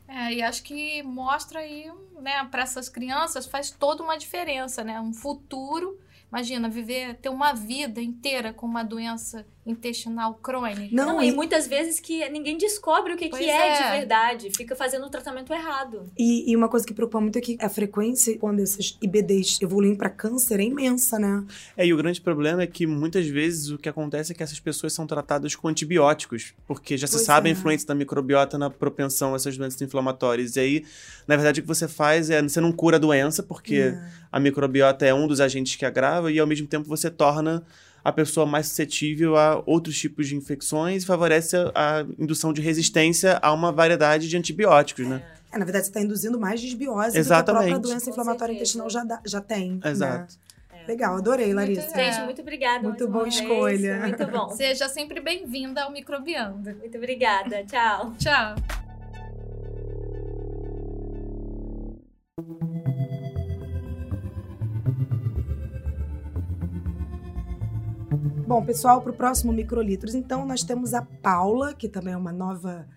É, 0.10 0.34
e 0.34 0.42
acho 0.42 0.64
que 0.64 1.04
mostra 1.04 1.60
aí, 1.60 1.86
né, 2.20 2.44
para 2.46 2.64
essas 2.64 2.90
crianças 2.90 3.46
faz 3.46 3.70
toda 3.70 4.02
uma 4.04 4.18
diferença, 4.18 4.84
né? 4.84 5.00
Um 5.00 5.14
futuro, 5.14 6.00
imagina, 6.28 6.68
viver, 6.68 7.16
ter 7.18 7.30
uma 7.30 7.54
vida 7.54 8.02
inteira 8.02 8.52
com 8.52 8.66
uma 8.66 8.82
doença 8.82 9.46
intestinal 9.70 10.34
crônica. 10.36 10.90
Não, 10.92 11.14
Não, 11.14 11.24
e, 11.24 11.28
e 11.30 11.32
muitas 11.32 11.68
vezes 11.68 12.00
que 12.00 12.28
ninguém 12.30 12.58
descobre 12.58 13.14
o 13.14 13.18
que, 13.18 13.30
Pois 13.30 13.42
que 13.44 13.50
é, 13.50 13.70
é. 13.70 13.84
de 13.84 13.98
verdade, 14.00 14.52
fica 14.56 14.76
fazendo 14.76 15.06
o 15.06 15.10
tratamento 15.10 15.54
errado. 15.54 16.10
e, 16.18 16.52
e 16.52 16.56
uma 16.56 16.68
coisa 16.70 16.86
que 16.86 16.94
preocupa 16.94 17.20
muito 17.22 17.38
é 17.38 17.42
que 17.42 17.58
a 17.62 17.70
frequência, 17.70 18.38
quando 18.38 18.60
esses 18.60 18.98
IBDs 19.02 19.62
evoluem 19.62 19.96
para 19.96 20.10
câncer, 20.10 20.60
é 20.60 20.64
imensa, 20.64 21.18
né? 21.20 21.44
É, 21.78 21.86
e 21.86 21.94
o 21.94 21.98
grande 21.98 22.20
problema 22.22 22.62
é 22.62 22.68
que 22.68 22.86
muitas 22.88 23.28
vezes 23.28 23.70
o 23.70 23.78
que 23.78 23.88
acontece 23.90 24.32
é 24.32 24.36
que 24.36 24.44
essas 24.44 24.60
pessoas 24.60 24.94
são 24.94 25.06
tratadas 25.08 25.56
com 25.56 25.68
antibióticos, 25.68 26.54
porque 26.68 26.98
já 26.98 27.08
se 27.08 27.14
Pois 27.14 27.26
sabe 27.26 27.50
é. 27.50 27.52
a 27.52 27.54
influência 27.54 27.88
da 27.88 27.96
microbiota 27.96 28.58
na 28.58 28.70
propensão 28.70 29.34
a 29.34 29.36
essas 29.36 29.58
doenças 29.58 29.82
inflamatórias. 29.82 30.56
E 30.56 30.60
aí, 30.60 30.86
na 31.28 31.36
verdade, 31.36 31.60
o 31.60 31.64
que 31.64 31.68
você 31.68 31.88
faz 31.88 32.30
é, 32.30 32.42
você 32.42 32.60
não 32.62 32.72
cura 32.72 32.98
a 32.98 33.00
doença, 33.00 33.44
porque 33.44 33.76
É. 33.76 34.00
a 34.32 34.40
microbiota 34.40 35.06
é 35.06 35.14
um 35.14 35.28
dos 35.28 35.40
agentes 35.42 35.76
que 35.76 35.86
agrava, 35.86 36.32
e 36.32 36.40
ao 36.40 36.48
mesmo 36.48 36.68
tempo 36.68 36.88
você 36.88 37.10
torna 37.10 37.64
a 38.04 38.12
pessoa 38.12 38.46
mais 38.46 38.68
suscetível 38.68 39.36
a 39.38 39.62
outros 39.66 39.98
tipos 39.98 40.28
de 40.28 40.36
infecções 40.36 41.04
e 41.04 41.06
favorece 41.06 41.56
a, 41.58 42.00
a 42.00 42.06
indução 42.18 42.52
de 42.54 42.62
resistência 42.62 43.38
a 43.42 43.52
uma 43.54 43.72
variedade 43.72 44.28
de 44.28 44.38
antibióticos, 44.38 45.08
né? 45.08 45.22
É, 45.52 45.58
na 45.58 45.66
verdade, 45.66 45.86
você 45.86 45.90
está 45.92 46.02
induzindo 46.02 46.40
mais 46.40 46.62
desbiose 46.62 47.08
do 47.08 47.12
que 47.14 47.18
a 47.18 47.22
Exatamente. 47.22 47.64
própria 47.72 47.80
doença 47.80 48.06
Com 48.06 48.12
inflamatória 48.12 48.54
certeza. 48.54 48.78
intestinal 48.78 48.90
já, 48.90 49.04
dá- 49.04 49.22
já 49.26 49.42
tem. 49.42 49.72
né? 49.84 49.92
Exato. 49.92 50.36
Legal, 50.88 51.16
adorei, 51.18 51.54
Larissa. 51.54 51.82
É. 52.00 52.12
Gente, 52.14 52.26
muito 52.26 52.42
obrigada. 52.42 52.88
Muito 52.88 53.08
boa 53.08 53.24
vez, 53.26 53.36
escolha. 53.36 54.00
Muito 54.00 54.26
bom. 54.26 54.50
Seja 54.50 54.90
sempre 54.90 55.20
bem-vinda 55.20 55.84
ao 55.84 55.92
Microbiando. 55.92 56.74
Muito 56.76 56.98
obrigada. 56.98 57.64
Tchau. 57.66 58.14
Tchau. 58.18 58.56
Bom, 68.50 68.66
pessoal, 68.66 69.00
para 69.00 69.12
o 69.12 69.16
próximo 69.16 69.54
Microlitros, 69.54 70.16
então, 70.16 70.44
nós 70.44 70.64
temos 70.64 70.96
a 70.96 71.04
Paula, 71.04 71.72
que 71.72 71.88
também 71.88 72.16
é 72.16 72.18
uma 72.18 72.34
nova 72.34 72.88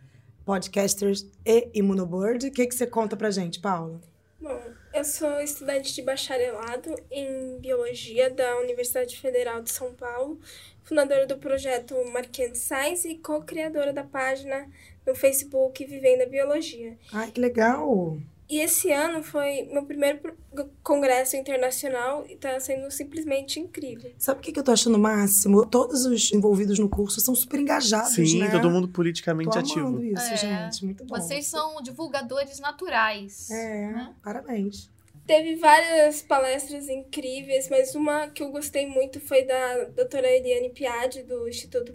podcaster 0.47 1.12
e 1.45 1.69
imunobird. 1.75 2.47
O 2.47 2.51
que, 2.51 2.67
que 2.67 2.75
você 2.75 2.87
conta 2.87 3.19
pra 3.19 3.31
gente, 3.31 3.61
Paula? 3.61 4.01
Bom, 4.41 4.59
eu 4.95 5.05
sou 5.05 5.43
estudante 5.43 5.95
de 5.95 6.01
bacharelado 6.01 6.95
em 7.11 7.59
Biologia 7.61 8.31
da 8.31 8.61
Universidade 8.61 9.21
Federal 9.21 9.61
de 9.61 9.71
São 9.71 9.93
Paulo, 9.93 10.41
fundadora 10.85 11.27
do 11.27 11.37
projeto 11.37 11.97
Marquês 12.11 12.57
Science 12.57 13.07
e 13.07 13.19
co-criadora 13.19 13.93
da 13.93 14.05
página 14.05 14.67
no 15.07 15.15
Facebook 15.15 15.85
Vivendo 15.85 16.23
a 16.23 16.27
Biologia. 16.27 16.97
Ai, 17.12 17.31
que 17.31 17.38
legal! 17.38 18.17
E 18.53 18.61
esse 18.61 18.93
ano 18.93 19.23
foi 19.23 19.62
meu 19.73 19.83
primeiro 19.87 20.37
congresso 20.83 21.37
internacional 21.37 22.27
e 22.29 22.35
está 22.35 22.61
sendo 22.61 22.91
simplesmente 22.91 23.59
incrível. 23.59 24.12
Sabe 24.19 24.41
o 24.41 24.43
que, 24.43 24.53
que 24.53 24.61
eu 24.61 24.62
tô 24.62 24.73
achando 24.73 24.99
máximo? 24.99 25.65
Todos 25.65 26.05
os 26.05 26.31
envolvidos 26.35 26.79
no 26.79 26.87
curso 26.87 27.19
são 27.23 27.35
super 27.35 27.59
engajados, 27.59 28.12
Sim, 28.12 28.41
né? 28.41 28.51
todo 28.51 28.69
mundo 28.69 28.88
politicamente 28.88 29.57
ativo. 29.57 30.05
isso, 30.05 30.35
É. 30.35 30.37
gente. 30.37 30.85
Muito 30.85 31.03
bom. 31.03 31.15
Vocês 31.17 31.47
são 31.47 31.81
divulgadores 31.81 32.61
naturais. 32.61 33.51
É, 33.51 33.87
né? 33.91 34.15
parabéns. 34.23 34.91
teve 35.27 35.57
várias 35.57 36.21
palestras 36.21 36.91
incríveis, 36.91 37.71
mas 37.71 37.95
uma 37.95 38.29
que 38.29 38.43
eu 38.43 38.51
gostei 38.51 38.87
muito 38.87 39.19
foi 39.19 39.45
da 39.47 39.85
doutora 39.97 40.29
Eliane 40.31 40.69
Piade, 40.69 41.23
do 41.23 41.49
Instituto 41.49 41.95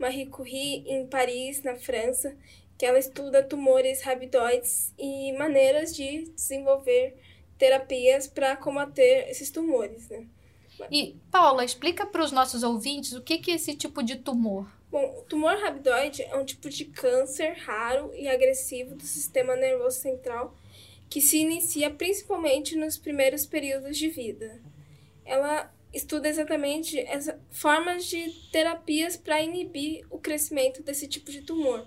Marie 0.00 0.26
Curie, 0.26 0.82
em 0.88 1.06
Paris, 1.06 1.62
na 1.62 1.76
França, 1.76 2.34
que 2.82 2.86
ela 2.86 2.98
estuda 2.98 3.44
tumores 3.44 4.02
rabidoides 4.02 4.92
e 4.98 5.32
maneiras 5.34 5.94
de 5.94 6.24
desenvolver 6.34 7.16
terapias 7.56 8.26
para 8.26 8.56
combater 8.56 9.30
esses 9.30 9.52
tumores, 9.52 10.08
né? 10.08 10.26
E, 10.90 11.14
Paula, 11.30 11.64
explica 11.64 12.04
para 12.04 12.24
os 12.24 12.32
nossos 12.32 12.64
ouvintes 12.64 13.12
o 13.12 13.22
que, 13.22 13.38
que 13.38 13.52
é 13.52 13.54
esse 13.54 13.76
tipo 13.76 14.02
de 14.02 14.16
tumor. 14.16 14.66
Bom, 14.90 15.16
o 15.16 15.22
tumor 15.22 15.58
rabidoide 15.58 16.24
é 16.24 16.34
um 16.34 16.44
tipo 16.44 16.68
de 16.68 16.86
câncer 16.86 17.52
raro 17.52 18.12
e 18.16 18.26
agressivo 18.26 18.96
do 18.96 19.04
sistema 19.04 19.54
nervoso 19.54 20.00
central 20.00 20.52
que 21.08 21.20
se 21.20 21.38
inicia 21.38 21.88
principalmente 21.88 22.74
nos 22.74 22.98
primeiros 22.98 23.46
períodos 23.46 23.96
de 23.96 24.08
vida. 24.08 24.60
Ela 25.24 25.72
estuda 25.92 26.28
exatamente 26.28 26.98
as 27.02 27.32
formas 27.48 28.06
de 28.06 28.28
terapias 28.50 29.16
para 29.16 29.40
inibir 29.40 30.04
o 30.10 30.18
crescimento 30.18 30.82
desse 30.82 31.06
tipo 31.06 31.30
de 31.30 31.42
tumor. 31.42 31.86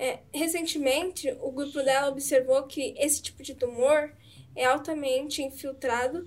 É, 0.00 0.20
recentemente, 0.32 1.30
o 1.42 1.52
grupo 1.52 1.82
dela 1.82 2.08
observou 2.08 2.62
que 2.62 2.94
esse 2.96 3.20
tipo 3.20 3.42
de 3.42 3.54
tumor 3.54 4.10
é 4.56 4.64
altamente 4.64 5.42
infiltrado 5.42 6.26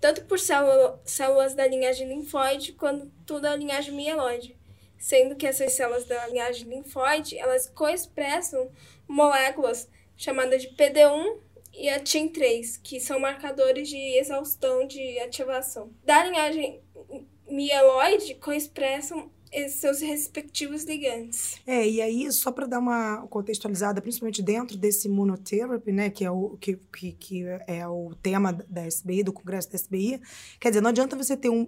tanto 0.00 0.24
por 0.24 0.40
célula, 0.40 1.00
células 1.04 1.54
da 1.54 1.68
linhagem 1.68 2.08
linfóide 2.08 2.72
quanto 2.72 3.40
da 3.40 3.54
linhagem 3.54 3.94
mieloide, 3.94 4.58
sendo 4.98 5.36
que 5.36 5.46
essas 5.46 5.74
células 5.74 6.04
da 6.04 6.26
linhagem 6.26 6.68
linfóide 6.68 7.38
elas 7.38 7.68
coexpressam 7.68 8.72
moléculas 9.06 9.88
chamadas 10.16 10.62
de 10.62 10.70
PD1 10.70 11.38
e 11.74 11.88
a 11.88 12.00
TIM3, 12.00 12.80
que 12.82 12.98
são 12.98 13.20
marcadores 13.20 13.88
de 13.88 14.18
exaustão 14.18 14.84
de 14.84 15.20
ativação. 15.20 15.92
Da 16.04 16.24
linhagem 16.24 16.82
mieloide 17.46 18.34
coexpressam 18.34 19.30
seus 19.68 20.00
respectivos 20.00 20.84
ligantes. 20.84 21.60
É, 21.66 21.88
e 21.88 22.00
aí, 22.00 22.30
só 22.32 22.50
para 22.50 22.66
dar 22.66 22.78
uma 22.78 23.26
contextualizada, 23.28 24.00
principalmente 24.00 24.42
dentro 24.42 24.76
desse 24.76 25.08
immunotherapy, 25.08 25.92
né, 25.92 26.10
que 26.10 26.24
é 26.24 26.30
o, 26.30 26.56
que, 26.60 26.78
que, 26.92 27.12
que 27.12 27.44
é 27.66 27.86
o 27.86 28.14
tema 28.22 28.52
da 28.52 28.86
SBI, 28.86 29.22
do 29.22 29.32
Congresso 29.32 29.70
da 29.70 29.76
SBI, 29.76 30.20
quer 30.60 30.70
dizer, 30.70 30.80
não 30.80 30.90
adianta 30.90 31.16
você 31.16 31.36
ter 31.36 31.50
um 31.50 31.66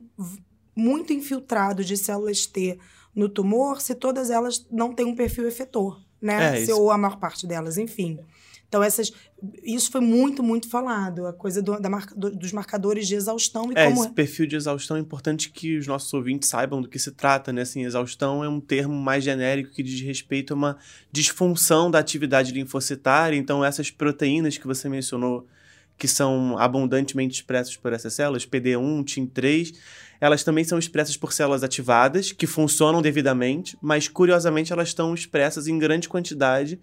muito 0.74 1.12
infiltrado 1.12 1.84
de 1.84 1.96
células 1.96 2.46
T 2.46 2.78
no 3.14 3.28
tumor 3.28 3.80
se 3.80 3.94
todas 3.96 4.30
elas 4.30 4.64
não 4.70 4.94
têm 4.94 5.04
um 5.04 5.14
perfil 5.14 5.48
efetor, 5.48 6.00
né? 6.20 6.62
É, 6.62 6.64
se, 6.64 6.72
ou 6.72 6.90
a 6.90 6.96
maior 6.96 7.18
parte 7.18 7.46
delas, 7.46 7.76
enfim. 7.76 8.20
Então, 8.68 8.83
essas, 8.83 9.11
isso 9.64 9.90
foi 9.90 10.02
muito, 10.02 10.42
muito 10.42 10.68
falado, 10.68 11.26
a 11.26 11.33
coisa 11.33 11.62
do, 11.62 11.81
da 11.81 11.88
marca, 11.88 12.14
do, 12.14 12.31
dos 12.31 12.52
marcadores 12.52 13.09
de 13.09 13.14
exaustão 13.14 13.72
e 13.72 13.78
É, 13.78 13.88
como. 13.88 14.04
esse 14.04 14.12
perfil 14.12 14.46
de 14.46 14.57
exaustão 14.57 14.98
é 14.98 15.00
importante 15.00 15.50
que 15.50 15.78
os 15.78 15.87
nossos 15.87 16.12
ouvintes 16.12 16.50
saibam 16.50 16.83
do 16.83 16.88
que 16.88 16.98
se 16.98 17.11
trata, 17.12 17.50
né? 17.50 17.62
Assim, 17.62 17.85
exaustão 17.85 18.44
é 18.44 18.48
um 18.48 18.61
termo 18.61 18.94
mais 18.94 19.24
genérico 19.24 19.70
que 19.70 19.83
diz 19.83 19.98
respeito 20.02 20.52
a 20.52 20.57
uma 20.57 20.76
disfunção 21.11 21.90
da 21.90 21.98
atividade 21.98 22.52
linfocitária. 22.52 23.38
Então, 23.38 23.64
essas 23.64 23.90
proteínas 23.90 24.59
que 24.59 24.66
você 24.66 24.87
mencionou, 24.87 25.46
que 25.96 26.07
são 26.07 26.59
abundantemente 26.59 27.37
expressas 27.37 27.74
por 27.74 27.94
essas 27.94 28.12
células, 28.12 28.44
PD1, 28.44 29.02
TIM3, 29.02 29.74
elas 30.20 30.44
também 30.44 30.64
são 30.64 30.78
expressas 30.78 31.16
por 31.16 31.33
células 31.33 31.64
ativadas, 31.64 32.33
que 32.33 32.46
funcionam 32.46 33.00
devidamente, 33.00 33.78
mas 33.81 34.09
curiosamente 34.09 34.74
elas 34.74 34.88
estão 34.88 35.14
expressas 35.14 35.66
em 35.68 35.78
grande 35.78 36.07
quantidade 36.07 36.78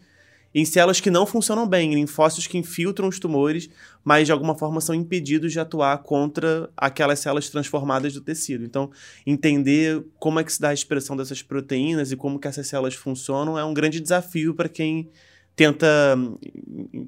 em 0.56 0.63
células 0.63 1.02
que 1.02 1.12
não 1.12 1.26
funcionam 1.26 1.68
bem, 1.68 1.91
em 1.91 1.96
linfócitos 1.96 2.48
que 2.48 2.58
infiltram 2.58 3.10
os 3.10 3.20
tumores, 3.20 3.70
mas 4.06 4.26
de 4.26 4.32
alguma 4.32 4.56
forma 4.56 4.80
são 4.80 4.96
impedidos 4.96 5.52
de 5.52 5.60
atuar 5.60 5.98
contra 5.98 6.70
aquelas 6.78 7.20
células 7.20 7.50
transformadas 7.50 8.13
do 8.13 8.22
tecido. 8.22 8.63
Então, 8.63 8.89
entender 9.28 10.02
como 10.18 10.39
é 10.39 10.46
que 10.46 10.54
se 10.54 10.62
dá 10.62 10.70
a 10.70 10.74
expressão 10.74 11.18
dessas 11.18 11.41
proteínas 11.44 12.13
e 12.13 12.15
como 12.15 12.39
que 12.39 12.48
essas 12.48 12.68
células 12.68 12.94
funcionam 12.94 13.60
é 13.60 13.65
um 13.65 13.74
grande 13.74 14.00
desafio 14.00 14.56
para 14.56 14.70
quem 14.70 15.10
tenta 15.58 15.88
hum, 16.18 16.38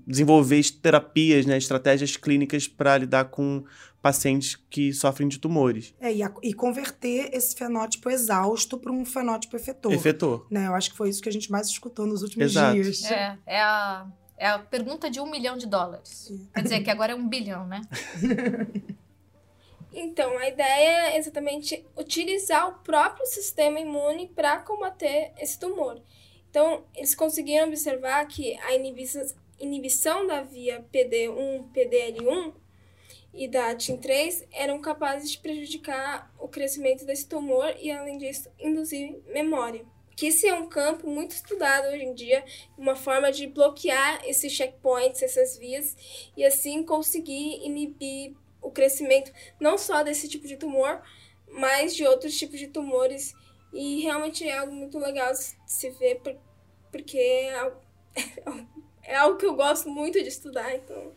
desenvolver 0.06 0.62
terapias, 0.82 1.46
né, 1.46 1.58
estratégias 1.58 2.18
clínicas 2.18 2.68
para 2.68 2.98
lidar 2.98 3.26
com 3.26 3.64
pacientes 4.08 4.56
que 4.70 4.93
sofrem 4.93 5.28
de 5.28 5.38
tumores. 5.38 5.93
É, 6.00 6.13
e, 6.13 6.24
a- 6.24 6.34
e 6.41 6.54
converter 6.54 7.30
esse 7.34 7.54
fenótipo 7.54 8.10
exausto 8.10 8.78
para 8.78 8.89
um 8.89 9.04
fenótipo 9.04 9.58
efetor. 9.58 9.91
Efetor. 9.91 10.48
Né? 10.50 10.65
Eu 10.67 10.76
acho 10.76 10.91
que 10.91 10.96
foi 10.96 11.10
isso 11.10 11.22
que 11.22 11.28
a 11.28 11.32
gente 11.32 11.52
mais 11.52 11.67
escutou 11.67 12.06
nos 12.06 12.22
últimos 12.22 12.52
Exato. 12.52 12.74
dias. 12.82 13.04
É, 13.12 13.38
é 13.46 13.60
a, 13.62 14.08
é 14.38 14.48
a 14.48 14.60
pergunta 14.60 15.10
de 15.10 15.20
um 15.20 15.30
milhão 15.30 15.58
de 15.58 15.67
dólares. 15.67 16.32
Quer 16.54 16.62
dizer 16.63 16.80
que 16.84 16.89
agora 16.89 17.12
é 17.12 17.15
um 17.15 17.28
bilhão, 17.28 17.67
né? 17.67 17.82
Então, 20.00 20.38
a 20.38 20.48
ideia 20.48 21.10
é 21.13 21.17
exatamente 21.17 21.84
utilizar 21.98 22.67
o 22.70 22.74
próprio 22.84 23.26
sistema 23.26 23.80
imune 23.80 24.28
para 24.28 24.60
combater 24.60 25.32
esse 25.39 25.60
tumor. 25.60 26.00
Então, 26.50 26.84
eles 26.96 27.15
conseguiram 27.15 27.67
observar 27.67 28.24
que 28.28 28.56
a 28.60 28.76
inibição, 28.76 29.26
inibição 29.60 30.28
da 30.28 30.43
via 30.43 30.86
PD1, 30.93 31.65
PDL1 31.74 32.54
e 33.38 33.47
da 33.47 33.76
TIM3 33.76 34.47
eram 34.52 34.82
capazes 34.82 35.32
de 35.32 35.38
prejudicar 35.38 36.34
o 36.39 36.47
crescimento 36.47 37.06
desse 37.06 37.28
tumor 37.28 37.73
e, 37.80 37.91
além 37.91 38.17
disso, 38.17 38.50
induzir 38.60 39.21
memória. 39.28 39.86
Que 40.15 40.28
esse 40.28 40.47
é 40.47 40.54
um 40.56 40.67
campo 40.67 41.08
muito 41.08 41.32
estudado 41.32 41.89
hoje 41.89 42.04
em 42.04 42.15
dia, 42.15 42.43
uma 42.76 42.95
forma 42.95 43.32
de 43.32 43.45
bloquear 43.45 44.21
esses 44.26 44.52
checkpoints, 44.52 45.21
essas 45.21 45.56
vias, 45.56 45.95
e 46.36 46.43
assim 46.43 46.84
conseguir 46.84 47.63
inibir 47.63 48.36
o 48.60 48.71
crescimento 48.71 49.32
não 49.60 49.78
só 49.78 50.02
desse 50.02 50.28
tipo 50.28 50.47
de 50.47 50.58
tumor, 50.58 51.00
mas 51.47 51.95
de 51.95 52.04
outros 52.08 52.36
tipos 52.36 52.58
de 52.60 52.67
tumores. 52.67 53.36
E 53.71 54.02
realmente 54.02 54.47
é 54.47 54.58
algo 54.58 54.73
muito 54.73 54.97
legal 54.97 55.32
de 55.32 55.39
se 55.67 55.91
ver, 55.91 56.15
por- 56.21 56.39
porque 56.91 57.19
é 57.19 57.54
algo, 57.54 57.78
é 59.04 59.15
algo 59.15 59.38
que 59.38 59.45
eu 59.45 59.54
gosto 59.56 59.88
muito 59.88 60.19
de 60.21 60.28
estudar, 60.28 60.73
então... 60.73 61.13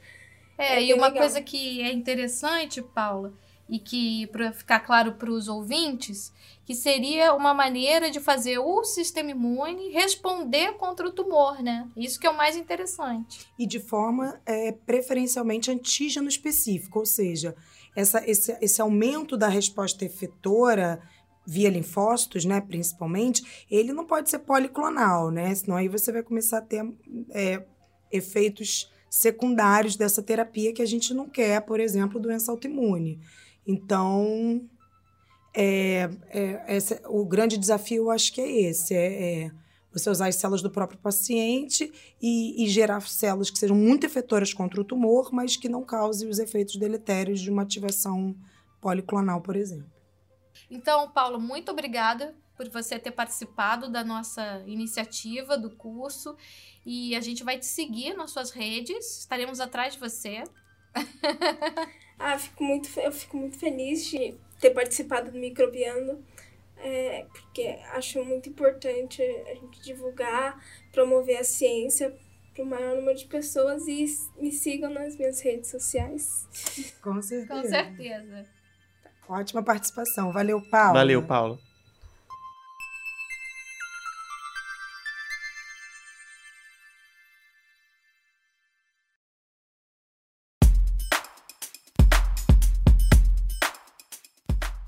É, 0.61 0.75
É 0.77 0.85
e 0.85 0.95
uma 0.95 1.09
legal. 1.09 1.23
coisa 1.23 1.41
que 1.41 1.81
é 1.83 1.93
interessante, 1.93 2.83
Paula, 2.83 3.33
e 3.69 3.79
que 3.79 4.27
para 4.29 4.53
ficar 4.53 4.81
claro 4.81 5.13
para 5.13 5.31
os 5.31 5.49
ouvintes, 5.49 6.33
que 6.65 6.75
seria 6.75 7.35
uma 7.35 7.55
maneira 7.55 8.11
de 8.11 8.21
fazer 8.21 8.59
o 8.59 8.85
sistema 8.85 9.31
imune 9.31 9.91
responder 9.91 10.75
contra 10.75 11.07
o 11.07 11.13
tumor, 11.13 11.63
né? 11.63 11.89
Isso 11.97 12.19
que 12.19 12.27
é 12.27 12.31
o 12.31 12.37
mais 12.37 12.57
interessante. 12.57 13.47
E 13.59 13.67
de 13.67 13.81
forma 13.81 14.41
é, 14.45 14.73
preferencialmente 14.73 15.71
antígeno 15.71 16.29
específico, 16.29 16.99
ou 17.01 17.07
seja, 17.07 17.57
essa, 17.97 18.23
esse, 18.29 18.57
esse 18.61 18.81
aumento 18.81 19.37
da 19.37 19.49
resposta 19.49 20.05
efetora 20.05 21.01
via 21.47 21.71
linfócitos, 21.71 22.45
né, 22.45 22.61
principalmente, 22.61 23.67
ele 23.69 23.93
não 23.93 24.07
pode 24.07 24.31
ser 24.31 24.41
policlonal, 24.41 25.31
né? 25.31 25.53
Senão 25.55 25.77
aí 25.77 25.89
você 25.89 26.13
vai 26.13 26.23
começar 26.23 26.59
a 26.59 26.63
ter 26.63 26.85
é, 27.31 27.65
efeitos 28.13 28.89
secundários 29.11 29.97
dessa 29.97 30.23
terapia 30.23 30.73
que 30.73 30.81
a 30.81 30.87
gente 30.87 31.13
não 31.13 31.29
quer, 31.29 31.61
por 31.63 31.81
exemplo, 31.81 32.21
doença 32.21 32.53
autoimune. 32.53 33.21
Então, 33.67 34.63
é, 35.55 36.09
é, 36.29 36.77
esse- 36.77 37.01
o 37.09 37.25
grande 37.27 37.59
desafio 37.59 38.05
eu 38.05 38.11
acho 38.11 38.33
que 38.33 38.41
é 38.41 38.63
esse, 38.63 38.95
é, 38.95 39.43
é 39.47 39.51
você 39.93 40.09
usar 40.09 40.29
as 40.29 40.37
células 40.37 40.63
do 40.63 40.71
próprio 40.71 41.01
paciente 41.01 41.91
e, 42.23 42.65
e 42.65 42.69
gerar 42.69 43.01
células 43.01 43.51
que 43.51 43.59
sejam 43.59 43.77
muito 43.77 44.07
efetoras 44.07 44.55
contra 44.55 44.81
o 44.81 44.85
tumor, 44.85 45.31
mas 45.33 45.57
que 45.57 45.69
não 45.69 45.85
causem 45.85 46.29
os 46.29 46.39
efeitos 46.39 46.77
deletérios 46.77 47.41
de 47.41 47.51
uma 47.51 47.63
ativação 47.63 48.37
policlonal, 48.81 49.41
por 49.41 49.57
exemplo. 49.57 50.00
Então, 50.71 51.11
Paulo, 51.11 51.41
muito 51.41 51.71
obrigada 51.73 52.35
por 52.57 52.69
você 52.69 52.99
ter 52.99 53.11
participado 53.11 53.91
da 53.91 54.05
nossa 54.05 54.63
iniciativa, 54.67 55.57
do 55.57 55.71
curso. 55.71 56.37
E 56.85 57.17
a 57.17 57.21
gente 57.21 57.43
vai 57.43 57.59
te 57.59 57.67
seguir 57.67 58.15
nas 58.15 58.31
suas 58.31 58.51
redes, 58.51 59.21
estaremos 59.21 59.61
atrás 59.61 59.95
de 59.95 60.01
você. 60.01 60.45
Ah, 62.23 62.39
fico 62.39 62.63
muito, 62.63 63.01
eu 63.01 63.11
fico 63.11 63.35
muito 63.35 63.59
feliz 63.59 64.05
de 64.05 64.35
ter 64.61 64.73
participado 64.73 65.31
do 65.31 65.39
Microbiano, 65.39 66.23
é, 66.77 67.25
porque 67.33 67.63
acho 67.93 68.23
muito 68.23 68.51
importante 68.51 69.23
a 69.23 69.55
gente 69.55 69.81
divulgar, 69.81 70.63
promover 70.93 71.39
a 71.39 71.45
ciência 71.45 72.15
para 72.53 72.63
o 72.63 72.67
maior 72.67 72.95
número 72.95 73.17
de 73.17 73.25
pessoas 73.25 73.89
e 73.89 74.05
me 74.39 74.53
sigam 74.53 74.91
nas 74.91 75.17
minhas 75.17 75.41
redes 75.41 75.71
sociais. 75.71 76.47
Com 77.01 77.23
certeza. 77.23 77.63
Com 77.63 77.69
certeza. 77.69 78.60
Ótima 79.31 79.63
participação. 79.63 80.33
Valeu, 80.33 80.61
Paulo. 80.61 80.95
Valeu, 80.95 81.25
Paulo. 81.25 81.57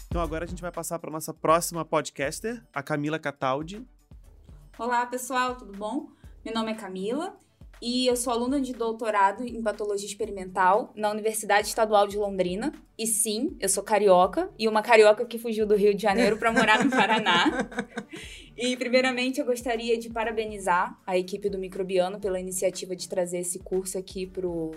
Então 0.09 0.21
agora 0.21 0.45
a 0.45 0.49
gente 0.49 0.61
vai 0.61 0.73
passar 0.73 0.99
para 0.99 1.09
nossa 1.09 1.33
próxima 1.33 1.85
podcaster, 1.85 2.61
a 2.75 2.83
Camila 2.83 3.21
Cataldi. 3.21 3.87
Olá, 4.77 5.07
pessoal, 5.07 5.55
tudo 5.55 5.73
bom? 5.73 6.11
Meu 6.45 6.53
nome 6.53 6.73
é 6.73 6.75
Camila 6.75 7.39
e 7.83 8.07
eu 8.07 8.14
sou 8.14 8.33
aluna 8.33 8.61
de 8.61 8.73
doutorado 8.73 9.45
em 9.45 9.61
patologia 9.61 10.07
experimental 10.07 10.92
na 10.95 11.11
Universidade 11.11 11.66
Estadual 11.66 12.07
de 12.07 12.16
Londrina. 12.16 12.73
E 12.97 13.09
sim, 13.09 13.57
eu 13.59 13.68
sou 13.68 13.83
carioca 13.83 14.49
e 14.57 14.68
uma 14.68 14.83
carioca 14.83 15.27
que 15.27 15.37
fugiu 15.37 15.66
do 15.66 15.75
Rio 15.75 15.92
de 15.92 16.01
Janeiro 16.01 16.38
para 16.38 16.53
morar 16.53 16.85
no 16.85 16.90
Paraná. 16.90 17.68
E 18.55 18.77
primeiramente 18.77 19.40
eu 19.40 19.47
gostaria 19.47 19.99
de 19.99 20.11
parabenizar 20.11 21.01
a 21.07 21.16
equipe 21.16 21.49
do 21.49 21.59
Microbiano 21.59 22.21
pela 22.21 22.38
iniciativa 22.38 22.95
de 22.95 23.09
trazer 23.09 23.38
esse 23.38 23.59
curso 23.59 23.97
aqui 23.97 24.27
pro 24.27 24.73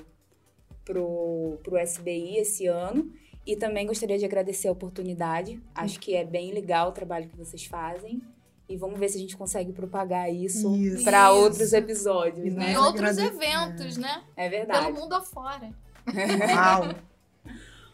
pro, 0.85 1.59
pro 1.61 1.77
SBI 1.77 2.37
esse 2.37 2.65
ano. 2.67 3.11
E 3.45 3.55
também 3.55 3.85
gostaria 3.85 4.17
de 4.17 4.25
agradecer 4.25 4.69
a 4.69 4.71
oportunidade. 4.71 5.61
Acho 5.75 5.99
que 5.99 6.15
é 6.15 6.23
bem 6.23 6.53
legal 6.53 6.89
o 6.89 6.93
trabalho 6.93 7.27
que 7.27 7.37
vocês 7.37 7.65
fazem. 7.65 8.21
E 8.67 8.75
vamos 8.77 8.99
ver 8.99 9.09
se 9.09 9.17
a 9.17 9.21
gente 9.21 9.37
consegue 9.37 9.71
propagar 9.71 10.33
isso, 10.33 10.75
Isso. 10.75 11.03
para 11.03 11.31
outros 11.31 11.71
episódios, 11.71 12.47
E 12.47 12.49
né? 12.49 12.79
Outros 12.79 13.17
eventos, 13.17 13.95
né? 13.97 14.23
É 14.35 14.49
verdade. 14.49 14.85
Pelo 14.87 14.99
mundo 15.01 15.13
afora. 15.13 15.71
Uau. 16.55 16.95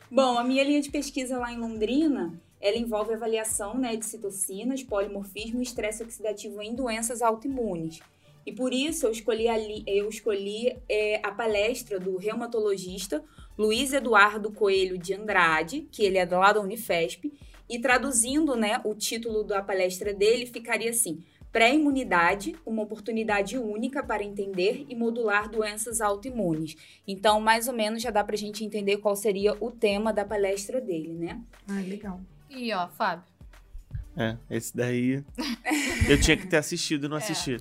Bom, 0.10 0.38
a 0.38 0.44
minha 0.44 0.64
linha 0.64 0.82
de 0.82 0.90
pesquisa 0.90 1.38
lá 1.38 1.52
em 1.52 1.58
Londrina, 1.58 2.34
ela 2.60 2.78
envolve 2.78 3.14
avaliação 3.14 3.78
né, 3.78 3.96
de 3.96 4.06
citocinas, 4.06 4.84
polimorfismo 4.84 5.60
e 5.60 5.64
estresse 5.64 6.04
oxidativo 6.04 6.62
em 6.62 6.74
doenças 6.76 7.22
autoimunes. 7.22 8.00
E 8.46 8.52
por 8.52 8.74
isso 8.74 9.06
eu 9.06 9.12
escolhi 9.12 9.48
a, 9.48 9.58
li- 9.58 9.84
eu 9.88 10.10
escolhi 10.10 10.78
é, 10.90 11.20
a 11.24 11.32
palestra 11.32 12.00
do 12.00 12.18
reumatologista 12.18 13.24
Luiz 13.58 13.94
Eduardo 13.94 14.52
Coelho 14.52 14.98
de 14.98 15.14
Andrade, 15.14 15.88
que 15.92 16.04
ele 16.04 16.18
é 16.18 16.26
lá 16.26 16.52
da 16.52 16.60
Unifesp, 16.60 17.32
e 17.72 17.80
traduzindo 17.80 18.56
né, 18.56 18.82
o 18.84 18.94
título 18.94 19.46
da 19.46 19.64
palestra 19.64 20.14
dele 20.14 20.46
ficaria 20.46 20.90
assim: 20.90 21.24
Pré-imunidade, 21.54 22.54
uma 22.66 22.84
oportunidade 22.84 23.58
única 23.58 24.04
para 24.04 24.24
entender 24.24 24.86
e 24.90 24.96
modular 24.96 25.50
doenças 25.50 26.02
autoimunes. 26.02 26.76
Então, 27.08 27.40
mais 27.40 27.70
ou 27.70 27.74
menos, 27.74 28.02
já 28.02 28.12
dá 28.12 28.24
pra 28.24 28.36
gente 28.36 28.66
entender 28.66 28.98
qual 28.98 29.16
seria 29.16 29.56
o 29.64 29.72
tema 29.72 30.12
da 30.12 30.26
palestra 30.26 30.82
dele, 30.82 31.14
né? 31.14 31.42
Ah, 31.68 31.82
legal. 31.82 32.20
E 32.50 32.74
ó, 32.74 32.90
Fábio. 32.90 33.31
É, 34.16 34.36
esse 34.50 34.76
daí. 34.76 35.24
Eu 36.10 36.20
tinha 36.20 36.36
que 36.36 36.48
ter 36.48 36.58
assistido 36.58 37.06
e 37.06 37.08
não 37.08 37.16
assisti. 37.18 37.58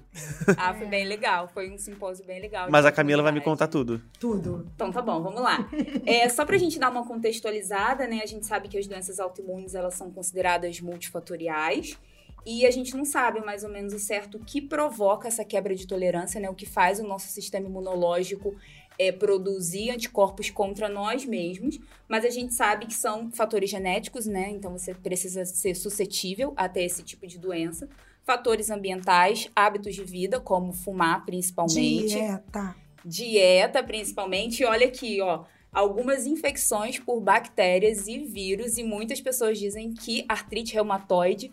Ah, 0.57 0.75
foi 0.75 0.87
bem 0.87 1.05
legal. 1.07 1.49
Foi 1.49 1.71
um 1.71 1.79
simpósio 1.79 2.25
bem 2.27 2.41
legal. 2.41 2.69
Mas 2.71 2.85
a 2.85 2.93
Camila 2.93 3.23
vai 3.23 3.33
me 3.33 3.41
contar 3.41 3.69
tudo. 3.69 4.03
Tudo. 4.19 4.69
Então 4.75 4.91
tá 4.91 5.01
bom, 5.01 5.23
vamos 5.23 5.41
lá. 5.41 5.69
É, 6.05 6.29
só 6.29 6.45
pra 6.45 6.59
gente 6.59 6.79
dar 6.79 6.91
uma 6.91 7.07
contextualizada, 7.07 8.07
né? 8.07 8.21
A 8.23 8.27
gente 8.27 8.47
sabe 8.47 8.69
que 8.69 8.79
as 8.79 8.87
doenças 8.87 9.21
autoimunes, 9.21 9.75
elas 9.75 9.95
são 9.95 10.11
consideradas 10.11 10.81
multifatoriais. 10.81 11.97
E 12.45 12.67
a 12.67 12.71
gente 12.71 12.97
não 12.97 13.05
sabe 13.05 13.41
mais 13.41 13.65
ou 13.65 13.71
menos 13.71 13.93
o 13.93 13.99
certo 13.99 14.39
o 14.39 14.45
que 14.45 14.63
provoca 14.63 15.29
essa 15.29 15.45
quebra 15.45 15.75
de 15.75 15.87
tolerância, 15.87 16.41
né? 16.41 16.49
O 16.49 16.55
que 16.55 16.67
faz 16.67 16.99
o 16.99 17.07
nosso 17.07 17.29
sistema 17.29 17.67
imunológico 17.67 18.57
é, 19.01 19.11
produzir 19.11 19.91
anticorpos 19.91 20.51
contra 20.51 20.87
nós 20.87 21.25
mesmos. 21.25 21.81
Mas 22.07 22.23
a 22.23 22.29
gente 22.29 22.53
sabe 22.53 22.85
que 22.85 22.93
são 22.93 23.31
fatores 23.31 23.71
genéticos, 23.71 24.27
né? 24.27 24.51
Então 24.51 24.73
você 24.77 24.93
precisa 24.93 25.43
ser 25.47 25.75
suscetível 25.75 26.53
a 26.55 26.69
ter 26.69 26.85
esse 26.85 27.03
tipo 27.03 27.27
de 27.27 27.39
doença. 27.39 27.89
Fatores 28.23 28.71
ambientais, 28.71 29.49
hábitos 29.57 29.95
de 29.95 30.05
vida, 30.05 30.39
como 30.39 30.75
fumar 30.75 31.25
principalmente 31.25 32.09
Dieta. 32.09 32.77
dieta, 33.03 33.83
principalmente. 33.83 34.63
E 34.63 34.67
olha 34.67 34.87
aqui, 34.87 35.19
ó, 35.23 35.45
algumas 35.73 36.27
infecções 36.27 36.99
por 36.99 37.23
bactérias 37.23 38.07
e 38.07 38.19
vírus, 38.19 38.77
e 38.77 38.85
muitas 38.85 39.19
pessoas 39.19 39.59
dizem 39.59 39.95
que 39.95 40.27
artrite 40.29 40.75
reumatoide, 40.75 41.51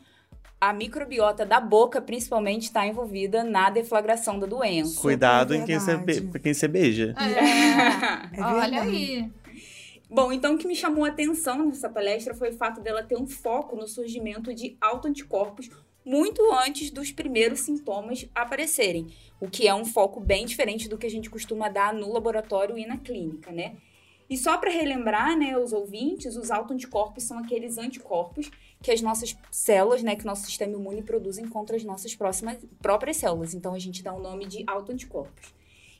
a 0.60 0.74
microbiota 0.74 1.46
da 1.46 1.60
boca, 1.60 2.02
principalmente, 2.02 2.63
está 2.63 2.86
envolvida 2.88 3.43
na 3.43 3.70
deflagração 3.70 4.39
da 4.39 4.48
doença. 4.48 5.00
Cuidado 5.00 5.54
é 5.54 5.58
em 5.58 5.65
quem 5.65 5.80
você, 5.80 5.98
be- 5.98 6.39
quem 6.39 6.54
você 6.54 6.67
beija. 6.67 7.13
É 7.17 8.41
Olha 8.41 8.82
verdade. 8.82 8.88
aí. 8.89 9.32
Bom, 10.10 10.32
então 10.32 10.56
o 10.56 10.58
que 10.58 10.67
me 10.67 10.76
chamou 10.76 11.04
a 11.06 11.10
atenção 11.10 11.65
nessa 11.65 11.89
palestra 11.89 12.34
foi 12.34 12.50
o 12.50 12.58
fato 12.58 12.80
dela 12.82 13.04
ter 13.04 13.17
um 13.17 13.28
foco 13.28 13.76
no 13.76 13.88
surgimento 13.88 14.54
de 14.54 14.78
autoanticorpos 14.80 15.70
muito 16.06 16.41
antes 16.65 16.89
dos 16.89 17.12
primeiros 17.12 17.60
sintomas 17.60 18.26
aparecerem, 18.34 19.08
o 19.41 19.50
que 19.50 19.67
é 19.67 19.76
um 19.76 19.84
foco 19.84 20.22
bem 20.22 20.46
diferente 20.46 20.88
do 20.88 20.98
que 20.98 21.06
a 21.06 21.10
gente 21.10 21.30
costuma 21.30 21.67
dar 21.67 21.93
no 21.93 22.12
laboratório 22.13 22.78
e 22.78 22.86
na 22.86 22.96
clínica, 22.98 23.52
né? 23.52 23.74
E 24.30 24.38
só 24.38 24.58
para 24.58 24.70
relembrar, 24.72 25.38
né, 25.38 25.58
os 25.58 25.74
ouvintes, 25.74 26.38
os 26.38 26.50
autoanticorpos 26.52 27.24
são 27.24 27.39
aqueles 27.39 27.78
anticorpos 27.78 28.50
que 28.81 28.91
as 28.91 29.01
nossas 29.01 29.35
células, 29.51 30.03
né, 30.03 30.15
que 30.15 30.23
o 30.23 30.27
nosso 30.27 30.45
sistema 30.45 30.73
imune 30.73 31.01
produzem 31.01 31.47
contra 31.47 31.75
as 31.75 31.83
nossas 31.83 32.15
próximas, 32.15 32.57
próprias 32.81 33.17
células. 33.17 33.53
Então 33.53 33.73
a 33.73 33.79
gente 33.79 34.03
dá 34.03 34.13
o 34.13 34.21
nome 34.21 34.45
de 34.45 34.63
autoanticorpos. 34.67 35.53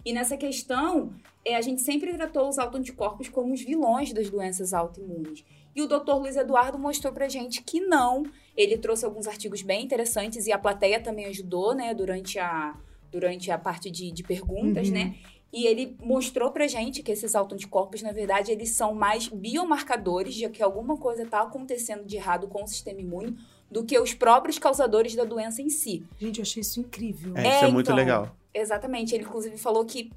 E 0.05 0.13
nessa 0.13 0.37
questão, 0.37 1.13
é, 1.43 1.55
a 1.55 1.61
gente 1.61 1.81
sempre 1.81 2.13
tratou 2.13 2.47
os 2.47 2.57
autoanticorpos 2.59 3.27
como 3.29 3.53
os 3.53 3.61
vilões 3.61 4.13
das 4.13 4.29
doenças 4.29 4.73
autoimunes. 4.73 5.43
E 5.75 5.81
o 5.81 5.87
Dr. 5.87 6.13
Luiz 6.13 6.35
Eduardo 6.37 6.79
mostrou 6.79 7.11
pra 7.11 7.27
gente 7.27 7.61
que 7.61 7.81
não. 7.81 8.23
Ele 8.55 8.77
trouxe 8.77 9.05
alguns 9.05 9.27
artigos 9.27 9.61
bem 9.61 9.83
interessantes 9.83 10.47
e 10.47 10.51
a 10.51 10.57
plateia 10.57 10.99
também 10.99 11.25
ajudou, 11.25 11.75
né, 11.75 11.93
durante 11.93 12.39
a, 12.39 12.75
durante 13.11 13.51
a 13.51 13.57
parte 13.57 13.91
de, 13.91 14.11
de 14.11 14.23
perguntas, 14.23 14.87
Uhum. 14.87 14.93
né? 14.93 15.15
E 15.51 15.65
ele 15.65 15.95
mostrou 16.01 16.51
pra 16.51 16.67
gente 16.67 17.01
que 17.01 17.12
esses 17.12 17.33
autoanticorpos, 17.33 18.01
na 18.01 18.12
verdade, 18.12 18.51
eles 18.51 18.69
são 18.71 18.93
mais 18.93 19.27
biomarcadores 19.27 20.36
de 20.36 20.47
que 20.49 20.62
alguma 20.62 20.97
coisa 20.97 21.23
está 21.23 21.41
acontecendo 21.41 22.03
de 22.05 22.17
errado 22.17 22.47
com 22.47 22.63
o 22.63 22.67
sistema 22.67 22.99
imune 22.99 23.38
do 23.71 23.83
que 23.83 23.97
os 23.99 24.13
próprios 24.13 24.60
causadores 24.60 25.15
da 25.15 25.23
doença 25.23 25.62
em 25.62 25.69
si. 25.69 26.05
Gente, 26.19 26.39
eu 26.39 26.43
achei 26.43 26.62
isso 26.62 26.79
incrível. 26.79 27.36
É, 27.36 27.55
isso 27.55 27.65
é 27.65 27.71
muito 27.71 27.88
então. 27.88 27.95
legal. 27.95 28.36
Exatamente. 28.53 29.13
Ele, 29.15 29.23
inclusive, 29.23 29.57
falou 29.57 29.86
que 29.86 30.12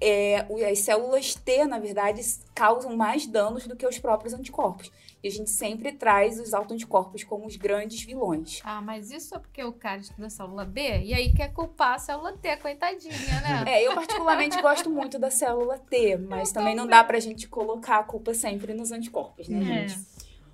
é, 0.00 0.46
as 0.70 0.80
células 0.80 1.34
T, 1.34 1.64
na 1.64 1.78
verdade, 1.78 2.20
causam 2.54 2.96
mais 2.96 3.26
danos 3.26 3.66
do 3.66 3.76
que 3.76 3.86
os 3.86 3.98
próprios 3.98 4.34
anticorpos. 4.34 4.90
E 5.24 5.28
a 5.28 5.30
gente 5.30 5.48
sempre 5.48 5.90
traz 5.90 6.38
os 6.38 6.52
autoanticorpos 6.52 7.24
como 7.24 7.46
os 7.46 7.56
grandes 7.56 8.02
vilões. 8.02 8.60
Ah, 8.62 8.82
mas 8.82 9.10
isso 9.10 9.34
é 9.34 9.38
porque 9.38 9.64
o 9.64 9.72
cara 9.72 9.98
estuda 10.02 10.26
a 10.26 10.30
célula 10.30 10.66
B 10.66 11.00
e 11.02 11.14
aí 11.14 11.32
quer 11.32 11.50
culpar 11.50 11.94
a 11.94 11.98
célula 11.98 12.34
T, 12.34 12.54
coitadinha, 12.58 13.40
né? 13.40 13.64
É, 13.66 13.82
eu 13.88 13.94
particularmente 13.94 14.60
gosto 14.60 14.90
muito 14.90 15.18
da 15.18 15.30
célula 15.30 15.78
T, 15.78 16.18
mas 16.18 16.48
Eu 16.50 16.54
também 16.56 16.74
não 16.74 16.84
também. 16.84 16.98
dá 16.98 17.04
pra 17.04 17.18
gente 17.20 17.48
colocar 17.48 18.00
a 18.00 18.02
culpa 18.02 18.34
sempre 18.34 18.74
nos 18.74 18.92
anticorpos, 18.92 19.48
né, 19.48 19.60
É. 19.84 19.88
gente? 19.88 20.06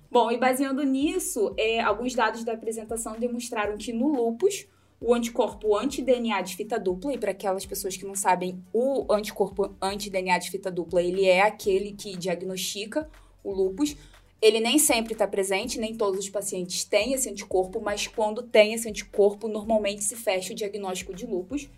Bom, 0.09 0.31
e 0.31 0.37
baseando 0.37 0.83
nisso, 0.83 1.53
é, 1.57 1.81
alguns 1.81 2.15
dados 2.15 2.45
da 2.45 2.53
apresentação 2.53 3.19
demonstraram 3.19 3.77
que 3.77 3.91
no 3.91 4.07
lupus, 4.07 4.67
o 5.01 5.13
anticorpo 5.13 5.75
anti-DNA 5.77 6.41
de 6.43 6.55
fita 6.55 6.79
dupla, 6.79 7.13
e 7.13 7.17
para 7.17 7.31
aquelas 7.31 7.65
pessoas 7.65 7.97
que 7.97 8.05
não 8.05 8.15
sabem, 8.15 8.63
o 8.71 9.11
anticorpo 9.11 9.75
anti-DNA 9.81 10.37
de 10.37 10.49
fita 10.49 10.71
dupla, 10.71 11.01
ele 11.03 11.25
é 11.25 11.41
aquele 11.41 11.91
que 11.91 12.15
diagnostica 12.15 13.09
o 13.43 13.51
lupus. 13.51 13.97
Ele 14.41 14.59
nem 14.59 14.79
sempre 14.79 15.13
está 15.13 15.27
presente, 15.27 15.79
nem 15.79 15.95
todos 15.95 16.19
os 16.19 16.29
pacientes 16.29 16.83
têm 16.83 17.13
esse 17.13 17.29
anticorpo, 17.29 17.79
mas 17.79 18.07
quando 18.07 18.41
tem 18.41 18.73
esse 18.73 18.89
anticorpo, 18.89 19.47
normalmente 19.47 20.03
se 20.03 20.15
fecha 20.15 20.51
o 20.51 20.55
diagnóstico 20.55 21.13
de 21.13 21.27
lupus. 21.27 21.69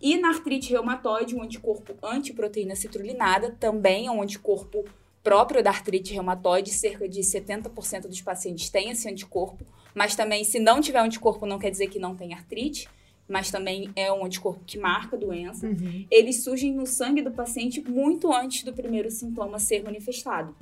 E 0.00 0.16
na 0.16 0.28
artrite 0.28 0.70
reumatoide, 0.70 1.34
o 1.34 1.42
anticorpo 1.42 1.94
antiproteína 2.02 2.76
citrulinada 2.76 3.56
também 3.58 4.06
é 4.06 4.10
um 4.10 4.22
anticorpo 4.22 4.84
próprio 5.24 5.62
da 5.62 5.70
artrite 5.70 6.12
reumatoide, 6.12 6.70
cerca 6.70 7.08
de 7.08 7.20
70% 7.20 8.02
dos 8.02 8.20
pacientes 8.20 8.68
têm 8.68 8.90
esse 8.90 9.08
anticorpo, 9.08 9.64
mas 9.94 10.14
também 10.14 10.44
se 10.44 10.60
não 10.60 10.80
tiver 10.80 11.00
anticorpo 11.00 11.46
não 11.46 11.58
quer 11.58 11.70
dizer 11.70 11.88
que 11.88 11.98
não 11.98 12.14
tem 12.14 12.34
artrite, 12.34 12.88
mas 13.26 13.50
também 13.50 13.90
é 13.96 14.12
um 14.12 14.24
anticorpo 14.24 14.62
que 14.66 14.78
marca 14.78 15.16
a 15.16 15.18
doença. 15.18 15.66
Uhum. 15.66 16.06
Eles 16.10 16.44
surgem 16.44 16.74
no 16.74 16.86
sangue 16.86 17.22
do 17.22 17.30
paciente 17.30 17.80
muito 17.80 18.30
antes 18.32 18.62
do 18.62 18.72
primeiro 18.72 19.10
sintoma 19.10 19.58
ser 19.58 19.82
manifestado. 19.82 20.54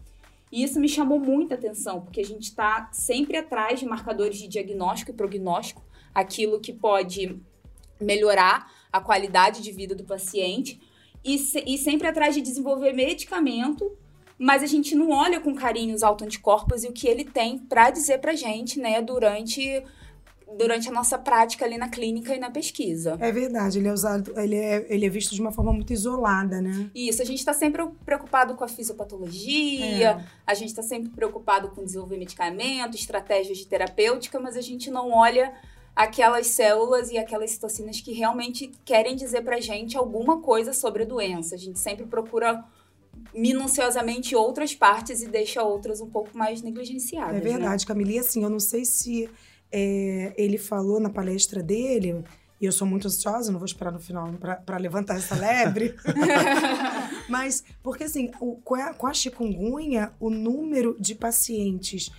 E 0.53 0.63
isso 0.63 0.79
me 0.79 0.89
chamou 0.89 1.19
muita 1.19 1.55
atenção, 1.55 2.03
porque 2.03 2.21
a 2.21 2.25
gente 2.25 2.43
está 2.45 2.91
sempre 2.93 3.39
atrás 3.39 3.81
de 3.81 3.87
marcadores 3.87 4.37
de 4.39 4.47
diagnóstico 4.47 5.11
e 5.11 5.15
prognóstico, 5.15 5.83
aquilo 6.15 6.61
que 6.61 6.75
pode 6.75 7.41
melhorar 7.99 8.71
a 8.93 9.01
qualidade 9.01 9.63
de 9.63 9.73
vida 9.73 9.95
do 9.95 10.05
paciente, 10.05 10.79
e, 11.25 11.39
se- 11.39 11.65
e 11.67 11.79
sempre 11.79 12.07
atrás 12.07 12.35
de 12.35 12.43
desenvolver 12.43 12.93
medicamento, 12.93 13.97
mas 14.39 14.63
a 14.63 14.67
gente 14.67 14.95
não 14.95 15.11
olha 15.11 15.41
com 15.41 15.55
carinho 15.55 15.95
os 15.95 16.03
autoanticorpos 16.03 16.85
e 16.85 16.89
o 16.89 16.93
que 16.93 17.07
ele 17.09 17.25
tem 17.25 17.59
para 17.59 17.91
dizer 17.91 18.19
pra 18.19 18.35
gente, 18.35 18.79
né, 18.79 19.01
durante, 19.01 19.83
durante 20.59 20.89
a 20.89 20.93
nossa 20.93 21.19
prática 21.19 21.65
ali 21.65 21.79
na 21.79 21.89
clínica 21.89 22.35
e 22.35 22.39
na 22.39 22.51
pesquisa. 22.51 23.17
É 23.21 23.33
verdade, 23.33 23.79
ele 23.79 23.89
é 23.89 23.93
usado, 23.93 24.33
ele 24.39 24.57
é, 24.57 24.87
ele 24.89 25.07
é 25.07 25.09
visto 25.09 25.35
de 25.35 25.41
uma 25.41 25.53
forma 25.53 25.73
muito 25.73 25.93
isolada, 25.93 26.61
né? 26.61 26.91
Isso, 26.95 27.23
a 27.23 27.25
gente 27.25 27.39
está 27.39 27.53
sempre 27.53 27.87
preocupado 28.05 28.55
com 28.55 28.65
a 28.65 28.69
fisiopatologia, 28.69 30.11
É. 30.11 30.25
a 30.47 30.55
gente 30.55 30.69
está 30.69 30.83
sempre 30.83 31.11
preocupado 31.11 31.71
com 31.71 31.85
desenvolver 31.85 32.17
medicamento, 32.19 32.97
estratégias 32.97 33.59
de 33.59 33.67
terapêutica, 33.67 34.39
mas 34.41 34.57
a 34.57 34.61
gente 34.61 34.91
não 34.91 35.11
olha 35.11 35.53
aquelas 35.95 36.47
células 36.47 37.11
e 37.11 37.19
aquelas 37.19 37.51
citocinas 37.51 38.01
que 38.01 38.13
realmente 38.13 38.71
querem 38.85 39.15
dizer 39.15 39.43
pra 39.43 39.61
gente 39.61 39.97
alguma 39.97 40.41
coisa 40.41 40.73
sobre 40.73 41.03
a 41.03 41.07
doença. 41.07 41.55
A 41.55 41.59
gente 41.59 41.79
sempre 41.79 42.07
procura 42.07 42.65
minuciosamente 43.35 44.35
outras 44.35 44.75
partes 44.75 45.23
e 45.23 45.29
deixa 45.29 45.63
outras 45.63 46.01
um 46.01 46.09
pouco 46.09 46.37
mais 46.37 46.63
negligenciadas. 46.63 47.37
É 47.37 47.39
né? 47.39 47.41
verdade, 47.41 47.87
Camila. 47.87 48.11
E 48.13 48.19
assim, 48.19 48.43
eu 48.43 48.51
não 48.51 48.61
sei 48.61 48.85
se 48.85 49.29
é, 49.73 50.35
ele 50.37 50.59
falou 50.59 51.01
na 51.01 51.11
palestra 51.11 51.63
dele, 51.63 52.23
E 52.61 52.67
eu 52.67 52.73
sou 52.73 52.87
muito 52.87 53.09
ansiosa, 53.09 53.51
não 53.51 53.59
vou 53.59 53.67
esperar 53.67 53.91
no 53.91 53.99
final 53.99 54.33
para 54.65 54.77
levantar 54.77 55.17
essa 55.17 55.35
lebre. 55.35 55.95
Mas, 57.29 57.65
porque 57.83 58.05
assim, 58.05 58.31
o, 58.41 58.57
com, 58.57 58.75
a, 58.75 58.95
com 58.95 59.07
a 59.07 59.15
chikungunya, 59.15 60.13
o 60.21 60.31
número 60.31 60.97
de 61.01 61.15
pacientes 61.15 62.11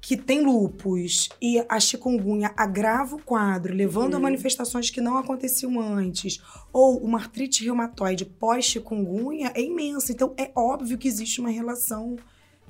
que 0.00 0.16
tem 0.16 0.40
lupus 0.42 1.28
e 1.40 1.62
a 1.68 1.80
chikungunya 1.80 2.52
agrava 2.56 3.16
o 3.16 3.22
quadro, 3.22 3.74
levando 3.74 4.14
a 4.14 4.20
manifestações 4.20 4.90
que 4.90 5.00
não 5.00 5.18
aconteciam 5.18 5.80
antes, 5.80 6.40
ou 6.72 6.98
uma 6.98 7.18
artrite 7.18 7.64
reumatoide 7.64 8.24
pós-chikungunya, 8.24 9.52
é 9.54 9.60
imensa. 9.60 10.12
Então, 10.12 10.32
é 10.36 10.50
óbvio 10.54 10.96
que 10.96 11.08
existe 11.08 11.40
uma 11.40 11.50
relação, 11.50 12.16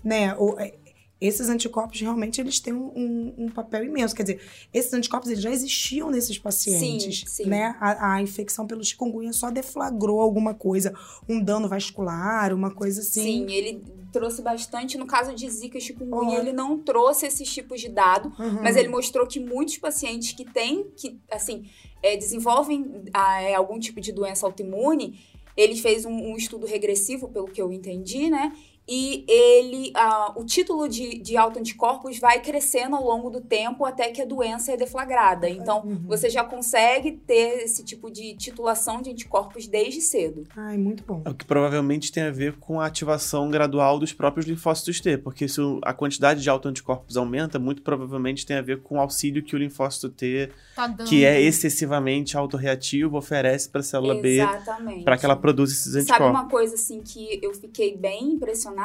né? 0.03 0.35
Ou, 0.37 0.59
é, 0.59 0.75
esses 1.21 1.49
anticorpos 1.49 2.01
realmente 2.01 2.41
eles 2.41 2.61
têm 2.61 2.73
um, 2.73 2.93
um, 2.95 3.35
um 3.39 3.49
papel 3.49 3.85
imenso. 3.85 4.15
Quer 4.15 4.23
dizer, 4.23 4.41
esses 4.73 4.93
anticorpos 4.93 5.29
eles 5.31 5.43
já 5.43 5.51
existiam 5.51 6.11
nesses 6.11 6.39
pacientes, 6.39 7.21
Sim, 7.21 7.45
sim. 7.45 7.49
né? 7.49 7.77
A, 7.81 8.15
a 8.15 8.23
infecção 8.23 8.67
pelo 8.67 8.85
chikungunya 8.85 9.33
só 9.33 9.51
deflagrou 9.51 10.21
alguma 10.21 10.55
coisa, 10.55 10.95
um 11.29 11.43
dano 11.43 11.69
vascular, 11.69 12.55
uma 12.55 12.71
coisa 12.71 13.01
assim. 13.01 13.23
Sim, 13.23 13.53
ele 13.53 13.83
trouxe 14.13 14.41
bastante. 14.43 14.97
No 14.97 15.07
caso 15.07 15.35
de 15.35 15.49
Zika 15.51 15.79
e 15.79 15.81
chikungunya, 15.81 16.39
Olha. 16.39 16.39
ele 16.41 16.53
não 16.53 16.79
trouxe 16.79 17.27
esses 17.27 17.53
tipos 17.53 17.81
de 17.81 17.89
dado, 17.89 18.33
Uhum. 18.39 18.63
mas 18.63 18.77
ele 18.77 18.89
mostrou 18.89 19.27
que 19.27 19.41
muitos 19.41 19.77
pacientes 19.79 20.33
que 20.33 20.45
têm, 20.45 20.85
que, 20.97 21.19
assim, 21.31 21.65
é, 22.03 22.17
desenvolvem 22.17 23.03
ah, 23.13 23.43
é, 23.43 23.55
algum 23.55 23.79
tipo 23.79 24.01
de 24.01 24.13
doença 24.13 24.47
autoimune, 24.47 25.19
ele 25.57 25.75
fez 25.75 26.05
um, 26.05 26.13
um 26.13 26.37
estudo 26.37 26.67
regressivo, 26.67 27.29
pelo 27.29 27.49
que 27.49 27.61
eu 27.61 27.73
entendi, 27.73 28.31
né? 28.31 28.53
E 28.89 29.25
ele, 29.29 29.93
ah, 29.95 30.33
o 30.35 30.45
título 30.45 30.89
de, 30.89 31.19
de 31.19 31.37
autoanticorpos 31.37 32.19
vai 32.19 32.41
crescendo 32.41 32.97
ao 32.97 33.05
longo 33.05 33.29
do 33.29 33.41
tempo 33.41 33.85
até 33.85 34.11
que 34.11 34.23
a 34.23 34.25
doença 34.25 34.73
é 34.73 34.77
deflagrada. 34.77 35.49
Então, 35.49 35.83
Uhum. 35.85 36.01
você 36.07 36.31
já 36.31 36.43
consegue 36.43 37.13
ter 37.13 37.63
esse 37.65 37.85
tipo 37.85 38.11
de 38.11 38.35
titulação 38.35 39.03
de 39.03 39.11
anticorpos 39.11 39.67
desde 39.67 40.01
cedo. 40.01 40.45
Ai, 40.57 40.79
muito 40.79 41.05
bom. 41.05 41.23
O 41.27 41.35
que 41.35 41.45
provavelmente 41.45 42.11
tem 42.11 42.23
a 42.23 42.31
ver 42.31 42.55
com 42.59 42.81
a 42.81 42.87
ativação 42.87 43.51
gradual 43.51 43.99
dos 43.99 44.13
próprios 44.13 44.47
linfócitos 44.47 45.01
T, 45.01 45.19
porque 45.19 45.47
se 45.49 45.61
a 45.83 45.93
quantidade 45.93 46.41
de 46.43 46.49
autoanticorpos 46.49 47.17
aumenta, 47.17 47.59
muito 47.59 47.83
provavelmente 47.83 48.47
tem 48.47 48.57
a 48.57 48.63
ver 48.63 48.81
com 48.83 48.97
o 48.97 49.01
auxílio 49.01 49.43
que 49.43 49.55
o 49.55 49.59
linfócito 49.59 50.09
T, 50.09 50.51
Tá 50.75 50.87
dando. 50.87 51.09
que 51.09 51.25
é 51.25 51.41
excessivamente 51.41 52.37
autorreativo, 52.37 53.17
oferece 53.19 53.69
para 53.69 53.81
a 53.81 53.85
célula 53.85 54.15
B 54.15 54.41
Exatamente. 54.41 55.05
para 55.05 55.19
que 55.19 55.25
ela 55.27 55.37
produza 55.37 55.73
esses 55.73 55.93
Sabe 55.93 56.01
anticorpos. 56.03 56.41
uma 56.41 56.49
coisa 56.49 56.75
assim 56.75 57.03
que 57.03 57.39
eu 57.43 57.53
fiquei 57.53 57.97
bem 57.97 58.33
impressionada? 58.33 58.78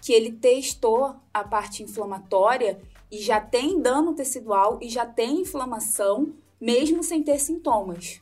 Que 0.00 0.12
ele 0.12 0.32
testou 0.32 1.16
a 1.32 1.44
parte 1.44 1.82
inflamatória 1.82 2.80
e 3.10 3.18
já 3.18 3.40
tem 3.40 3.80
dano 3.80 4.14
tecidual 4.14 4.78
e 4.82 4.88
já 4.88 5.06
tem 5.06 5.40
inflamação, 5.40 6.34
mesmo 6.60 7.02
sem 7.02 7.22
ter 7.22 7.38
sintomas. 7.38 8.20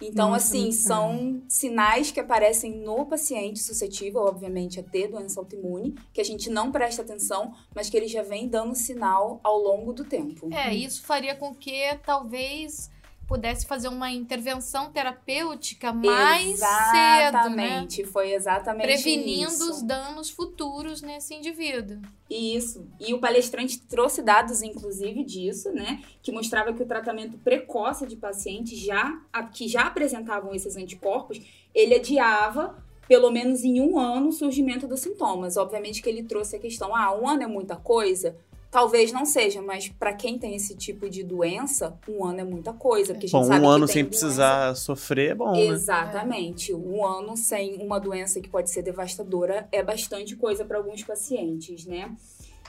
Então, 0.00 0.30
Nossa, 0.30 0.46
assim, 0.48 0.72
são 0.72 1.42
sinais 1.48 2.10
que 2.10 2.20
aparecem 2.20 2.76
no 2.76 3.06
paciente 3.06 3.60
suscetível, 3.60 4.22
obviamente, 4.22 4.78
a 4.78 4.82
ter 4.82 5.08
doença 5.08 5.40
autoimune, 5.40 5.94
que 6.12 6.20
a 6.20 6.24
gente 6.24 6.50
não 6.50 6.70
presta 6.70 7.00
atenção, 7.00 7.54
mas 7.74 7.88
que 7.88 7.96
ele 7.96 8.06
já 8.06 8.22
vem 8.22 8.46
dando 8.46 8.74
sinal 8.74 9.40
ao 9.42 9.58
longo 9.58 9.94
do 9.94 10.04
tempo. 10.04 10.52
É, 10.52 10.74
isso 10.74 11.02
faria 11.02 11.34
com 11.34 11.54
que 11.54 11.96
talvez 12.04 12.90
pudesse 13.26 13.66
fazer 13.66 13.88
uma 13.88 14.10
intervenção 14.10 14.90
terapêutica 14.90 15.92
mais 15.92 16.60
cedo, 16.60 16.62
né? 16.62 17.28
Exatamente, 17.28 18.04
foi 18.04 18.32
exatamente 18.32 18.86
Prevenindo 18.86 19.50
isso. 19.50 19.70
os 19.70 19.82
danos 19.82 20.30
futuros 20.30 21.02
nesse 21.02 21.34
indivíduo. 21.34 22.00
Isso. 22.30 22.86
E 23.00 23.12
o 23.12 23.18
palestrante 23.18 23.80
trouxe 23.80 24.22
dados, 24.22 24.62
inclusive, 24.62 25.24
disso, 25.24 25.72
né? 25.72 26.02
Que 26.22 26.30
mostrava 26.30 26.72
que 26.72 26.82
o 26.82 26.86
tratamento 26.86 27.36
precoce 27.38 28.06
de 28.06 28.16
pacientes 28.16 28.78
já, 28.78 29.20
que 29.52 29.66
já 29.66 29.82
apresentavam 29.82 30.54
esses 30.54 30.76
anticorpos, 30.76 31.40
ele 31.74 31.96
adiava, 31.96 32.76
pelo 33.08 33.30
menos 33.30 33.64
em 33.64 33.80
um 33.80 33.98
ano, 33.98 34.28
o 34.28 34.32
surgimento 34.32 34.86
dos 34.86 35.00
sintomas. 35.00 35.56
Obviamente 35.56 36.00
que 36.00 36.08
ele 36.08 36.22
trouxe 36.22 36.56
a 36.56 36.60
questão, 36.60 36.94
ah, 36.94 37.12
um 37.12 37.28
ano 37.28 37.42
é 37.42 37.46
muita 37.46 37.74
coisa? 37.74 38.36
Talvez 38.76 39.10
não 39.10 39.24
seja, 39.24 39.62
mas 39.62 39.88
para 39.88 40.12
quem 40.12 40.38
tem 40.38 40.54
esse 40.54 40.76
tipo 40.76 41.08
de 41.08 41.22
doença, 41.22 41.98
um 42.06 42.22
ano 42.26 42.40
é 42.40 42.44
muita 42.44 42.74
coisa. 42.74 43.14
Porque 43.14 43.26
Bom, 43.30 43.46
um 43.46 43.66
ano 43.66 43.88
sem 43.88 44.04
doença- 44.04 44.08
precisar 44.10 44.74
sofrer 44.74 45.30
é 45.30 45.34
bom, 45.34 45.52
né? 45.52 45.62
Exatamente. 45.62 46.74
Um 46.74 47.02
ano 47.02 47.38
sem 47.38 47.82
uma 47.82 47.98
doença 47.98 48.38
que 48.38 48.50
pode 48.50 48.68
ser 48.68 48.82
devastadora 48.82 49.66
é 49.72 49.82
bastante 49.82 50.36
coisa 50.36 50.62
para 50.62 50.76
alguns 50.76 51.02
pacientes, 51.02 51.86
né? 51.86 52.14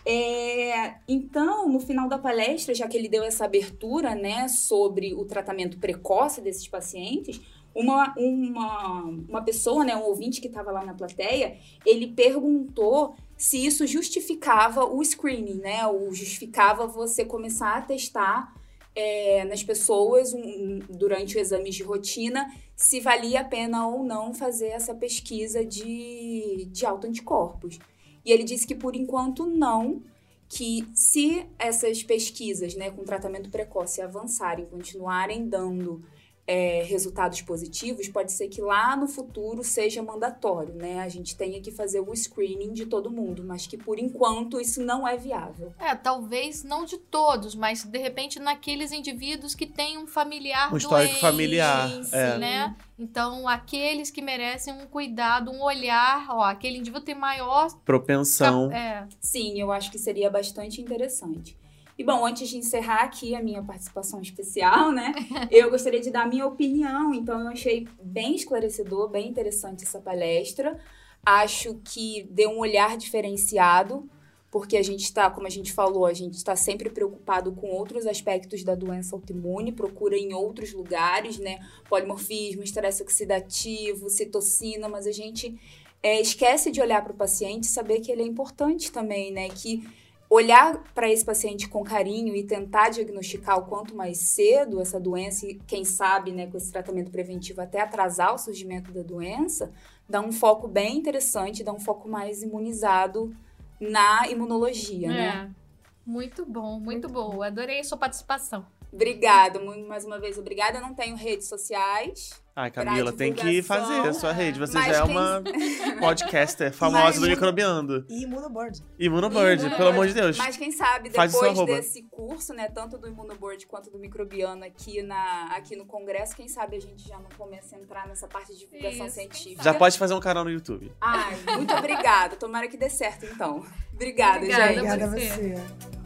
É, 0.06 0.94
então, 1.10 1.68
no 1.68 1.82
final 1.82 2.08
da 2.08 2.18
palestra, 2.18 2.74
já 2.74 2.88
que 2.88 2.96
ele 2.96 3.10
deu 3.10 3.26
essa 3.26 3.44
abertura, 3.44 4.16
né, 4.16 4.48
sobre 4.48 5.14
o 5.14 5.26
tratamento 5.26 5.78
precoce 5.78 6.40
desses 6.40 6.70
pacientes, 6.70 7.42
uma, 7.76 8.14
uma, 8.18 9.02
uma 9.28 9.42
pessoa, 9.42 9.84
né, 9.84 9.94
um 9.94 10.04
ouvinte 10.04 10.40
que 10.40 10.48
estava 10.48 10.72
lá 10.72 10.86
na 10.86 10.94
plateia, 10.94 11.58
ele 11.86 12.08
perguntou 12.08 13.14
se 13.38 13.66
isso 13.66 13.86
justificava 13.86 14.84
o 14.86 15.04
screening, 15.04 15.60
né, 15.60 15.86
ou 15.88 16.14
justificava 16.14 16.88
você 16.88 17.24
começar 17.24 17.76
a 17.78 17.82
testar 17.82 18.56
é, 18.96 19.46
nas 19.46 19.64
pessoas 19.64 20.34
um- 20.34 20.80
durante 20.90 21.38
o 21.38 21.40
exame 21.40 21.70
de 21.70 21.84
rotina 21.84 22.52
se 22.76 23.00
valia 23.00 23.42
a 23.42 23.44
pena 23.44 23.88
ou 23.88 24.04
não 24.04 24.34
fazer 24.34 24.70
essa 24.70 24.94
pesquisa 24.94 25.64
de, 25.64 26.68
de 26.72 26.86
autoanticorpos. 26.86 27.78
E 28.26 28.32
ele 28.32 28.44
disse 28.44 28.66
que 28.66 28.74
por 28.74 28.96
enquanto 28.96 29.46
não, 29.46 30.02
que 30.50 30.88
se 30.94 31.46
essas 31.60 32.02
pesquisas 32.02 32.74
né, 32.76 32.90
com 32.90 33.04
tratamento 33.04 33.50
precoce 33.50 34.02
avançarem, 34.02 34.66
continuarem 34.66 35.48
dando 35.48 36.04
é, 36.48 36.82
resultados 36.84 37.42
positivos, 37.42 38.08
pode 38.08 38.32
ser 38.32 38.48
que 38.48 38.62
lá 38.62 38.96
no 38.96 39.06
futuro 39.06 39.66
seja 39.66 40.02
mandatório, 40.02 40.74
né? 40.74 41.02
A 41.02 41.10
gente 41.10 41.36
tenha 41.36 41.60
que 41.60 41.72
fazer 41.72 42.00
o 42.00 42.16
screening 42.16 42.72
de 42.72 42.86
todo 42.86 43.12
mundo, 43.12 43.44
mas 43.44 43.68
que 43.68 43.78
por 43.78 44.00
enquanto 44.00 44.60
isso 44.60 44.82
não 44.82 45.06
é 45.06 45.18
viável. 45.18 45.74
É, 45.78 45.94
talvez 45.94 46.64
não 46.64 46.86
de 46.86 46.98
todos, 46.98 47.54
mas 47.54 47.84
de 47.84 48.00
repente 48.00 48.40
naqueles 48.40 48.94
indivíduos 48.94 49.54
que 49.54 49.66
têm 49.66 49.98
um 49.98 50.08
familiar 50.08 50.74
Um 50.74 50.78
histórico 50.78 51.12
doente, 51.12 51.22
familiar, 51.22 51.92
é. 52.14 52.38
né? 52.38 52.76
Então, 52.98 53.48
aqueles 53.48 54.10
que 54.10 54.22
merecem 54.22 54.74
um 54.74 54.88
cuidado, 54.88 55.52
um 55.52 55.62
olhar, 55.62 56.28
ó, 56.30 56.44
aquele 56.44 56.78
indivíduo 56.78 57.04
tem 57.04 57.14
maior 57.14 57.68
Propensão. 57.84 58.72
é, 58.72 59.06
Sim, 59.20 59.60
eu 59.60 59.72
acho 59.72 59.92
que 59.92 60.00
seria 60.00 60.30
bastante 60.30 60.82
interessante. 60.82 61.58
E 61.98 62.04
bom, 62.04 62.24
antes 62.26 62.48
de 62.48 62.58
encerrar 62.58 63.04
aqui 63.04 63.34
a 63.34 63.42
minha 63.42 63.64
participação 63.64 64.22
especial, 64.22 64.92
né? 64.92 65.16
eu 65.50 65.72
gostaria 65.72 66.00
de 66.00 66.12
dar 66.12 66.24
a 66.24 66.28
minha 66.28 66.46
opinião. 66.46 67.12
Então, 67.12 67.42
eu 67.42 67.48
achei 67.48 67.88
bem 68.00 68.36
esclarecedor, 68.36 69.10
bem 69.10 69.28
interessante 69.28 69.84
essa 69.84 70.00
palestra. 70.00 70.80
Acho 71.26 71.82
que 71.84 72.28
deu 72.30 72.52
um 72.52 72.60
olhar 72.60 72.96
diferenciado, 72.98 74.08
porque 74.52 74.78
a 74.78 74.84
gente 74.84 75.06
está, 75.06 75.28
como 75.32 75.48
a 75.48 75.50
gente 75.50 75.74
falou, 75.74 76.06
a 76.06 76.14
gente 76.14 76.36
está 76.36 76.56
sempre 76.56 76.88
preocupado 76.92 77.52
com 77.52 77.72
outros 77.72 78.06
aspectos 78.06 78.64
da 78.64 78.76
doença 78.76 79.16
autoimune, 79.16 79.72
procura 79.72 80.16
em 80.16 80.34
outros 80.36 80.74
lugares, 80.74 81.40
né? 81.40 81.60
Polimorfismo, 81.90 82.62
estresse 82.62 83.02
oxidativo, 83.02 84.08
citocina, 84.08 84.88
mas 84.88 85.08
a 85.08 85.12
gente 85.12 85.60
é, 86.04 86.22
esquece 86.22 86.70
de 86.70 86.80
olhar 86.80 87.04
para 87.04 87.12
o 87.12 87.18
paciente 87.18 87.64
e 87.64 87.68
saber 87.68 88.02
que 88.02 88.12
ele 88.12 88.22
é 88.22 88.26
importante 88.26 88.92
também, 88.92 89.32
né? 89.32 89.50
Que 89.50 89.84
olhar 90.30 90.84
para 90.94 91.10
esse 91.10 91.24
paciente 91.24 91.70
com 91.70 91.84
carinho 91.84 92.36
e 92.36 92.44
tentar 92.44 92.90
diagnosticar 92.90 93.58
o 93.58 93.66
quanto 93.66 93.96
mais 93.96 94.18
cedo 94.18 94.82
essa 94.82 95.00
doença 95.00 95.48
e 95.48 95.56
quem 95.56 95.86
sabe, 95.86 96.32
né, 96.32 96.48
com 96.48 96.58
esse 96.58 96.72
tratamento 96.72 97.10
preventivo 97.12 97.62
até 97.62 97.80
atrasar 97.82 98.34
o 98.34 98.38
surgimento 98.38 98.92
da 98.92 99.02
doença, 99.02 99.72
dá 100.08 100.20
um 100.22 100.32
foco 100.32 100.68
bem 100.68 100.98
interessante, 100.98 101.64
dá 101.64 101.72
um 101.72 101.80
foco 101.80 102.10
mais 102.10 102.44
imunizado 102.44 103.34
na 103.80 104.28
imunologia, 104.30 105.08
né? 105.08 105.50
é. 105.50 105.68
Muito 106.06 106.46
bom, 106.46 106.80
muito 106.80 107.10
bom. 107.10 107.42
Adorei 107.44 107.82
a 107.82 107.84
sua 107.84 107.98
participação. 107.98 108.66
Obrigada, 108.92 109.60
mais 109.88 110.06
uma 110.06 110.20
vez 110.20 110.38
obrigada. 110.38 110.78
Eu 110.78 110.82
não 110.82 110.94
tenho 110.94 111.16
redes 111.16 111.48
sociais. 111.48 112.42
Ai, 112.56 112.72
Camila, 112.72 113.14
tem 113.14 113.32
que 113.34 113.62
fazer 113.62 114.00
a 114.08 114.14
sua 114.14 114.32
rede. 114.32 114.58
Você 114.58 114.74
mas 114.74 114.88
já 114.88 115.04
é 115.04 115.06
quem- 115.06 115.12
uma 115.16 115.44
podcaster 116.00 116.72
famosa 116.74 117.04
Mas- 117.04 117.20
do 117.20 117.28
Microbiando. 117.28 118.04
E 118.10 118.24
Imunoboard. 118.24 118.82
Imunoboard, 118.98 119.62
Imunoboard. 119.62 119.76
pelo 119.78 119.90
amor 119.90 120.08
de 120.08 120.14
Deus. 120.16 120.38
Mas 120.38 120.58
quem 120.58 120.72
sabe, 120.72 121.10
depois 121.10 121.32
desse 121.66 122.02
curso, 122.10 122.54
né, 122.56 122.68
tanto 122.74 122.98
do 122.98 123.08
Imunoboard 123.08 123.68
quanto 123.68 123.92
do 123.92 124.00
Microbiano 124.00 124.64
aqui, 124.66 125.04
na, 125.04 125.50
aqui 125.56 125.76
no 125.76 125.86
Congresso, 125.86 126.36
quem 126.36 126.48
sabe 126.48 126.78
a 126.78 126.80
gente 126.80 127.08
já 127.08 127.18
não 127.20 127.30
começa 127.38 127.76
a 127.76 127.80
entrar 127.80 128.08
nessa 128.08 128.28
parte 128.28 128.52
de 128.54 128.60
divulgação 128.60 129.06
Isso, 129.06 129.16
científica. 129.16 129.62
Já 129.64 129.74
pode 129.76 129.96
fazer 130.00 130.16
um 130.16 130.20
canal 130.20 130.44
no 130.44 130.50
YouTube. 130.50 130.92
Ai, 131.00 131.38
muito 131.58 131.72
obrigada. 131.76 132.38
Tomara 132.38 132.68
que 132.68 132.78
dê 132.78 132.90
certo, 132.90 133.28
então. 133.28 133.64
Obrigada, 133.94 134.38
Obrigada. 134.38 134.68
gente. 134.74 134.78
Obrigada 134.80 135.06
a 135.06 135.08
você. 135.10 135.30
você. 135.30 135.97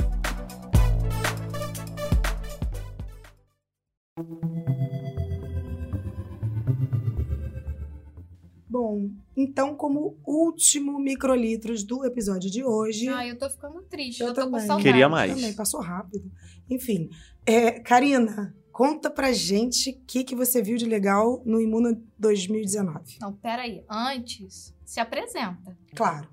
Bom, 8.69 9.09
então, 9.37 9.75
como 9.75 10.17
último 10.25 10.99
microlitros 10.99 11.83
do 11.83 12.05
episódio 12.05 12.51
de 12.51 12.63
hoje. 12.63 13.07
Ai, 13.07 13.31
eu 13.31 13.37
tô 13.37 13.49
ficando 13.49 13.81
triste, 13.83 14.21
Eu 14.21 14.27
eu, 14.27 14.33
tô 14.33 14.41
também. 14.41 14.59
com 14.59 14.67
saudade. 14.67 14.83
Queria 14.83 15.07
mais. 15.07 15.33
Também 15.33 15.53
passou 15.53 15.79
rápido. 15.79 16.29
Enfim, 16.69 17.09
é, 17.45 17.79
Karina, 17.79 18.53
Conta 18.71 19.09
pra 19.11 19.33
gente 19.33 19.91
o 19.91 20.01
que, 20.07 20.23
que 20.23 20.33
você 20.33 20.61
viu 20.61 20.77
de 20.77 20.85
legal 20.85 21.41
no 21.45 21.59
Imuno 21.59 22.01
2019. 22.17 23.17
Não, 23.19 23.33
peraí. 23.33 23.83
Antes, 23.89 24.73
se 24.85 24.99
apresenta. 24.99 25.77
Claro. 25.93 26.29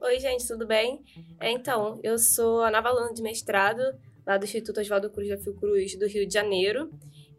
Oi, 0.00 0.18
gente, 0.18 0.46
tudo 0.48 0.66
bem? 0.66 1.04
É, 1.38 1.50
então, 1.52 2.00
eu 2.02 2.18
sou 2.18 2.64
a 2.64 2.70
nova 2.72 2.88
aluna 2.88 3.14
de 3.14 3.22
mestrado 3.22 3.80
lá 4.26 4.36
do 4.36 4.44
Instituto 4.44 4.80
Oswaldo 4.80 5.10
Cruz 5.10 5.28
da 5.28 5.38
Fiocruz 5.38 5.96
do 5.96 6.06
Rio 6.06 6.26
de 6.26 6.32
Janeiro. 6.32 6.90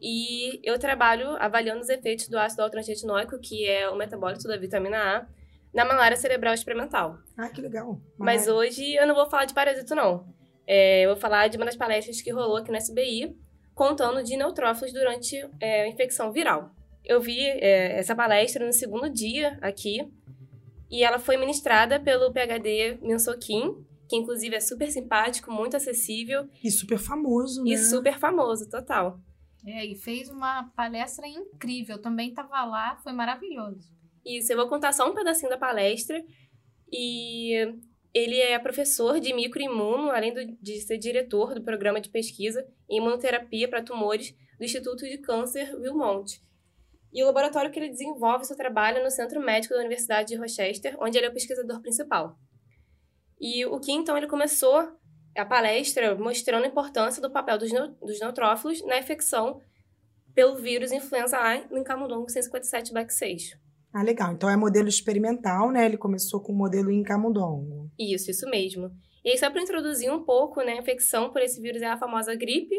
E 0.02 0.60
eu 0.64 0.80
trabalho 0.80 1.30
avaliando 1.40 1.82
os 1.82 1.90
efeitos 1.90 2.28
do 2.28 2.38
ácido 2.38 2.64
altroantiretinóico, 2.64 3.40
que 3.40 3.68
é 3.68 3.88
o 3.90 3.96
metabólito 3.96 4.48
da 4.48 4.58
vitamina 4.58 4.98
A, 4.98 5.28
na 5.74 5.86
malária 5.86 6.18
cerebral 6.18 6.54
experimental. 6.54 7.20
Ah, 7.38 7.50
que 7.50 7.62
legal. 7.62 8.02
Mas 8.18 8.48
hoje 8.48 8.96
eu 8.96 9.06
não 9.06 9.14
vou 9.14 9.30
falar 9.30 9.46
de 9.46 9.54
parasito, 9.54 9.94
não. 9.94 10.26
É, 10.66 11.06
eu 11.06 11.12
vou 11.12 11.18
falar 11.18 11.48
de 11.48 11.58
uma 11.58 11.66
das 11.66 11.76
palestras 11.76 12.22
que 12.22 12.32
rolou 12.32 12.58
aqui 12.58 12.72
no 12.72 12.78
SBI, 12.78 13.36
contando 13.76 14.24
de 14.24 14.36
neutrófilos 14.36 14.94
durante 14.94 15.38
é, 15.60 15.84
a 15.84 15.88
infecção 15.88 16.32
viral. 16.32 16.72
Eu 17.06 17.22
vi 17.22 17.40
é, 17.40 18.00
essa 18.00 18.16
palestra 18.16 18.66
no 18.66 18.74
segundo 18.74 19.10
dia 19.10 19.58
aqui, 19.62 20.08
e 20.90 21.04
ela 21.04 21.20
foi 21.20 21.38
ministrada 21.38 22.00
pelo 22.00 22.32
PhD 22.34 22.98
Minsokin, 23.02 23.86
que 24.12 24.18
inclusive 24.18 24.54
é 24.54 24.60
super 24.60 24.92
simpático, 24.92 25.50
muito 25.50 25.78
acessível. 25.78 26.46
E 26.62 26.70
super 26.70 26.98
famoso, 26.98 27.64
né? 27.64 27.72
E 27.72 27.78
super 27.78 28.20
famoso, 28.20 28.70
total. 28.70 29.18
É, 29.66 29.86
e 29.86 29.96
fez 29.96 30.30
uma 30.30 30.70
palestra 30.76 31.26
incrível. 31.26 31.98
Também 31.98 32.28
estava 32.28 32.66
lá, 32.66 32.98
foi 32.98 33.14
maravilhoso. 33.14 33.90
Isso, 34.26 34.52
eu 34.52 34.58
vou 34.58 34.68
contar 34.68 34.92
só 34.92 35.10
um 35.10 35.16
pedacinho 35.16 35.50
da 35.50 35.58
palestra. 35.58 36.22
E 36.92 37.74
ele 38.14 38.38
é 38.38 38.60
professor 38.60 39.18
de 39.18 39.34
microimuno, 39.34 40.12
além 40.12 40.34
do, 40.34 40.46
de 40.62 40.82
ser 40.82 40.98
diretor 40.98 41.54
do 41.54 41.64
programa 41.64 42.02
de 42.02 42.10
pesquisa 42.10 42.68
em 42.90 42.98
imunoterapia 42.98 43.70
para 43.70 43.82
tumores 43.82 44.36
do 44.60 44.66
Instituto 44.66 45.06
de 45.06 45.20
Câncer 45.20 45.74
Wilmont. 45.80 46.44
E 47.14 47.24
o 47.24 47.28
laboratório 47.28 47.72
que 47.72 47.80
ele 47.80 47.90
desenvolve 47.90 48.44
seu 48.44 48.58
trabalho 48.58 48.98
é 48.98 49.04
no 49.04 49.10
Centro 49.10 49.40
Médico 49.40 49.74
da 49.74 49.80
Universidade 49.80 50.28
de 50.28 50.36
Rochester, 50.36 50.98
onde 51.00 51.18
ele 51.18 51.28
é 51.28 51.30
o 51.30 51.34
pesquisador 51.34 51.82
principal. 51.82 52.38
E 53.42 53.66
o 53.66 53.80
Kim, 53.80 53.98
então, 53.98 54.16
ele 54.16 54.28
começou 54.28 54.88
a 55.36 55.46
palestra 55.46 56.16
mostrando 56.16 56.64
a 56.64 56.68
importância 56.68 57.20
do 57.20 57.32
papel 57.32 57.58
dos, 57.58 57.72
dos 57.72 58.20
neutrófilos 58.20 58.86
na 58.86 59.00
infecção 59.00 59.60
pelo 60.36 60.56
vírus 60.58 60.92
influenza 60.92 61.38
A 61.38 61.58
no 61.70 61.84
camundongo 61.84 62.30
157 62.30 62.92
6 63.14 63.58
Ah, 63.92 64.04
legal. 64.04 64.32
Então 64.32 64.50
é 64.50 64.56
modelo 64.56 64.88
experimental, 64.88 65.72
né? 65.72 65.86
Ele 65.86 65.98
começou 65.98 66.40
com 66.40 66.54
o 66.54 66.56
modelo 66.56 66.92
em 66.92 67.02
camundongo. 67.02 67.90
Isso, 67.98 68.30
isso 68.30 68.48
mesmo. 68.50 68.92
E 69.26 69.32
aí, 69.32 69.38
só 69.38 69.50
para 69.50 69.62
introduzir 69.62 70.12
um 70.12 70.24
pouco, 70.24 70.62
né? 70.62 70.74
A 70.74 70.78
infecção 70.78 71.32
por 71.32 71.42
esse 71.42 71.60
vírus 71.60 71.82
é 71.82 71.88
a 71.88 71.98
famosa 71.98 72.36
gripe, 72.36 72.76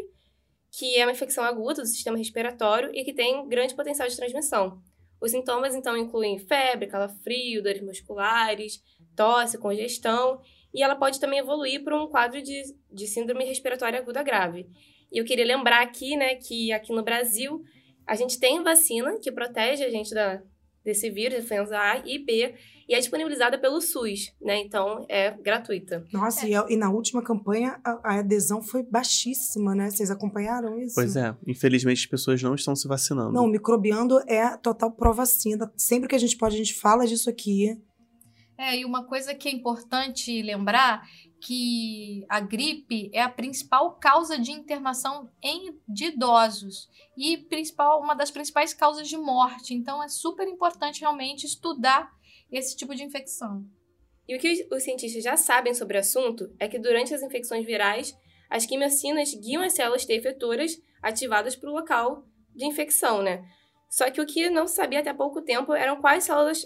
que 0.71 0.95
é 0.95 1.05
uma 1.05 1.11
infecção 1.11 1.43
aguda 1.43 1.81
do 1.81 1.87
sistema 1.87 2.17
respiratório 2.17 2.89
e 2.93 3.03
que 3.03 3.13
tem 3.13 3.47
grande 3.47 3.75
potencial 3.75 4.07
de 4.07 4.15
transmissão. 4.15 4.81
Os 5.21 5.31
sintomas, 5.31 5.75
então, 5.75 5.95
incluem 5.95 6.39
febre, 6.39 6.87
calafrio, 6.87 7.63
dores 7.63 7.81
musculares, 7.81 8.81
tosse, 9.15 9.57
congestão 9.57 10.39
e 10.73 10.81
ela 10.81 10.95
pode 10.95 11.19
também 11.19 11.39
evoluir 11.39 11.83
para 11.83 11.95
um 11.95 12.07
quadro 12.07 12.41
de, 12.41 12.63
de 12.91 13.07
síndrome 13.07 13.45
respiratória 13.45 13.99
aguda 13.99 14.23
grave. 14.23 14.67
E 15.11 15.19
eu 15.19 15.25
queria 15.25 15.45
lembrar 15.45 15.83
aqui, 15.83 16.17
né, 16.17 16.35
que 16.35 16.71
aqui 16.71 16.91
no 16.91 17.03
Brasil 17.03 17.63
a 18.07 18.15
gente 18.15 18.39
tem 18.39 18.63
vacina 18.63 19.17
que 19.19 19.31
protege 19.31 19.83
a 19.83 19.89
gente 19.89 20.13
da, 20.13 20.41
desse 20.83 21.09
vírus, 21.09 21.43
influenza 21.43 21.77
A 21.77 22.01
e 22.05 22.17
B, 22.17 22.55
e 22.89 22.93
é 22.93 22.99
disponibilizada 22.99 23.57
pelo 23.57 23.79
SUS, 23.79 24.33
né? 24.41 24.59
Então 24.59 25.05
é 25.07 25.31
gratuita. 25.31 26.05
Nossa, 26.11 26.45
é. 26.45 26.49
E, 26.49 26.73
e, 26.73 26.75
na 26.75 26.91
última 26.91 27.23
campanha 27.23 27.79
a, 27.83 28.15
a, 28.15 28.19
adesão 28.19 28.61
foi 28.61 28.83
baixíssima, 28.83 29.73
né? 29.73 29.89
Vocês 29.89 30.11
acompanharam 30.11 30.77
isso? 30.77 30.95
Pois 30.95 31.15
é, 31.15 31.33
infelizmente 31.47 32.01
as 32.01 32.05
pessoas 32.05 32.43
não 32.43 32.55
estão 32.55 32.75
se 32.75 32.87
vacinando. 32.87 33.31
Não, 33.31 33.47
microbiando 33.47 34.19
é 34.27 34.57
total 34.57 34.91
pró-vacina. 34.91 35.71
Sempre 35.77 36.09
que 36.09 36.15
a 36.15 36.19
gente 36.19 36.35
pode, 36.37 36.55
a 36.55 36.57
gente 36.57 36.73
fala 36.73 37.07
disso 37.07 37.29
aqui. 37.29 37.81
É, 38.57 38.77
e 38.77 38.85
uma 38.85 39.03
coisa 39.05 39.33
que 39.33 39.49
é 39.49 39.51
importante 39.51 40.41
lembrar 40.41 41.07
que 41.41 42.25
a 42.29 42.39
gripe 42.39 43.09
é 43.13 43.21
a 43.21 43.29
principal 43.29 43.95
causa 43.95 44.37
de 44.37 44.51
internação 44.51 45.29
em, 45.41 45.77
de 45.87 46.05
idosos 46.05 46.87
e 47.17 47.37
principal, 47.37 47.99
uma 47.99 48.13
das 48.13 48.31
principais 48.31 48.73
causas 48.73 49.07
de 49.07 49.17
morte. 49.17 49.73
Então 49.73 50.01
é 50.01 50.07
super 50.07 50.47
importante 50.47 51.01
realmente 51.01 51.45
estudar 51.45 52.11
esse 52.51 52.77
tipo 52.77 52.95
de 52.95 53.03
infecção. 53.03 53.65
E 54.27 54.35
o 54.35 54.39
que 54.39 54.67
os 54.71 54.83
cientistas 54.83 55.23
já 55.23 55.35
sabem 55.35 55.73
sobre 55.73 55.97
o 55.97 55.99
assunto 55.99 56.53
é 56.59 56.67
que 56.67 56.79
durante 56.79 57.13
as 57.13 57.21
infecções 57.21 57.65
virais, 57.65 58.15
as 58.49 58.65
quimiocinas 58.65 59.33
guiam 59.33 59.63
as 59.63 59.73
células 59.73 60.05
T 60.05 60.13
efetoras 60.13 60.81
ativadas 61.01 61.55
para 61.55 61.69
o 61.69 61.73
local 61.73 62.25
de 62.55 62.65
infecção, 62.65 63.21
né? 63.21 63.43
Só 63.89 64.09
que 64.09 64.21
o 64.21 64.25
que 64.25 64.49
não 64.49 64.67
se 64.67 64.75
sabia 64.75 64.99
até 64.99 65.13
pouco 65.13 65.41
tempo 65.41 65.73
eram 65.73 65.99
quais 65.99 66.23
células 66.23 66.65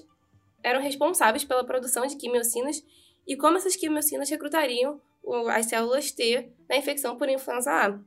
eram 0.63 0.81
responsáveis 0.81 1.43
pela 1.43 1.65
produção 1.65 2.05
de 2.05 2.15
quimiocinas 2.15 2.83
e 3.27 3.35
como 3.35 3.57
essas 3.57 3.75
quimiocinas 3.75 4.29
recrutariam 4.29 5.01
as 5.49 5.65
células 5.65 6.11
T 6.11 6.49
na 6.69 6.77
infecção 6.77 7.17
por 7.17 7.27
influenza 7.27 7.71
A. 7.71 7.99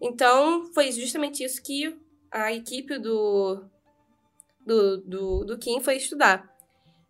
Então, 0.00 0.72
foi 0.72 0.92
justamente 0.92 1.42
isso 1.42 1.62
que 1.62 1.96
a 2.30 2.52
equipe 2.52 2.98
do, 2.98 3.64
do, 4.60 4.98
do, 4.98 5.44
do 5.44 5.58
Kim 5.58 5.80
foi 5.80 5.96
estudar. 5.96 6.48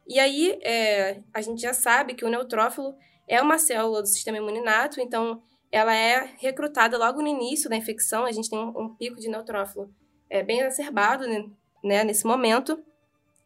E 0.06 0.18
aí, 0.18 0.58
é, 0.62 1.22
a 1.32 1.40
gente 1.40 1.60
já 1.62 1.72
sabe 1.72 2.14
que 2.14 2.24
o 2.24 2.28
neutrófilo 2.28 2.94
é 3.26 3.40
uma 3.40 3.58
célula 3.58 4.02
do 4.02 4.08
sistema 4.08 4.38
imuninato, 4.38 5.00
então 5.00 5.42
ela 5.72 5.94
é 5.94 6.34
recrutada 6.38 6.96
logo 6.98 7.20
no 7.20 7.28
início 7.28 7.68
da 7.68 7.76
infecção, 7.76 8.24
a 8.24 8.32
gente 8.32 8.50
tem 8.50 8.58
um, 8.58 8.94
pico 8.94 9.18
de 9.18 9.28
neutrófilo 9.28 9.92
é, 10.28 10.42
bem 10.42 10.60
exacerbado 10.60 11.26
né, 11.26 11.50
né, 11.82 12.04
nesse 12.04 12.26
momento, 12.26 12.82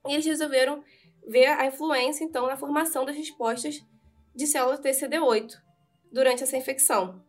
e 0.06 0.14
eles 0.14 0.26
resolveram 0.26 0.82
ver 1.28 1.46
a 1.46 1.66
influência, 1.66 2.24
então, 2.24 2.46
na 2.46 2.56
formação 2.56 3.04
das 3.04 3.16
respostas 3.16 3.84
de 4.34 4.46
células 4.46 4.80
TCD8 4.80 5.52
durante 6.12 6.42
essa 6.42 6.56
infecção. 6.56 7.22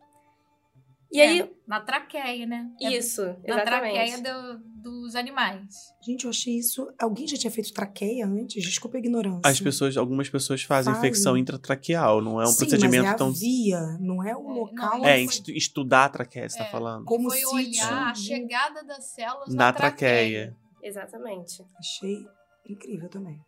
E 1.12 1.20
é, 1.20 1.28
aí. 1.28 1.52
Na 1.68 1.82
traqueia, 1.82 2.46
né? 2.46 2.70
Isso, 2.80 3.22
é, 3.24 3.36
exatamente. 3.44 3.48
Na 3.48 3.62
traqueia 3.64 4.22
do, 4.22 4.60
dos 4.80 5.16
animais. 5.16 5.66
Gente, 6.06 6.26
eu 6.26 6.30
achei 6.30 6.56
isso. 6.56 6.88
Alguém 7.00 7.28
já 7.28 7.36
tinha 7.36 7.50
feito 7.50 7.74
traqueia 7.74 8.28
antes? 8.28 8.62
Desculpa 8.64 8.98
a 8.98 9.00
ignorância. 9.00 9.42
As 9.44 9.60
pessoas, 9.60 9.98
algumas 9.98 10.30
pessoas 10.30 10.62
fazem, 10.62 10.94
fazem. 10.94 11.10
infecção 11.10 11.36
intratraqueal, 11.36 12.22
não 12.22 12.40
é 12.40 12.44
um 12.44 12.48
Sim, 12.48 12.58
procedimento 12.60 13.06
mas 13.06 13.14
é 13.14 13.18
tão. 13.18 13.30
A 13.30 13.32
via, 13.32 13.82
não 14.00 14.24
é 14.24 14.36
o 14.38 14.52
É, 14.52 14.54
local. 14.54 14.98
não, 15.00 15.06
É, 15.06 15.16
Foi- 15.16 15.24
estu- 15.26 15.52
estudar 15.52 16.06
a 16.06 16.10
traqueia, 16.10 16.48
você 16.48 16.60
tá 16.60 16.66
É. 16.66 16.70
falando. 16.70 17.06
Como 17.06 17.28
Foi 17.28 17.40
sítio. 17.40 17.56
olhar 17.88 18.12
a 18.12 18.14
chegada 18.14 18.84
das 18.84 19.06
células 19.06 19.50
Na 19.50 19.56
na, 19.66 19.74
traqueia. 19.74 20.56
Exatamente. 20.84 21.66
Achei 21.80 22.24
incrível 22.70 23.10
também. 23.10 23.42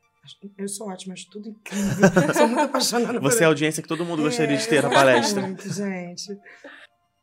Eu 0.57 0.67
sou 0.67 0.87
ótima, 0.89 1.13
acho 1.13 1.29
tudo 1.29 1.49
incrível. 1.49 2.05
Eu 2.27 2.33
sou 2.33 2.47
muito 2.47 2.61
apaixonada 2.61 3.19
por 3.19 3.31
Você 3.31 3.43
é 3.43 3.45
a 3.45 3.49
audiência 3.49 3.81
que 3.81 3.89
todo 3.89 4.05
mundo 4.05 4.21
gostaria 4.21 4.55
de 4.55 4.67
ter 4.67 4.83
na 4.83 4.89
É, 4.89 4.93
palestra. 4.93 5.41
Muito, 5.41 5.67
gente. 5.73 6.37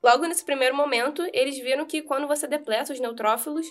Logo 0.03 0.27
nesse 0.27 0.45
primeiro 0.45 0.77
momento, 0.77 1.23
eles 1.33 1.59
viram 1.59 1.87
que 1.87 2.03
quando 2.03 2.27
você 2.27 2.47
depleta 2.47 2.93
os 2.93 3.01
neutrófilos, 3.01 3.67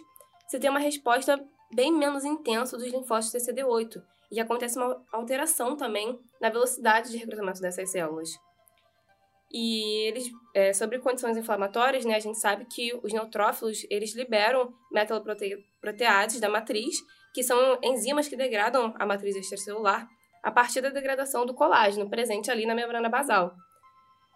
você 0.47 0.59
tem 0.59 0.69
uma 0.69 0.79
resposta 0.79 1.39
bem 1.73 1.91
menos 1.91 2.23
intensa 2.23 2.77
dos 2.77 2.87
linfócitos 2.91 3.47
TCD8. 3.47 4.01
E 4.31 4.39
acontece 4.39 4.77
uma 4.77 5.01
alteração 5.11 5.75
também 5.75 6.19
na 6.41 6.49
velocidade 6.49 7.11
de 7.11 7.17
recrutamento 7.17 7.61
dessas 7.61 7.91
células. 7.91 8.29
E 9.51 10.07
eles, 10.07 10.29
é, 10.53 10.73
sobre 10.73 10.99
condições 10.99 11.37
inflamatórias, 11.37 12.03
né, 12.03 12.15
a 12.15 12.19
gente 12.19 12.37
sabe 12.37 12.65
que 12.65 12.93
os 13.01 13.13
neutrófilos, 13.13 13.85
eles 13.89 14.13
liberam 14.13 14.73
metaloproteases 14.91 16.41
da 16.41 16.49
matriz, 16.49 16.97
que 17.37 17.43
são 17.43 17.77
enzimas 17.83 18.27
que 18.27 18.35
degradam 18.35 18.95
a 18.97 19.05
matriz 19.05 19.35
extracelular 19.35 20.09
a 20.41 20.49
partir 20.49 20.81
da 20.81 20.89
degradação 20.89 21.45
do 21.45 21.53
colágeno 21.53 22.09
presente 22.09 22.49
ali 22.49 22.65
na 22.65 22.73
membrana 22.73 23.07
basal. 23.09 23.53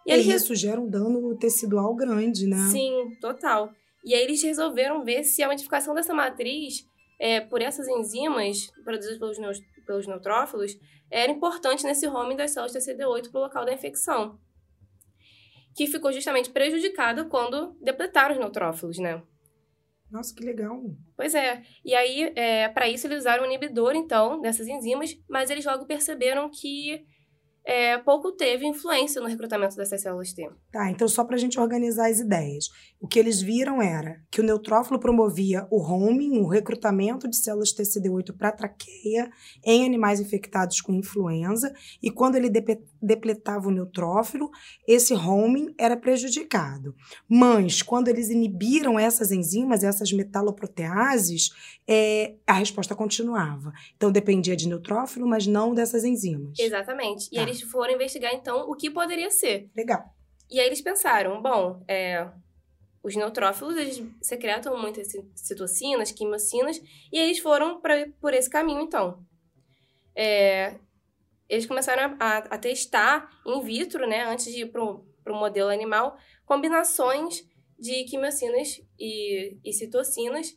E, 0.06 0.12
eles 0.12 0.26
isso 0.28 0.54
gera 0.54 0.80
um 0.80 0.88
dano 0.88 1.36
tecidual 1.36 1.92
grande, 1.96 2.46
né? 2.46 2.58
Sim, 2.70 3.16
total. 3.20 3.72
E 4.04 4.14
aí 4.14 4.22
eles 4.22 4.40
resolveram 4.40 5.04
ver 5.04 5.24
se 5.24 5.42
a 5.42 5.48
modificação 5.48 5.96
dessa 5.96 6.14
matriz 6.14 6.84
é, 7.18 7.40
por 7.40 7.60
essas 7.60 7.88
enzimas 7.88 8.70
produzidas 8.84 9.18
pelos, 9.18 9.38
neus- 9.40 9.60
pelos 9.84 10.06
neutrófilos 10.06 10.76
era 11.10 11.32
importante 11.32 11.82
nesse 11.82 12.06
homing 12.06 12.36
das 12.36 12.52
células 12.52 12.72
TCD8 12.72 13.32
para 13.32 13.40
o 13.40 13.42
local 13.42 13.64
da 13.64 13.72
infecção. 13.72 14.38
Que 15.76 15.88
ficou 15.88 16.12
justamente 16.12 16.50
prejudicada 16.50 17.24
quando 17.24 17.76
depletaram 17.82 18.34
os 18.36 18.40
neutrófilos, 18.40 18.98
né? 18.98 19.20
Nossa, 20.12 20.34
que 20.34 20.44
legal. 20.44 20.78
Pois 21.16 21.34
é. 21.34 21.62
E 21.82 21.94
aí, 21.94 22.32
é, 22.36 22.68
para 22.68 22.86
isso, 22.88 23.06
eles 23.06 23.20
usaram 23.20 23.44
um 23.44 23.46
inibidor, 23.46 23.94
então, 23.94 24.42
dessas 24.42 24.68
enzimas, 24.68 25.16
mas 25.26 25.48
eles 25.48 25.64
logo 25.64 25.86
perceberam 25.86 26.50
que 26.50 27.02
é, 27.64 27.96
pouco 27.98 28.32
teve 28.32 28.66
influência 28.66 29.20
no 29.20 29.28
recrutamento 29.28 29.76
dessas 29.76 30.00
células 30.00 30.32
T. 30.32 30.50
Tá, 30.70 30.90
então 30.90 31.06
só 31.06 31.24
para 31.24 31.36
a 31.36 31.38
gente 31.38 31.60
organizar 31.60 32.10
as 32.10 32.18
ideias. 32.18 32.68
O 33.00 33.06
que 33.06 33.18
eles 33.18 33.40
viram 33.40 33.80
era 33.80 34.20
que 34.30 34.40
o 34.40 34.44
neutrófilo 34.44 34.98
promovia 34.98 35.66
o 35.70 35.80
homing, 35.80 36.38
o 36.38 36.48
recrutamento 36.48 37.28
de 37.28 37.36
células 37.36 37.72
TCD8 37.72 38.36
para 38.36 38.52
traqueia 38.52 39.30
em 39.64 39.84
animais 39.84 40.20
infectados 40.20 40.80
com 40.80 40.92
influenza, 40.92 41.72
e 42.02 42.10
quando 42.10 42.36
ele 42.36 42.50
depletava 43.00 43.68
o 43.68 43.72
neutrófilo, 43.72 44.50
esse 44.86 45.14
homing 45.14 45.74
era 45.78 45.96
prejudicado. 45.96 46.94
Mas, 47.28 47.82
quando 47.82 48.08
eles 48.08 48.30
inibiram 48.30 48.98
essas 48.98 49.30
enzimas, 49.30 49.84
essas 49.84 50.12
metaloproteases, 50.12 51.50
é, 51.86 52.34
a 52.46 52.54
resposta 52.54 52.94
continuava. 52.94 53.72
Então, 53.96 54.10
dependia 54.10 54.56
de 54.56 54.68
neutrófilo, 54.68 55.26
mas 55.26 55.46
não 55.46 55.74
dessas 55.74 56.04
enzimas. 56.04 56.58
Exatamente. 56.58 57.28
E 57.32 57.36
Tá. 57.36 57.51
Eles 57.58 57.70
foram 57.70 57.94
investigar, 57.94 58.32
então, 58.34 58.68
o 58.68 58.74
que 58.74 58.90
poderia 58.90 59.30
ser. 59.30 59.70
Legal. 59.76 60.02
E 60.50 60.60
aí 60.60 60.66
eles 60.66 60.80
pensaram, 60.80 61.40
bom, 61.40 61.82
é, 61.88 62.28
os 63.02 63.16
neutrófilos, 63.16 63.76
eles 63.76 64.02
secretam 64.20 64.80
muitas 64.80 65.08
ci- 65.10 65.24
citocinas, 65.34 66.12
quimiocinas, 66.12 66.80
e 67.12 67.18
eles 67.18 67.38
foram 67.38 67.80
pra, 67.80 68.06
por 68.20 68.34
esse 68.34 68.50
caminho, 68.50 68.82
então. 68.82 69.24
É, 70.14 70.78
eles 71.48 71.66
começaram 71.66 72.16
a, 72.20 72.38
a 72.38 72.58
testar 72.58 73.28
in 73.46 73.60
vitro, 73.62 74.06
né, 74.06 74.24
antes 74.24 74.46
de 74.46 74.62
ir 74.62 74.66
para 74.72 74.82
o 74.82 75.04
modelo 75.28 75.70
animal, 75.70 76.16
combinações 76.44 77.42
de 77.78 78.04
quimiocinas 78.04 78.80
e, 78.98 79.58
e 79.64 79.72
citocinas 79.72 80.54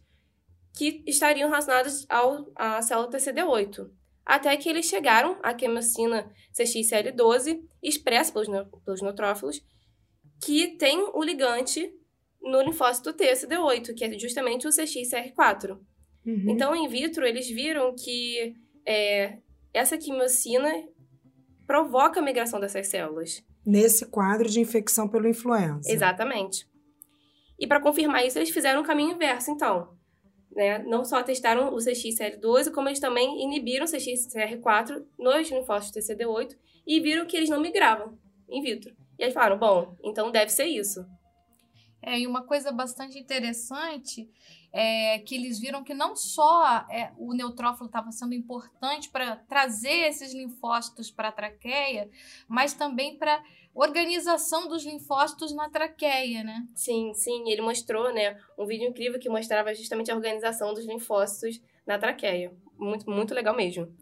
que 0.78 1.04
estariam 1.08 1.50
relacionadas 1.50 2.06
ao, 2.10 2.52
à 2.56 2.82
célula 2.82 3.10
TCD8. 3.10 3.90
Até 4.26 4.58
que 4.58 4.68
eles 4.68 4.88
chegaram 4.88 5.38
à 5.44 5.54
quimiocina 5.54 6.32
CXCL12, 6.58 7.62
expressa 7.84 8.34
pelos, 8.34 8.48
pelos 8.84 9.02
neutrófilos, 9.02 9.62
que 10.44 10.76
tem 10.78 11.00
o 11.14 11.24
ligante 11.24 11.94
no 12.42 12.62
linfócito 12.62 13.14
TCD8, 13.14 13.94
que 13.94 14.04
é 14.04 14.20
justamente 14.20 14.68
o 14.68 14.72
CXCR4. 14.72 15.78
Uhum. 16.26 16.46
Então, 16.50 16.76
in 16.76 16.88
vitro, 16.88 17.26
eles 17.26 17.48
viram 17.48 17.94
que 17.96 18.56
é, 18.86 19.38
essa 19.74 19.98
quimiocina 19.98 20.72
provoca 21.68 22.20
a 22.20 22.24
migração 22.24 22.60
dessas 22.60 22.88
células. 22.88 23.44
Nesse 23.66 24.06
quadro 24.08 24.50
de 24.50 24.60
infecção 24.60 25.08
pelo 25.08 25.28
influenza. 25.28 25.92
Exatamente. 25.92 26.68
E 27.60 27.66
para 27.68 27.80
confirmar 27.80 28.26
isso, 28.26 28.38
eles 28.38 28.50
fizeram 28.50 28.82
o 28.82 28.86
caminho 28.86 29.14
inverso, 29.14 29.52
então. 29.52 29.95
Né? 30.56 30.80
Não 30.80 31.04
só 31.04 31.22
testaram 31.22 31.74
o 31.74 31.78
CXCL12, 31.78 32.72
como 32.72 32.88
eles 32.88 33.00
também 33.00 33.44
inibiram 33.44 33.86
o 33.86 33.90
CXCR4 33.90 35.06
nos 35.20 35.52
linfócitos 35.52 36.08
TCD8 36.08 36.56
e 36.88 37.00
viram 37.02 37.26
que 37.26 37.36
eles 37.36 37.50
não 37.50 37.60
migravam 37.60 38.18
in 38.50 38.62
vitro. 38.62 38.96
E 39.20 39.24
aí 39.26 39.32
falaram, 39.32 39.58
bom, 39.58 39.96
então 40.04 40.32
deve 40.32 40.52
ser 40.52 40.66
isso. 40.66 41.06
É, 42.02 42.20
e 42.20 42.28
uma 42.28 42.44
coisa 42.44 42.72
bastante 42.72 43.18
interessante 43.18 44.30
é 44.72 45.20
que 45.20 45.34
eles 45.34 45.60
viram 45.60 45.84
que 45.84 45.94
não 45.94 46.16
só 46.16 46.86
é, 46.90 47.12
o 47.18 47.34
neutrófilo 47.34 47.88
estava 47.88 48.12
sendo 48.12 48.34
importante 48.34 49.10
para 49.10 49.38
trazer 49.38 50.08
esses 50.08 50.34
linfócitos 50.34 51.10
para 51.10 51.30
a 51.30 51.32
traqueia, 51.32 52.10
mas 52.48 52.74
também 52.74 53.18
para 53.18 53.42
organização 53.76 54.70
dos 54.70 54.86
linfócitos 54.86 55.54
na 55.54 55.70
traqueia, 55.70 56.44
né? 56.44 56.66
Sim, 56.74 57.14
sim, 57.14 57.52
ele 57.52 57.62
mostrou, 57.62 58.12
né, 58.14 58.40
um 58.58 58.66
vídeo 58.66 58.88
incrível 58.88 59.20
que 59.20 59.28
mostrava 59.28 59.76
justamente 59.76 60.10
a 60.10 60.16
organização 60.16 60.74
dos 60.74 60.86
linfócitos 60.86 61.62
na 61.86 62.00
traqueia. 62.00 62.56
Muito, 62.78 63.10
muito 63.10 63.34
legal 63.34 63.54
mesmo. 63.54 63.94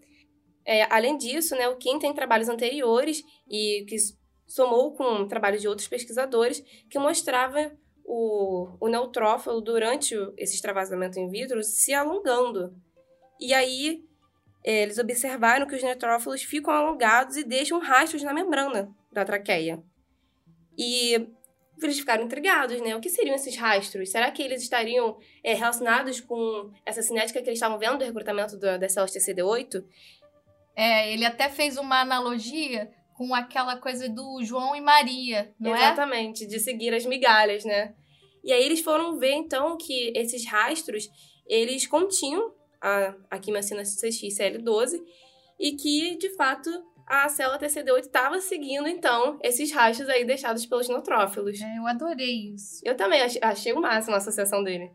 É, 0.64 0.84
além 0.94 1.18
disso, 1.18 1.56
né, 1.56 1.68
o 1.68 1.76
Kim 1.76 1.98
tem 1.98 2.14
trabalhos 2.14 2.48
anteriores 2.48 3.24
e 3.50 3.84
que 3.90 3.98
somou 4.46 4.94
com 4.94 5.28
trabalhos 5.28 5.62
de 5.62 5.68
outros 5.68 5.88
pesquisadores 5.88 6.64
que 6.88 7.00
mostrava 7.00 7.76
o, 8.06 8.70
o 8.80 8.88
neutrófilo 8.88 9.60
durante 9.60 10.14
esse 10.38 10.54
extravasamento 10.54 11.20
in 11.20 11.30
vitro 11.30 11.64
se 11.64 11.94
alongando. 11.94 12.76
E 13.40 13.54
aí 13.54 14.06
é, 14.64 14.84
eles 14.84 15.00
observaram 15.00 15.66
que 15.66 15.76
os 15.76 15.84
neutrófilos 15.84 16.44
ficam 16.44 16.72
alongados 16.72 17.36
e 17.36 17.44
deixam 17.44 17.80
rastros 17.80 18.22
na 18.22 18.34
membrana 18.34 18.96
da 19.14 19.26
traqueia. 19.26 19.82
E 20.78 21.28
eles 21.82 22.00
ficaram 22.00 22.24
intrigados, 22.24 22.80
né? 22.82 22.96
O 22.96 23.02
que 23.02 23.10
seriam 23.10 23.36
esses 23.36 23.56
rastros? 23.56 24.10
Será 24.12 24.32
que 24.32 24.42
eles 24.42 24.62
estariam 24.62 25.18
é, 25.44 25.54
relacionados 25.54 26.20
com 26.22 26.72
essa 26.86 27.02
cinética 27.02 27.42
que 27.42 27.50
eles 27.50 27.58
estavam 27.58 27.78
vendo 27.78 27.98
do 28.00 28.06
recrutamento 28.06 28.58
da- 28.58 28.78
das 28.78 28.94
células 28.94 29.12
TCD8? 29.14 29.84
É, 30.76 31.12
ele 31.14 31.26
até 31.26 31.50
fez 31.50 31.78
uma 31.78 32.02
analogia 32.02 32.90
com 33.16 33.34
aquela 33.36 33.78
coisa 33.78 34.10
do 34.10 34.44
João 34.44 34.76
e 34.76 34.82
Maria, 34.82 35.54
não 35.60 35.76
é? 35.76 35.78
Exatamente, 35.78 36.48
de 36.48 36.60
seguir 36.60 36.94
as 36.94 37.06
migalhas, 37.06 37.64
né? 37.64 37.94
E 38.44 38.52
aí 38.52 38.64
eles 38.64 38.82
foram 38.82 39.18
ver, 39.20 39.34
então, 39.34 39.78
que 39.78 40.12
esses 40.16 40.46
rastros, 40.48 41.08
eles 41.46 41.86
continham 41.86 42.54
a, 42.82 43.14
a 43.30 43.40
quimiocina 43.40 43.84
CXCL12 43.84 45.00
e 45.60 45.74
que, 45.74 46.18
de 46.18 46.30
fato, 46.36 46.70
a 47.06 47.28
célula 47.30 47.60
TCD8 47.60 48.00
estava 48.02 48.40
seguindo, 48.40 48.88
então, 48.88 49.38
esses 49.42 49.72
rastros 49.72 50.10
aí 50.10 50.24
deixados 50.26 50.66
pelos 50.66 50.88
neutrófilos. 50.88 51.60
É, 51.62 51.78
eu 51.78 51.86
adorei 51.88 52.54
isso. 52.54 52.80
Eu 52.84 52.96
também 52.96 53.22
ach- 53.22 53.38
achei 53.42 53.74
o 53.74 53.82
máximo 53.82 54.14
a 54.16 54.18
associação 54.18 54.64
dele. 54.64 54.92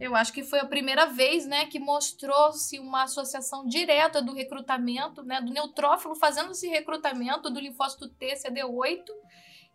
Eu 0.00 0.16
acho 0.16 0.32
que 0.32 0.42
foi 0.42 0.58
a 0.58 0.66
primeira 0.66 1.06
vez, 1.06 1.46
né, 1.46 1.66
que 1.66 1.78
mostrou-se 1.78 2.78
uma 2.80 3.04
associação 3.04 3.64
direta 3.64 4.20
do 4.20 4.34
recrutamento, 4.34 5.22
né, 5.22 5.40
do 5.40 5.52
neutrófilo 5.52 6.16
fazendo 6.16 6.50
esse 6.50 6.66
recrutamento 6.68 7.48
do 7.48 7.60
linfócito 7.60 8.08
T, 8.08 8.34
CD8, 8.34 9.04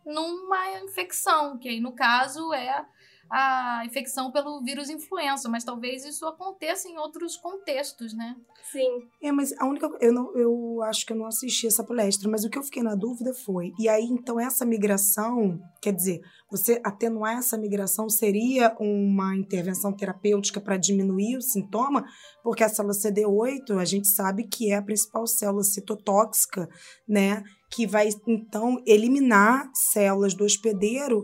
numa 0.04 0.78
infecção, 0.80 1.58
que 1.58 1.68
aí 1.68 1.80
no 1.80 1.92
caso 1.92 2.52
é 2.52 2.84
a 3.30 3.82
infecção 3.86 4.32
pelo 4.32 4.60
vírus 4.60 4.90
influenza, 4.90 5.48
mas 5.48 5.62
talvez 5.62 6.04
isso 6.04 6.26
aconteça 6.26 6.88
em 6.88 6.98
outros 6.98 7.36
contextos, 7.36 8.12
né? 8.12 8.34
Sim. 8.72 9.08
É, 9.22 9.30
mas 9.30 9.52
a 9.58 9.66
única. 9.66 9.88
Eu, 10.00 10.12
não, 10.12 10.36
eu 10.36 10.82
acho 10.82 11.06
que 11.06 11.12
eu 11.12 11.16
não 11.16 11.26
assisti 11.26 11.68
essa 11.68 11.84
palestra, 11.84 12.28
mas 12.28 12.44
o 12.44 12.50
que 12.50 12.58
eu 12.58 12.62
fiquei 12.62 12.82
na 12.82 12.96
dúvida 12.96 13.32
foi. 13.32 13.72
E 13.78 13.88
aí, 13.88 14.04
então, 14.04 14.40
essa 14.40 14.66
migração, 14.66 15.60
quer 15.80 15.92
dizer, 15.92 16.20
você 16.50 16.80
atenuar 16.84 17.38
essa 17.38 17.56
migração 17.56 18.08
seria 18.08 18.74
uma 18.80 19.36
intervenção 19.36 19.92
terapêutica 19.92 20.60
para 20.60 20.76
diminuir 20.76 21.36
o 21.36 21.42
sintoma? 21.42 22.04
Porque 22.42 22.64
a 22.64 22.68
célula 22.68 22.94
CD8, 22.94 23.78
a 23.78 23.84
gente 23.84 24.08
sabe 24.08 24.48
que 24.48 24.72
é 24.72 24.76
a 24.76 24.82
principal 24.82 25.26
célula 25.26 25.62
citotóxica, 25.62 26.68
né? 27.08 27.44
Que 27.70 27.86
vai, 27.86 28.08
então, 28.26 28.82
eliminar 28.84 29.70
células 29.72 30.34
do 30.34 30.44
hospedeiro 30.44 31.22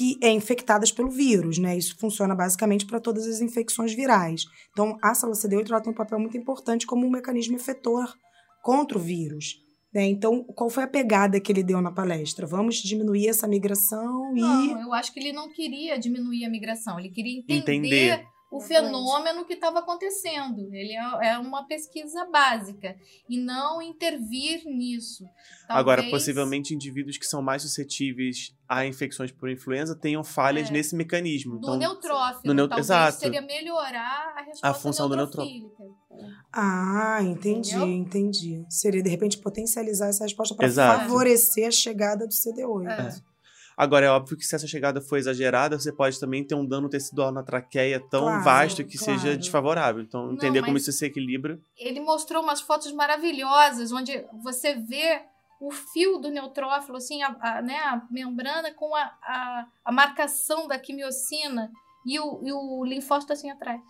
que 0.00 0.16
é 0.22 0.30
infectadas 0.30 0.90
pelo 0.90 1.10
vírus, 1.10 1.58
né? 1.58 1.76
Isso 1.76 1.94
funciona 1.98 2.34
basicamente 2.34 2.86
para 2.86 2.98
todas 2.98 3.26
as 3.26 3.42
infecções 3.42 3.92
virais. 3.92 4.44
Então, 4.72 4.96
a 5.02 5.14
célula 5.14 5.36
CD8 5.36 5.68
ela 5.68 5.80
tem 5.82 5.92
um 5.92 5.94
papel 5.94 6.18
muito 6.18 6.38
importante 6.38 6.86
como 6.86 7.06
um 7.06 7.10
mecanismo 7.10 7.54
efetor 7.54 8.10
contra 8.62 8.96
o 8.96 9.00
vírus. 9.00 9.56
Né? 9.92 10.06
Então, 10.06 10.42
qual 10.54 10.70
foi 10.70 10.84
a 10.84 10.88
pegada 10.88 11.38
que 11.38 11.52
ele 11.52 11.62
deu 11.62 11.82
na 11.82 11.92
palestra? 11.92 12.46
Vamos 12.46 12.76
diminuir 12.76 13.28
essa 13.28 13.46
migração 13.46 14.34
e. 14.34 14.40
Não, 14.40 14.80
eu 14.80 14.94
acho 14.94 15.12
que 15.12 15.20
ele 15.20 15.34
não 15.34 15.52
queria 15.52 15.98
diminuir 15.98 16.46
a 16.46 16.50
migração, 16.50 16.98
ele 16.98 17.10
queria 17.10 17.38
entender, 17.38 17.60
Entender. 17.60 18.24
O 18.50 18.60
fenômeno 18.60 19.44
que 19.44 19.54
estava 19.54 19.78
acontecendo. 19.78 20.74
Ele 20.74 20.92
é, 20.92 21.28
é 21.34 21.38
uma 21.38 21.66
pesquisa 21.66 22.24
básica 22.26 22.96
e 23.28 23.38
não 23.38 23.80
intervir 23.80 24.64
nisso. 24.64 25.24
Agora, 25.68 26.02
Talvez- 26.02 26.10
possivelmente 26.10 26.74
indivíduos 26.74 27.16
que 27.16 27.26
são 27.26 27.40
mais 27.40 27.62
suscetíveis 27.62 28.52
a 28.68 28.84
infecções 28.84 29.30
por 29.30 29.48
influenza 29.48 29.94
tenham 29.94 30.24
falhas 30.24 30.68
É. 30.68 30.72
nesse 30.72 30.96
mecanismo. 30.96 31.52
do 31.52 31.58
Então, 31.58 31.76
neutrófilo, 31.76 32.52
no 32.54 32.78
exato. 32.78 33.18
seria 33.18 33.40
melhorar 33.42 34.34
a 34.36 34.42
resposta 34.42 34.74
função 34.74 35.08
do 35.08 35.16
neutrofílica. 35.16 35.84
Ah, 36.52 37.18
entendi, 37.22 37.70
Entendeu? 37.70 37.88
entendi. 37.88 38.64
Seria, 38.68 39.02
de 39.02 39.08
repente, 39.08 39.38
potencializar 39.38 40.08
essa 40.08 40.24
resposta 40.24 40.54
para 40.54 40.68
favorecer 40.68 41.68
a 41.68 41.70
chegada 41.70 42.26
do 42.26 42.32
CD8. 42.34 42.88
É. 42.88 43.29
Agora, 43.82 44.04
é 44.04 44.10
óbvio 44.10 44.36
que 44.36 44.44
se 44.44 44.54
essa 44.54 44.66
chegada 44.66 45.00
for 45.00 45.16
exagerada, 45.16 45.78
você 45.78 45.90
pode 45.90 46.20
também 46.20 46.46
ter 46.46 46.54
um 46.54 46.66
dano 46.66 46.86
tecidual 46.86 47.32
na 47.32 47.42
traqueia 47.42 47.98
tão 47.98 48.24
Claro, 48.24 48.44
vasto 48.44 48.84
que 48.84 48.98
claro. 48.98 49.18
seja 49.18 49.36
desfavorável. 49.38 50.02
Então, 50.02 50.26
Não, 50.26 50.34
entender 50.34 50.60
como 50.60 50.74
mas- 50.74 50.82
isso 50.82 50.92
se 50.92 51.06
equilibra. 51.06 51.58
Ele 51.78 51.98
mostrou 52.00 52.42
umas 52.42 52.60
fotos 52.60 52.92
maravilhosas, 52.92 53.90
onde 53.90 54.22
você 54.42 54.74
vê 54.74 55.22
o 55.58 55.70
fio 55.70 56.18
do 56.18 56.30
neutrófilo, 56.30 56.98
assim, 56.98 57.22
a, 57.22 57.34
a- 57.40 57.62
né, 57.62 57.76
a 57.78 58.02
membrana 58.10 58.70
com 58.74 58.94
a, 58.94 59.02
a, 59.22 59.66
a 59.86 59.90
marcação 59.92 60.68
da 60.68 60.78
quimiocina 60.78 61.70
e 62.06 62.20
o, 62.20 62.40
e 62.44 62.52
o 62.52 62.84
linfócito 62.84 63.32
assim 63.32 63.50
atrás. 63.50 63.80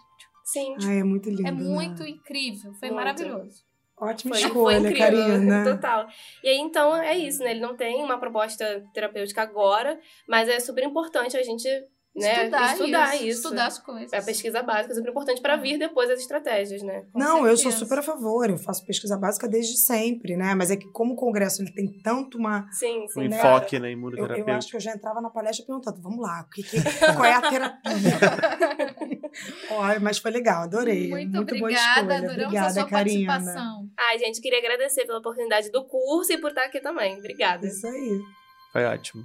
Sim. 0.44 0.76
Ah, 0.84 0.92
é 0.92 1.02
muito 1.02 1.28
lindo. 1.28 1.46
É 1.48 1.50
né? 1.50 1.62
muito 1.62 2.04
incrível, 2.06 2.72
foi 2.74 2.90
Muito. 2.90 2.94
maravilhoso. 2.94 3.64
Ótima 4.00 4.34
Foi, 4.34 4.42
foi 4.42 4.48
escolha, 4.48 4.78
incrível, 4.78 4.98
Karina. 4.98 5.64
total. 5.76 6.08
E 6.42 6.48
aí, 6.48 6.58
então, 6.58 6.96
é 6.96 7.16
isso, 7.16 7.42
né? 7.42 7.50
Ele 7.50 7.60
não 7.60 7.76
tem 7.76 8.02
uma 8.02 8.18
proposta 8.18 8.82
terapêutica 8.94 9.42
agora, 9.42 10.00
mas 10.26 10.48
é 10.48 10.58
super 10.58 10.82
importante 10.84 11.36
a 11.36 11.42
gente 11.42 11.68
né? 12.20 12.42
Estudar, 12.44 13.14
isso, 13.14 13.24
isso. 13.24 13.38
Estudar 13.38 13.66
as 13.66 13.78
coisas. 13.78 14.12
É 14.12 14.18
a 14.18 14.22
pesquisa 14.22 14.62
básica, 14.62 14.92
é 14.92 14.96
super 14.96 15.10
importante 15.10 15.40
para 15.40 15.56
vir 15.56 15.78
depois 15.78 16.10
as 16.10 16.20
estratégias, 16.20 16.82
né? 16.82 17.04
Com 17.12 17.18
Não, 17.18 17.38
eu 17.46 17.56
sou 17.56 17.70
certeza. 17.70 17.78
super 17.78 17.98
a 17.98 18.02
favor. 18.02 18.50
Eu 18.50 18.58
faço 18.58 18.84
pesquisa 18.86 19.16
básica 19.16 19.48
desde 19.48 19.76
sempre, 19.78 20.36
né? 20.36 20.54
Mas 20.54 20.70
é 20.70 20.76
que 20.76 20.86
como 20.92 21.14
o 21.14 21.16
congresso 21.16 21.62
ele 21.62 21.72
tem 21.72 21.86
tanto 22.02 22.38
uma 22.38 22.66
Sim, 22.72 23.04
Um 23.04 23.08
sim. 23.08 23.28
né? 23.28 23.36
enfoque 23.38 23.78
na 23.78 23.88
Eu, 23.88 23.92
imunoterapia. 23.92 24.44
eu 24.46 24.54
acho 24.56 24.68
que 24.68 24.76
eu 24.76 24.80
já 24.80 24.92
entrava 24.92 25.20
na 25.20 25.30
palestra 25.30 25.64
perguntando, 25.66 26.00
vamos 26.02 26.20
lá, 26.20 26.44
que 26.52 26.62
que- 26.62 26.80
qual 27.14 27.24
é 27.24 27.34
a 27.34 27.40
terapia? 27.40 27.80
Olha, 29.70 30.00
mas 30.00 30.18
foi 30.18 30.30
legal, 30.30 30.62
adorei. 30.64 31.08
Muito, 31.08 31.30
boa 31.32 31.42
obrigada, 31.42 31.76
escolha. 31.76 32.16
adoramos 32.16 32.32
Obrigada, 32.44 32.66
a 32.66 32.70
sua 32.70 32.86
Karina. 32.88 33.26
participação. 33.32 33.88
Ai, 33.98 34.18
gente, 34.18 34.40
queria 34.40 34.58
agradecer 34.58 35.06
pela 35.06 35.18
oportunidade 35.18 35.70
do 35.70 35.84
curso 35.86 36.32
e 36.32 36.38
por 36.38 36.48
estar 36.50 36.64
aqui 36.64 36.80
também. 36.80 37.16
Obrigada. 37.18 37.66
Isso 37.66 37.86
aí. 37.86 38.20
Foi 38.72 38.84
ótimo. 38.84 39.22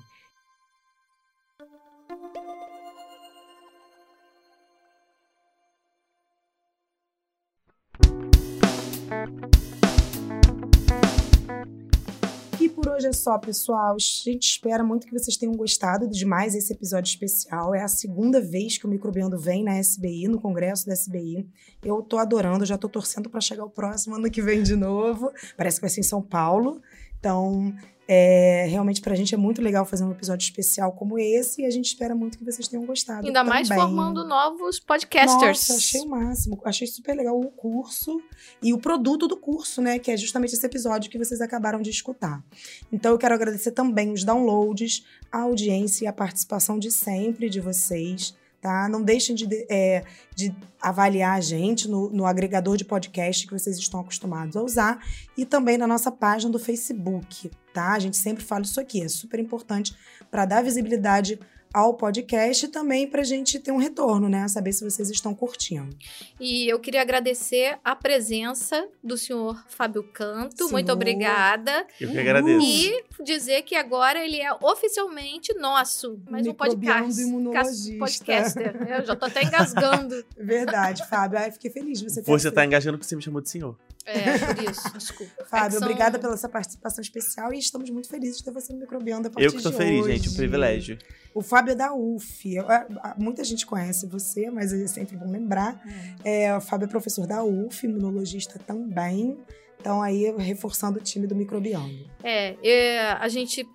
E 12.59 12.69
por 12.69 12.87
hoje 12.87 13.07
é 13.07 13.13
só, 13.13 13.37
pessoal. 13.37 13.95
A 13.95 13.99
gente 13.99 14.43
espera 14.43 14.83
muito 14.83 15.05
que 15.05 15.13
vocês 15.13 15.37
tenham 15.37 15.53
gostado 15.55 16.07
de 16.07 16.25
mais 16.25 16.55
esse 16.55 16.73
episódio 16.73 17.09
especial. 17.09 17.75
É 17.75 17.83
a 17.83 17.87
segunda 17.87 18.41
vez 18.41 18.77
que 18.77 18.85
o 18.85 18.89
Microbiando 18.89 19.37
vem 19.37 19.63
na 19.63 19.79
SBI, 19.79 20.27
no 20.27 20.39
congresso 20.39 20.85
da 20.87 20.93
SBI. 20.93 21.47
Eu 21.83 22.01
tô 22.01 22.17
adorando, 22.17 22.65
já 22.65 22.77
tô 22.77 22.89
torcendo 22.89 23.29
para 23.29 23.41
chegar 23.41 23.65
o 23.65 23.69
próximo 23.69 24.15
ano 24.15 24.31
que 24.31 24.41
vem 24.41 24.63
de 24.63 24.75
novo. 24.75 25.31
Parece 25.55 25.77
que 25.77 25.81
vai 25.81 25.89
ser 25.89 25.99
em 25.99 26.03
São 26.03 26.21
Paulo. 26.21 26.81
Então, 27.19 27.73
é, 28.07 28.67
realmente 28.69 29.01
pra 29.01 29.15
gente 29.15 29.33
é 29.33 29.37
muito 29.37 29.61
legal 29.61 29.83
fazer 29.83 30.03
um 30.03 30.11
episódio 30.11 30.43
especial 30.43 30.91
como 30.91 31.17
esse 31.17 31.63
e 31.63 31.65
a 31.65 31.71
gente 31.71 31.85
espera 31.85 32.13
muito 32.13 32.37
que 32.37 32.45
vocês 32.45 32.67
tenham 32.67 32.85
gostado. 32.85 33.25
Ainda 33.25 33.43
mais 33.43 33.67
também. 33.67 33.83
formando 33.83 34.23
novos 34.27 34.79
podcasters. 34.79 35.69
Nossa, 35.69 35.73
achei 35.73 36.01
o 36.01 36.07
máximo. 36.07 36.61
Achei 36.63 36.87
super 36.87 37.15
legal 37.15 37.39
o 37.39 37.49
curso 37.49 38.21
e 38.61 38.73
o 38.73 38.77
produto 38.77 39.27
do 39.27 39.35
curso, 39.35 39.81
né? 39.81 39.97
Que 39.97 40.11
é 40.11 40.17
justamente 40.17 40.53
esse 40.53 40.65
episódio 40.65 41.09
que 41.09 41.17
vocês 41.17 41.41
acabaram 41.41 41.81
de 41.81 41.89
escutar. 41.89 42.43
Então 42.91 43.11
eu 43.11 43.17
quero 43.17 43.33
agradecer 43.33 43.71
também 43.71 44.11
os 44.11 44.23
downloads, 44.23 45.03
a 45.31 45.41
audiência 45.41 46.05
e 46.05 46.07
a 46.07 46.13
participação 46.13 46.77
de 46.77 46.91
sempre 46.91 47.49
de 47.49 47.59
vocês. 47.59 48.35
Tá? 48.61 48.89
Não 48.89 49.03
deixem 49.03 49.35
de, 49.35 49.47
é, 49.69 50.03
de 50.35 50.55
avaliar 50.81 51.37
a 51.37 51.41
gente 51.41 51.87
no, 51.87 52.09
no 52.09 52.25
agregador 52.25 52.75
de 52.77 52.83
podcast 52.83 53.45
que 53.45 53.53
vocês 53.53 53.77
estão 53.77 53.99
acostumados 53.99 54.55
a 54.55 54.63
usar 54.63 55.05
e 55.37 55.45
também 55.45 55.77
na 55.77 55.85
nossa 55.85 56.11
página 56.11 56.51
do 56.51 56.57
Facebook, 56.57 57.51
tá? 57.75 57.93
A 57.93 57.99
gente 57.99 58.17
sempre 58.17 58.43
fala 58.43 58.63
isso 58.63 58.79
aqui, 58.79 59.01
é 59.01 59.07
super 59.07 59.39
importante 59.39 59.93
para 60.31 60.45
dar 60.45 60.63
visibilidade 60.63 61.37
ao 61.73 61.93
podcast 61.93 62.65
e 62.65 62.69
também 62.69 63.05
para 63.05 63.19
a 63.19 63.25
gente 63.25 63.59
ter 63.59 63.69
um 63.69 63.75
retorno, 63.77 64.29
né? 64.29 64.47
Saber 64.47 64.71
se 64.71 64.81
vocês 64.81 65.09
estão 65.09 65.35
curtindo. 65.35 65.93
E 66.39 66.71
eu 66.71 66.79
queria 66.79 67.01
agradecer 67.01 67.77
a 67.83 67.93
presença 67.93 68.87
do 69.03 69.17
senhor 69.17 69.61
Fábio 69.67 70.01
Canto. 70.01 70.55
Senhor. 70.55 70.71
Muito 70.71 70.89
obrigada. 70.89 71.85
Eu 71.99 72.11
que 72.11 72.17
agradeço. 72.17 72.65
E 72.65 73.03
dizer 73.25 73.63
que 73.63 73.75
agora 73.75 74.23
ele 74.23 74.39
é 74.39 74.53
oficialmente 74.53 75.53
nosso. 75.55 76.17
Mais 76.29 76.47
um 76.47 76.53
podcast. 76.53 77.21
imunologista. 77.21 77.99
Podcaster. 77.99 78.75
Eu 78.89 79.05
já 79.05 79.13
tô 79.17 79.25
até 79.25 79.43
engasgando. 79.43 80.23
Verdade, 80.39 81.05
Fábio. 81.09 81.39
Ai, 81.39 81.51
fiquei 81.51 81.69
feliz 81.69 81.99
de 81.99 82.09
você 82.09 82.21
ter 82.21 82.31
Você 82.31 82.49
tá 82.49 82.61
aceito. 82.61 82.67
engajando 82.67 82.97
porque 82.97 83.09
você 83.09 83.17
me 83.17 83.21
chamou 83.21 83.41
de 83.41 83.49
senhor. 83.49 83.77
É, 84.05 84.37
por 84.53 84.63
isso. 84.69 84.93
Desculpa. 84.97 85.45
Fábio, 85.45 85.77
É 85.77 85.79
são- 85.79 85.87
obrigada 85.87 86.19
pela 86.19 86.37
sua 86.37 86.49
participação 86.49 87.01
especial 87.01 87.53
e 87.53 87.59
estamos 87.59 87.89
muito 87.89 88.07
felizes 88.07 88.37
de 88.37 88.43
ter 88.43 88.51
você 88.51 88.71
no 88.73 88.79
Microbiando 88.79 89.27
a 89.27 89.31
partir 89.31 89.45
Eu 89.47 89.51
que 89.51 89.57
de 89.57 89.77
feliz, 89.77 90.05
hoje. 90.05 90.17
gente. 90.17 90.29
Um 90.29 90.35
privilégio. 90.35 90.97
O 91.33 91.41
Fábio 91.41 91.71
é 91.71 91.75
da 91.75 91.93
UF. 91.93 92.57
A- 92.59 92.87
a- 93.01 93.15
Muita 93.17 93.43
gente 93.43 93.65
conhece 93.65 94.05
você, 94.07 94.49
mas 94.49 94.71
é 94.71 94.87
sempre 94.87 95.17
bom 95.17 95.29
lembrar. 95.29 95.81
É, 96.23 96.55
o 96.55 96.61
Fábio 96.61 96.85
é 96.85 96.87
professor 96.87 97.25
da 97.27 97.43
UF, 97.43 97.85
imunologista 97.85 98.59
também. 98.59 99.37
Então, 99.79 100.01
aí, 100.01 100.33
reforçando 100.37 100.97
o 100.99 101.01
time 101.01 101.27
do 101.27 101.35
Microbiando. 101.35 102.09
É, 102.23 102.55
é, 102.67 103.11
a 103.11 103.27
gente 103.27 103.67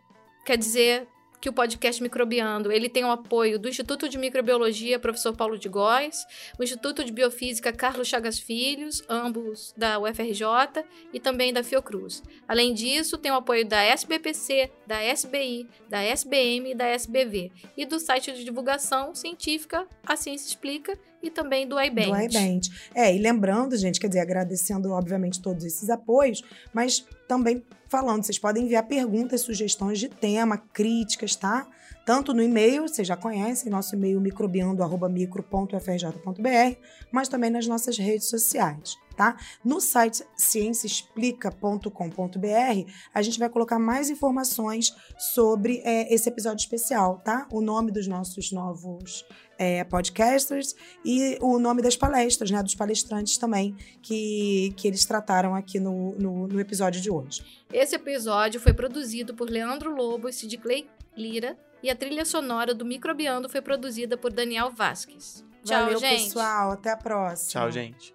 quer 0.44 0.56
dizer 0.56 1.06
que 1.40 1.48
o 1.48 1.52
podcast 1.52 2.02
Microbiando, 2.02 2.70
ele 2.70 2.88
tem 2.88 3.04
o 3.04 3.10
apoio 3.10 3.58
do 3.58 3.68
Instituto 3.68 4.08
de 4.08 4.18
Microbiologia, 4.18 4.98
professor 4.98 5.34
Paulo 5.34 5.58
de 5.58 5.68
Góes, 5.68 6.26
o 6.58 6.62
Instituto 6.62 7.02
de 7.02 7.12
Biofísica 7.12 7.72
Carlos 7.72 8.08
Chagas 8.08 8.38
Filhos, 8.38 9.02
ambos 9.08 9.72
da 9.76 9.98
UFRJ, 9.98 10.84
e 11.12 11.18
também 11.18 11.52
da 11.52 11.64
Fiocruz. 11.64 12.22
Além 12.46 12.74
disso, 12.74 13.16
tem 13.16 13.32
o 13.32 13.36
apoio 13.36 13.66
da 13.66 13.82
SBPC, 13.82 14.70
da 14.86 15.02
SBI, 15.02 15.66
da 15.88 16.02
SBM 16.02 16.72
e 16.72 16.74
da 16.74 16.86
SBV, 16.86 17.50
e 17.76 17.86
do 17.86 17.98
site 17.98 18.32
de 18.32 18.44
divulgação 18.44 19.14
científica 19.14 19.86
A 20.06 20.16
Ciência 20.16 20.48
Explica, 20.48 20.98
e 21.22 21.30
também 21.30 21.66
do 21.66 21.78
iBand. 21.80 22.06
Do 22.06 22.16
iBand. 22.16 22.60
É, 22.94 23.14
e 23.14 23.18
lembrando, 23.18 23.76
gente, 23.76 24.00
quer 24.00 24.08
dizer, 24.08 24.20
agradecendo, 24.20 24.90
obviamente, 24.90 25.40
todos 25.40 25.64
esses 25.64 25.90
apoios, 25.90 26.42
mas 26.72 27.06
também 27.28 27.62
falando, 27.90 28.24
vocês 28.24 28.38
podem 28.38 28.64
enviar 28.64 28.86
perguntas, 28.86 29.40
sugestões 29.40 29.98
de 29.98 30.08
tema, 30.08 30.56
críticas, 30.56 31.34
tá? 31.34 31.66
Tanto 32.06 32.32
no 32.32 32.42
e-mail, 32.42 32.88
vocês 32.88 33.06
já 33.06 33.16
conhecem, 33.16 33.70
nosso 33.70 33.94
e-mail 33.94 34.18
microbiando.micro.frj.br, 34.20 36.76
mas 37.12 37.28
também 37.28 37.50
nas 37.50 37.66
nossas 37.66 37.98
redes 37.98 38.28
sociais, 38.28 38.96
tá? 39.16 39.36
No 39.64 39.80
site 39.80 40.24
cienciaexplica.com.br, 40.36 42.90
a 43.12 43.22
gente 43.22 43.38
vai 43.38 43.50
colocar 43.50 43.78
mais 43.78 44.08
informações 44.08 44.94
sobre 45.18 45.82
é, 45.84 46.14
esse 46.14 46.28
episódio 46.28 46.62
especial, 46.62 47.18
tá? 47.18 47.46
O 47.50 47.60
nome 47.60 47.90
dos 47.90 48.06
nossos 48.06 48.52
novos 48.52 49.26
é, 49.60 49.84
podcasters 49.84 50.74
e 51.04 51.36
o 51.38 51.58
nome 51.58 51.82
das 51.82 51.94
palestras, 51.94 52.50
né? 52.50 52.62
Dos 52.62 52.74
palestrantes 52.74 53.36
também, 53.36 53.76
que, 54.00 54.72
que 54.74 54.88
eles 54.88 55.04
trataram 55.04 55.54
aqui 55.54 55.78
no, 55.78 56.14
no, 56.18 56.48
no 56.48 56.58
episódio 56.58 56.98
de 56.98 57.10
hoje. 57.10 57.44
Esse 57.70 57.96
episódio 57.96 58.58
foi 58.58 58.72
produzido 58.72 59.34
por 59.34 59.50
Leandro 59.50 59.94
Lobo 59.94 60.30
e 60.30 60.32
Sid 60.32 60.56
Clay 60.56 60.88
Lira 61.14 61.58
e 61.82 61.90
a 61.90 61.94
trilha 61.94 62.24
sonora 62.24 62.74
do 62.74 62.86
Microbiando 62.86 63.50
foi 63.50 63.60
produzida 63.60 64.16
por 64.16 64.32
Daniel 64.32 64.70
Vasques. 64.70 65.44
Tchau, 65.62 65.84
Valeu, 65.84 65.98
gente. 65.98 66.24
pessoal. 66.24 66.70
Até 66.70 66.92
a 66.92 66.96
próxima. 66.96 67.50
Tchau, 67.50 67.70
gente. 67.70 68.14